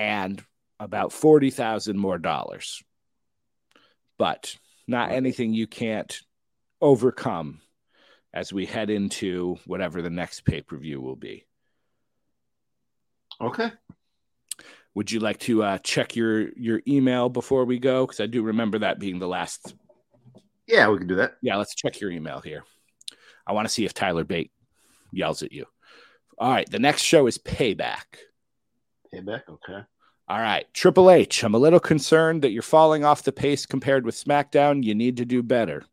and 0.00 0.42
about 0.80 1.12
40,000 1.12 1.98
more 1.98 2.16
dollars. 2.16 2.82
But 4.16 4.56
not 4.88 5.12
anything 5.12 5.52
you 5.52 5.66
can't 5.66 6.18
overcome 6.80 7.60
as 8.32 8.50
we 8.50 8.64
head 8.64 8.88
into 8.88 9.58
whatever 9.66 10.00
the 10.00 10.08
next 10.08 10.46
pay 10.46 10.62
per 10.62 10.78
view 10.78 11.02
will 11.02 11.16
be. 11.16 11.44
Okay. 13.42 13.70
Would 14.94 15.10
you 15.10 15.20
like 15.20 15.38
to 15.40 15.62
uh, 15.62 15.78
check 15.78 16.16
your 16.16 16.48
your 16.56 16.80
email 16.88 17.28
before 17.28 17.66
we 17.66 17.78
go? 17.78 18.06
Because 18.06 18.20
I 18.20 18.26
do 18.26 18.42
remember 18.42 18.78
that 18.80 18.98
being 18.98 19.18
the 19.18 19.28
last. 19.28 19.74
Yeah, 20.66 20.88
we 20.88 20.98
can 20.98 21.06
do 21.08 21.16
that. 21.16 21.34
Yeah, 21.42 21.56
let's 21.56 21.74
check 21.74 22.00
your 22.00 22.10
email 22.10 22.40
here. 22.40 22.64
I 23.46 23.52
want 23.52 23.68
to 23.68 23.72
see 23.72 23.84
if 23.84 23.94
Tyler 23.94 24.24
Bate 24.24 24.50
yells 25.12 25.42
at 25.42 25.52
you. 25.52 25.66
All 26.38 26.50
right, 26.50 26.68
the 26.70 26.78
next 26.78 27.02
show 27.02 27.26
is 27.26 27.38
Payback. 27.38 28.04
Payback. 29.14 29.42
Okay. 29.48 29.80
All 30.28 30.38
right, 30.38 30.72
Triple 30.72 31.10
H. 31.10 31.42
I'm 31.42 31.54
a 31.54 31.58
little 31.58 31.80
concerned 31.80 32.42
that 32.42 32.50
you're 32.50 32.62
falling 32.62 33.04
off 33.04 33.24
the 33.24 33.32
pace 33.32 33.66
compared 33.66 34.04
with 34.04 34.14
SmackDown. 34.14 34.84
You 34.84 34.94
need 34.94 35.16
to 35.16 35.24
do 35.24 35.42
better. 35.42 35.84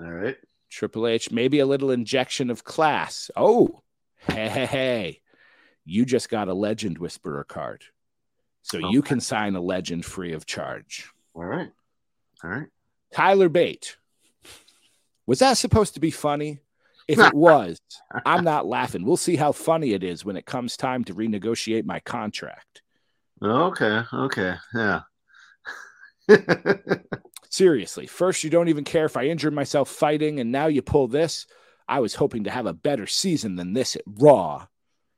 All 0.00 0.10
right. 0.10 0.36
Triple 0.70 1.06
H, 1.06 1.30
maybe 1.30 1.60
a 1.60 1.66
little 1.66 1.90
injection 1.90 2.50
of 2.50 2.64
class. 2.64 3.30
Oh, 3.36 3.82
hey, 4.16 4.48
hey, 4.48 4.66
hey. 4.66 5.20
You 5.84 6.04
just 6.04 6.28
got 6.28 6.48
a 6.48 6.54
Legend 6.54 6.98
Whisperer 6.98 7.44
card. 7.44 7.84
So 8.62 8.80
oh. 8.82 8.90
you 8.90 9.00
can 9.00 9.20
sign 9.20 9.56
a 9.56 9.60
legend 9.60 10.04
free 10.04 10.34
of 10.34 10.44
charge. 10.44 11.10
All 11.34 11.44
right. 11.44 11.70
All 12.44 12.50
right. 12.50 12.66
Tyler 13.12 13.48
Bate. 13.48 13.96
Was 15.26 15.38
that 15.38 15.54
supposed 15.54 15.94
to 15.94 16.00
be 16.00 16.10
funny? 16.10 16.58
If 17.08 17.18
it 17.18 17.32
was, 17.34 17.80
I'm 18.26 18.44
not 18.44 18.66
laughing. 18.66 19.04
We'll 19.04 19.16
see 19.16 19.36
how 19.36 19.52
funny 19.52 19.94
it 19.94 20.04
is 20.04 20.24
when 20.24 20.36
it 20.36 20.44
comes 20.46 20.76
time 20.76 21.04
to 21.04 21.14
renegotiate 21.14 21.84
my 21.86 22.00
contract. 22.00 22.82
Okay. 23.42 24.02
Okay. 24.12 24.54
Yeah. 24.74 25.00
Seriously, 27.50 28.06
first 28.06 28.44
you 28.44 28.50
don't 28.50 28.68
even 28.68 28.84
care 28.84 29.06
if 29.06 29.16
I 29.16 29.24
injured 29.24 29.54
myself 29.54 29.88
fighting, 29.88 30.38
and 30.38 30.52
now 30.52 30.66
you 30.66 30.82
pull 30.82 31.08
this. 31.08 31.46
I 31.88 32.00
was 32.00 32.14
hoping 32.14 32.44
to 32.44 32.50
have 32.50 32.66
a 32.66 32.74
better 32.74 33.06
season 33.06 33.56
than 33.56 33.72
this 33.72 33.96
at 33.96 34.02
Raw. 34.06 34.66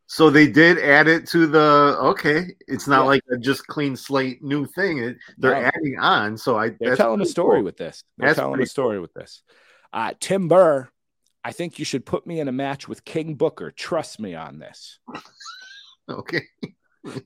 so 0.06 0.30
they 0.30 0.46
did 0.46 0.78
add 0.78 1.08
it 1.08 1.26
to 1.28 1.46
the. 1.48 1.96
Okay, 2.00 2.54
it's 2.68 2.86
not 2.86 3.00
Yeah. 3.02 3.06
like 3.06 3.22
a 3.32 3.36
just 3.36 3.66
clean 3.66 3.96
slate 3.96 4.42
new 4.44 4.64
thing. 4.66 4.98
It, 4.98 5.16
they're 5.38 5.60
No. 5.60 5.70
adding 5.74 5.98
on. 5.98 6.36
So 6.38 6.56
I. 6.56 6.70
They're 6.78 6.94
telling 6.96 7.20
a 7.20 7.26
story 7.26 7.56
cool. 7.58 7.64
with 7.64 7.76
this. 7.76 8.04
They're 8.16 8.28
That's 8.28 8.38
telling 8.38 8.62
a 8.62 8.66
story 8.66 9.00
with 9.00 9.12
this. 9.12 9.42
Uh, 9.92 10.12
Tim 10.20 10.46
Burr, 10.46 10.88
I 11.44 11.52
think 11.52 11.78
you 11.78 11.84
should 11.84 12.04
put 12.04 12.26
me 12.26 12.38
in 12.40 12.48
a 12.48 12.52
match 12.52 12.86
with 12.88 13.04
King 13.04 13.34
Booker. 13.34 13.70
Trust 13.70 14.20
me 14.20 14.34
on 14.34 14.58
this. 14.58 14.98
Okay. 16.08 16.42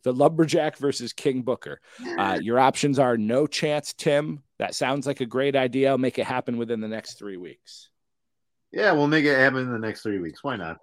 The 0.03 0.13
Lumberjack 0.13 0.77
versus 0.77 1.15
King 1.15 1.41
Booker. 1.41 1.81
Uh, 2.19 2.39
your 2.43 2.59
options 2.61 2.99
are 2.99 3.17
no 3.17 3.47
chance, 3.47 3.95
Tim. 3.95 4.43
That 4.59 4.75
sounds 4.75 5.07
like 5.07 5.21
a 5.23 5.27
great 5.27 5.57
idea. 5.57 5.89
I'll 5.89 5.97
make 5.97 6.19
it 6.19 6.27
happen 6.27 6.59
within 6.59 6.83
the 6.83 6.89
next 6.89 7.15
three 7.19 7.39
weeks. 7.39 7.89
Yeah, 8.73 8.93
we'll 8.93 9.07
make 9.09 9.25
it 9.25 9.39
happen 9.39 9.61
in 9.61 9.73
the 9.73 9.79
next 9.79 10.03
three 10.03 10.19
weeks. 10.19 10.45
Why 10.45 10.57
not? 10.57 10.79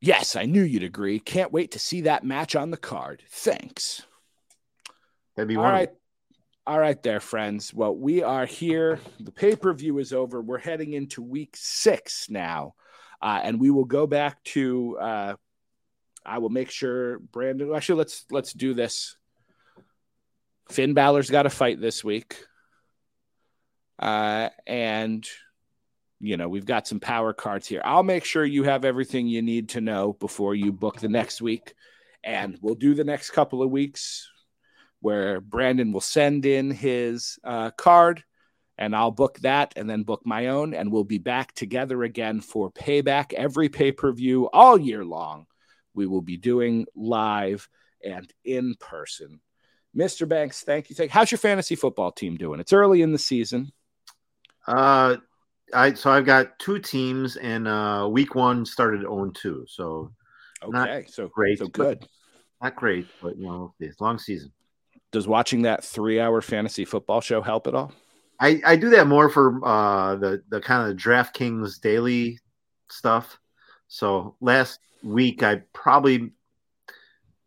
Yes, 0.00 0.34
I 0.34 0.44
knew 0.46 0.62
you'd 0.62 0.82
agree. 0.82 1.18
Can't 1.18 1.52
wait 1.52 1.72
to 1.72 1.78
see 1.78 2.00
that 2.02 2.24
match 2.24 2.56
on 2.56 2.70
the 2.70 2.76
card. 2.76 3.22
Thanks. 3.28 4.02
That'd 5.36 5.48
be 5.48 5.56
All 5.56 5.62
one. 5.64 5.72
right. 5.72 5.90
All 6.68 6.80
right, 6.80 7.00
there, 7.00 7.20
friends. 7.20 7.72
Well, 7.72 7.94
we 7.94 8.24
are 8.24 8.44
here. 8.44 8.98
The 9.20 9.30
pay 9.30 9.54
per 9.54 9.72
view 9.72 9.98
is 9.98 10.12
over. 10.12 10.42
We're 10.42 10.58
heading 10.58 10.94
into 10.94 11.22
week 11.22 11.54
six 11.56 12.28
now, 12.28 12.74
uh, 13.22 13.38
and 13.40 13.60
we 13.60 13.70
will 13.70 13.84
go 13.84 14.08
back 14.08 14.42
to. 14.44 14.98
Uh, 14.98 15.34
I 16.24 16.38
will 16.38 16.48
make 16.48 16.70
sure 16.70 17.20
Brandon. 17.20 17.72
Actually, 17.72 17.98
let's 17.98 18.24
let's 18.32 18.52
do 18.52 18.74
this. 18.74 19.16
Finn 20.68 20.92
Balor's 20.92 21.30
got 21.30 21.46
a 21.46 21.50
fight 21.50 21.80
this 21.80 22.02
week, 22.02 22.36
uh, 24.00 24.48
and 24.66 25.24
you 26.18 26.36
know 26.36 26.48
we've 26.48 26.66
got 26.66 26.88
some 26.88 26.98
power 26.98 27.32
cards 27.32 27.68
here. 27.68 27.80
I'll 27.84 28.02
make 28.02 28.24
sure 28.24 28.44
you 28.44 28.64
have 28.64 28.84
everything 28.84 29.28
you 29.28 29.40
need 29.40 29.68
to 29.68 29.80
know 29.80 30.14
before 30.14 30.56
you 30.56 30.72
book 30.72 30.98
the 30.98 31.08
next 31.08 31.40
week, 31.40 31.74
and 32.24 32.58
we'll 32.60 32.74
do 32.74 32.94
the 32.94 33.04
next 33.04 33.30
couple 33.30 33.62
of 33.62 33.70
weeks 33.70 34.28
where 35.06 35.40
Brandon 35.40 35.92
will 35.92 36.00
send 36.00 36.44
in 36.44 36.68
his 36.68 37.38
uh, 37.44 37.70
card 37.70 38.24
and 38.76 38.92
I'll 38.92 39.12
book 39.12 39.38
that 39.38 39.72
and 39.76 39.88
then 39.88 40.02
book 40.02 40.22
my 40.24 40.48
own. 40.48 40.74
And 40.74 40.90
we'll 40.90 41.04
be 41.04 41.18
back 41.18 41.54
together 41.54 42.02
again 42.02 42.40
for 42.40 42.72
payback 42.72 43.32
every 43.32 43.68
pay 43.68 43.92
per 43.92 44.10
view 44.10 44.50
all 44.52 44.76
year 44.76 45.04
long. 45.04 45.46
We 45.94 46.08
will 46.08 46.22
be 46.22 46.36
doing 46.36 46.86
live 46.96 47.68
and 48.04 48.28
in 48.44 48.74
person. 48.80 49.40
Mr. 49.96 50.28
Banks, 50.28 50.62
thank 50.62 50.90
you. 50.90 50.96
Thank, 50.96 51.12
how's 51.12 51.30
your 51.30 51.38
fantasy 51.38 51.76
football 51.76 52.10
team 52.10 52.36
doing? 52.36 52.58
It's 52.58 52.72
early 52.72 53.00
in 53.00 53.12
the 53.12 53.18
season. 53.18 53.70
Uh, 54.66 55.18
I 55.72 55.94
so 55.94 56.10
I've 56.10 56.26
got 56.26 56.58
two 56.58 56.80
teams, 56.80 57.36
and 57.36 57.68
uh, 57.68 58.08
week 58.10 58.34
one 58.34 58.66
started 58.66 59.02
0 59.02 59.30
2. 59.36 59.66
So 59.68 60.10
okay, 60.64 61.04
so 61.08 61.28
great, 61.28 61.60
so 61.60 61.68
good. 61.68 62.04
Not 62.60 62.74
great, 62.74 63.06
but 63.22 63.38
you 63.38 63.46
know, 63.46 63.72
it's 63.78 64.00
long 64.00 64.18
season 64.18 64.50
does 65.12 65.28
watching 65.28 65.62
that 65.62 65.84
three 65.84 66.20
hour 66.20 66.40
fantasy 66.40 66.84
football 66.84 67.20
show 67.20 67.42
help 67.42 67.66
at 67.66 67.74
all? 67.74 67.92
I, 68.38 68.60
I 68.66 68.76
do 68.76 68.90
that 68.90 69.06
more 69.06 69.28
for 69.28 69.64
uh, 69.64 70.16
the 70.16 70.42
the 70.48 70.60
kind 70.60 70.90
of 70.90 70.96
DraftKings 70.96 71.80
daily 71.80 72.38
stuff. 72.90 73.38
So 73.88 74.36
last 74.40 74.80
week 75.02 75.42
I 75.42 75.62
probably 75.72 76.32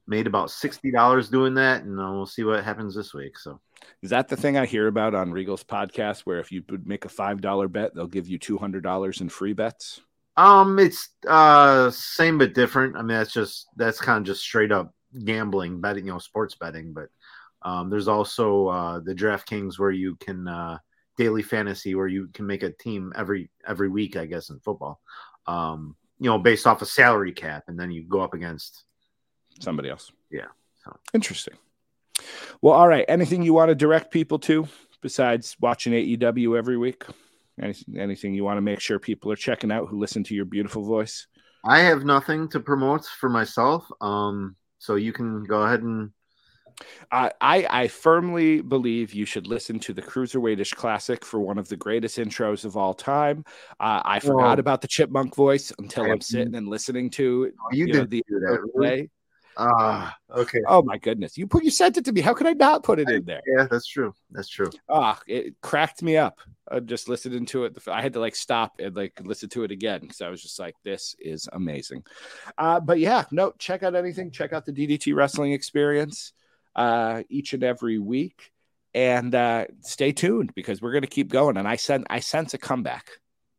made 0.08 0.26
about 0.26 0.52
sixty 0.52 0.92
dollars 0.92 1.30
doing 1.30 1.54
that, 1.56 1.84
and 1.84 1.98
we'll 1.98 2.26
see 2.26 2.44
what 2.44 2.64
happens 2.64 2.96
this 2.96 3.14
week. 3.14 3.38
So 3.38 3.60
is 4.02 4.10
that 4.10 4.28
the 4.28 4.38
thing 4.38 4.58
I 4.58 4.66
hear 4.66 4.88
about 4.88 5.14
on 5.14 5.32
Regal's 5.32 5.64
podcast, 5.64 6.22
where 6.22 6.40
if 6.40 6.52
you 6.52 6.64
would 6.70 6.88
make 6.88 7.06
a 7.06 7.10
five 7.10 7.42
dollar 7.42 7.68
bet, 7.68 7.94
they'll 7.94 8.08
give 8.08 8.28
you 8.28 8.40
two 8.40 8.58
hundred 8.58 8.84
dollars 8.84 9.22
in 9.22 9.30
free 9.30 9.54
bets? 9.54 10.02
Um, 10.38 10.80
it's 10.80 11.10
uh 11.28 11.92
same 11.92 12.38
but 12.38 12.54
different. 12.54 12.96
I 12.96 13.00
mean, 13.00 13.18
that's 13.18 13.34
just 13.34 13.68
that's 13.76 14.00
kind 14.00 14.18
of 14.18 14.24
just 14.26 14.42
straight 14.42 14.72
up 14.72 14.94
gambling, 15.24 15.82
betting, 15.82 16.06
you 16.06 16.14
know, 16.14 16.20
sports 16.20 16.56
betting, 16.56 16.94
but 16.94 17.10
um, 17.62 17.90
there's 17.90 18.08
also 18.08 18.68
uh, 18.68 19.00
the 19.00 19.14
DraftKings 19.14 19.78
where 19.78 19.92
you 19.92 20.16
can 20.16 20.48
uh, 20.48 20.78
daily 21.18 21.44
fantasy 21.44 21.96
where 21.96 22.08
you 22.08 22.30
can 22.34 22.48
make 22.48 22.64
a 22.64 22.72
team 22.72 23.12
every 23.16 23.50
every 23.68 23.90
week, 23.90 24.16
I 24.16 24.26
guess, 24.26 24.50
in 24.50 24.60
football. 24.60 25.02
Um, 25.48 25.96
you 26.20 26.30
know, 26.30 26.38
based 26.38 26.68
off 26.68 26.82
a 26.82 26.86
salary 26.86 27.32
cap, 27.32 27.64
and 27.68 27.80
then 27.80 27.92
you 27.92 28.04
go 28.04 28.22
up 28.22 28.34
against 28.34 28.84
somebody 29.60 29.90
else. 29.90 30.12
Yeah. 30.32 30.48
So. 30.84 30.98
Interesting. 31.14 31.56
Well, 32.62 32.74
all 32.74 32.88
right. 32.88 33.06
Anything 33.08 33.42
you 33.42 33.54
want 33.54 33.70
to 33.70 33.76
direct 33.76 34.12
people 34.12 34.40
to 34.40 34.68
besides 35.02 35.56
watching 35.60 35.94
AEW 35.94 36.58
every 36.58 36.78
week? 36.78 37.04
Anything, 37.62 37.98
anything 37.98 38.34
you 38.34 38.44
want 38.44 38.58
to 38.58 38.62
make 38.62 38.80
sure 38.80 39.00
people 39.00 39.32
are 39.32 39.38
checking 39.38 39.72
out 39.72 39.88
who 39.88 40.00
listen 40.00 40.24
to 40.26 40.36
your 40.36 40.46
beautiful 40.46 40.84
voice? 40.84 41.28
I 41.66 41.80
have 41.80 42.06
nothing 42.06 42.48
to 42.50 42.60
promote 42.60 43.06
for 43.06 43.30
myself. 43.30 43.86
Um, 44.00 44.56
so 44.78 44.96
you 44.96 45.12
can 45.12 45.44
go 45.44 45.64
ahead 45.64 45.84
and 45.84 46.12
uh, 47.12 47.30
I 47.42 47.66
I 47.70 47.88
firmly 47.88 48.62
believe 48.62 49.14
you 49.14 49.26
should 49.26 49.48
listen 49.48 49.80
to 49.80 49.94
the 49.94 50.02
Cruiserweightish 50.02 50.76
Classic 50.76 51.26
for 51.26 51.40
one 51.40 51.58
of 51.58 51.68
the 51.70 51.76
greatest 51.76 52.18
intros 52.18 52.66
of 52.66 52.78
all 52.78 52.94
time. 52.94 53.44
Uh, 53.80 54.02
I 54.06 54.20
forgot 54.20 54.60
about 54.60 54.82
the 54.82 54.88
chipmunk 54.88 55.36
voice 55.36 55.72
until 55.80 56.06
I, 56.06 56.10
am 56.10 56.22
sitting 56.22 56.56
and 56.56 56.68
listening 56.68 57.10
to 57.12 57.52
oh, 57.60 57.70
you, 57.72 57.88
you 57.88 57.94
did 57.94 58.10
the 58.10 58.24
do 58.28 58.40
that. 58.40 58.70
Really? 58.74 59.10
Ah, 59.58 60.16
okay. 60.34 60.62
Oh 60.68 60.82
my 60.82 60.98
goodness, 60.98 61.38
you 61.38 61.46
put 61.46 61.64
you 61.64 61.72
sent 61.72 61.98
it 61.98 62.06
to 62.06 62.14
me. 62.14 62.22
How 62.22 62.34
could 62.34 62.48
I 62.48 62.54
not 62.54 62.84
put 62.84 63.00
it 63.00 63.10
in 63.10 63.26
there? 63.26 63.42
Yeah, 63.46 63.68
that's 63.70 63.88
true. 63.88 64.14
That's 64.32 64.48
true. 64.48 64.70
Ah, 64.88 65.20
it 65.28 65.60
cracked 65.62 66.02
me 66.02 66.16
up. 66.16 66.40
Uh, 66.72 66.80
just 66.80 67.10
listening 67.10 67.46
to 67.48 67.66
it. 67.66 67.78
I 67.88 68.02
had 68.02 68.14
to 68.14 68.20
like 68.20 68.36
stop 68.36 68.80
and 68.80 68.96
like 68.96 69.20
listen 69.22 69.50
to 69.50 69.64
it 69.64 69.72
again 69.72 70.02
because 70.02 70.22
I 70.22 70.30
was 70.30 70.42
just 70.42 70.60
like, 70.60 70.76
this 70.86 71.16
is 71.20 71.50
amazing. 71.52 72.04
Uh, 72.58 72.80
but 72.80 73.00
yeah, 73.00 73.26
no, 73.32 73.52
check 73.58 73.84
out 73.84 73.96
anything. 73.96 74.32
Check 74.32 74.54
out 74.54 74.66
the 74.66 74.72
DDT 74.72 75.14
Wrestling 75.14 75.52
Experience 75.52 76.32
uh, 76.76 77.24
each 77.30 77.54
and 77.54 77.64
every 77.64 78.00
week. 78.00 78.52
And 78.94 79.36
uh, 79.36 79.66
stay 79.82 80.12
tuned 80.12 80.54
because 80.56 80.82
we're 80.82 80.92
going 80.92 81.04
to 81.04 81.08
keep 81.08 81.30
going. 81.30 81.58
And 81.58 81.68
I 81.68 81.76
sent 81.76 82.08
I 82.10 82.20
sense 82.20 82.54
a 82.54 82.58
comeback. 82.58 83.12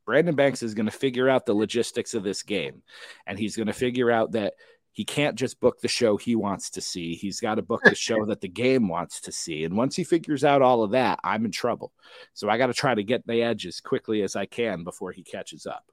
Brandon 0.04 0.34
Banks 0.34 0.62
is 0.62 0.74
going 0.74 0.86
to 0.86 0.92
figure 0.92 1.28
out 1.28 1.46
the 1.46 1.54
logistics 1.54 2.14
of 2.14 2.24
this 2.24 2.42
game, 2.42 2.82
and 3.26 3.38
he's 3.38 3.54
going 3.54 3.68
to 3.68 3.72
figure 3.72 4.10
out 4.10 4.32
that 4.32 4.54
he 4.92 5.04
can't 5.04 5.36
just 5.36 5.60
book 5.60 5.80
the 5.80 5.88
show 5.88 6.16
he 6.16 6.34
wants 6.34 6.70
to 6.70 6.80
see. 6.80 7.14
He's 7.14 7.40
got 7.40 7.56
to 7.56 7.62
book 7.62 7.82
the 7.84 7.94
show 7.94 8.26
that 8.26 8.40
the 8.40 8.48
game 8.48 8.88
wants 8.88 9.20
to 9.22 9.32
see. 9.32 9.64
And 9.64 9.76
once 9.76 9.94
he 9.94 10.04
figures 10.04 10.44
out 10.44 10.62
all 10.62 10.82
of 10.82 10.90
that, 10.90 11.20
I'm 11.22 11.44
in 11.44 11.52
trouble. 11.52 11.92
So 12.34 12.48
I 12.48 12.58
got 12.58 12.66
to 12.66 12.74
try 12.74 12.94
to 12.94 13.04
get 13.04 13.26
the 13.26 13.42
edge 13.42 13.66
as 13.66 13.80
quickly 13.80 14.22
as 14.22 14.34
I 14.34 14.46
can 14.46 14.82
before 14.82 15.12
he 15.12 15.22
catches 15.22 15.66
up. 15.66 15.84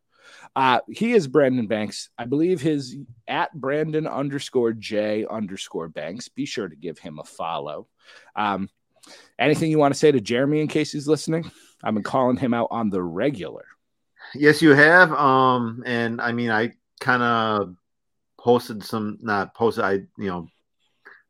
Uh, 0.56 0.80
he 0.88 1.14
is 1.14 1.28
Brandon 1.28 1.68
Banks. 1.68 2.10
I 2.18 2.26
believe 2.26 2.62
his 2.62 2.98
at 3.28 3.54
Brandon 3.54 4.08
underscore 4.08 4.74
J 4.74 5.26
underscore 5.30 5.90
Banks. 5.90 6.28
Be 6.30 6.46
sure 6.46 6.68
to 6.68 6.76
give 6.76 7.00
him 7.00 7.20
a 7.20 7.24
follow. 7.24 7.88
Um, 8.36 8.70
anything 9.38 9.72
you 9.72 9.78
want 9.78 9.94
to 9.94 10.00
say 10.00 10.12
to 10.12 10.22
Jeremy 10.22 10.62
in 10.62 10.68
case 10.68 10.92
he's 10.92 11.08
listening? 11.08 11.52
I've 11.84 11.94
been 11.94 12.04
calling 12.04 12.38
him 12.38 12.54
out 12.54 12.70
on 12.72 12.90
the 12.90 13.04
regular. 13.04 13.66
Yes, 14.34 14.62
you 14.62 14.72
have. 14.72 15.12
Um, 15.14 15.84
and 15.86 16.20
I 16.20 16.32
mean, 16.32 16.50
I 16.50 16.74
kind 17.00 17.24
of 17.24 17.76
posted 18.40 18.84
some, 18.84 19.20
not 19.22 19.54
posted, 19.54 19.84
I, 19.84 19.92
you 19.92 20.28
know, 20.28 20.48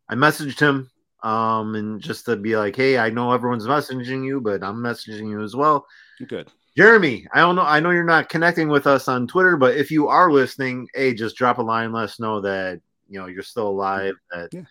I 0.09 0.15
messaged 0.15 0.59
him 0.59 0.89
um 1.23 1.75
and 1.75 1.99
just 1.99 2.25
to 2.25 2.35
be 2.35 2.55
like 2.55 2.75
hey 2.75 2.97
i 2.97 3.09
know 3.09 3.31
everyone's 3.31 3.65
messaging 3.65 4.23
you 4.23 4.39
but 4.39 4.63
i'm 4.63 4.77
messaging 4.77 5.29
you 5.29 5.41
as 5.41 5.55
well 5.55 5.85
good 6.27 6.51
Jeremy, 6.77 7.25
I 7.33 7.39
don't 7.39 7.55
know. 7.55 7.63
I 7.63 7.79
know 7.79 7.89
you're 7.89 8.03
not 8.03 8.29
connecting 8.29 8.67
with 8.67 8.85
us 8.85 9.07
on 9.07 9.25
Twitter, 9.25 9.57
but 9.57 9.75
if 9.75 9.89
you 9.89 10.09
are 10.09 10.31
listening, 10.31 10.87
hey, 10.93 11.15
just 11.15 11.35
drop 11.35 11.57
a 11.57 11.63
line. 11.63 11.91
Let 11.91 12.03
us 12.03 12.19
know 12.19 12.39
that 12.41 12.81
you 13.09 13.19
know 13.19 13.25
you're 13.25 13.41
still 13.41 13.67
alive. 13.67 14.13
That 14.29 14.49
yeah. 14.51 14.61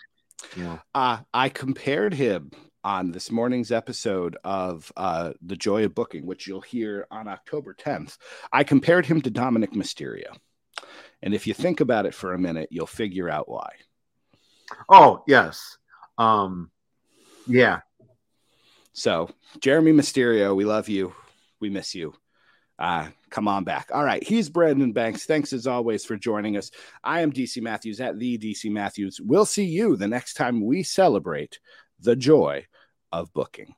you 0.54 0.62
know. 0.62 0.80
Uh, 0.94 1.18
I 1.34 1.48
compared 1.48 2.14
him 2.14 2.52
on 2.84 3.10
this 3.10 3.32
morning's 3.32 3.72
episode 3.72 4.36
of 4.44 4.92
uh, 4.96 5.32
the 5.44 5.56
Joy 5.56 5.84
of 5.84 5.96
Booking, 5.96 6.26
which 6.26 6.46
you'll 6.46 6.60
hear 6.60 7.08
on 7.10 7.26
October 7.26 7.74
10th. 7.74 8.18
I 8.52 8.62
compared 8.62 9.06
him 9.06 9.20
to 9.22 9.30
Dominik 9.30 9.72
Mysterio, 9.72 10.36
and 11.22 11.34
if 11.34 11.48
you 11.48 11.54
think 11.54 11.80
about 11.80 12.06
it 12.06 12.14
for 12.14 12.34
a 12.34 12.38
minute, 12.38 12.68
you'll 12.70 12.86
figure 12.86 13.28
out 13.28 13.48
why. 13.48 13.70
Oh 14.88 15.24
yes, 15.26 15.76
um, 16.18 16.70
yeah. 17.48 17.80
So 18.92 19.28
Jeremy 19.60 19.90
Mysterio, 19.90 20.54
we 20.54 20.64
love 20.64 20.88
you 20.88 21.12
we 21.66 21.70
miss 21.70 21.96
you. 21.96 22.14
Uh, 22.78 23.08
come 23.30 23.48
on 23.48 23.64
back. 23.64 23.90
All 23.92 24.04
right. 24.04 24.22
He's 24.22 24.48
Brandon 24.48 24.92
Banks. 24.92 25.24
Thanks 25.24 25.52
as 25.52 25.66
always 25.66 26.04
for 26.04 26.16
joining 26.16 26.56
us. 26.56 26.70
I 27.02 27.22
am 27.22 27.32
DC 27.32 27.60
Matthews 27.60 28.00
at 28.00 28.18
the 28.18 28.38
DC 28.38 28.70
Matthews. 28.70 29.20
We'll 29.20 29.46
see 29.46 29.64
you 29.64 29.96
the 29.96 30.06
next 30.06 30.34
time 30.34 30.64
we 30.64 30.84
celebrate 30.84 31.58
the 31.98 32.14
joy 32.14 32.66
of 33.10 33.32
booking. 33.32 33.74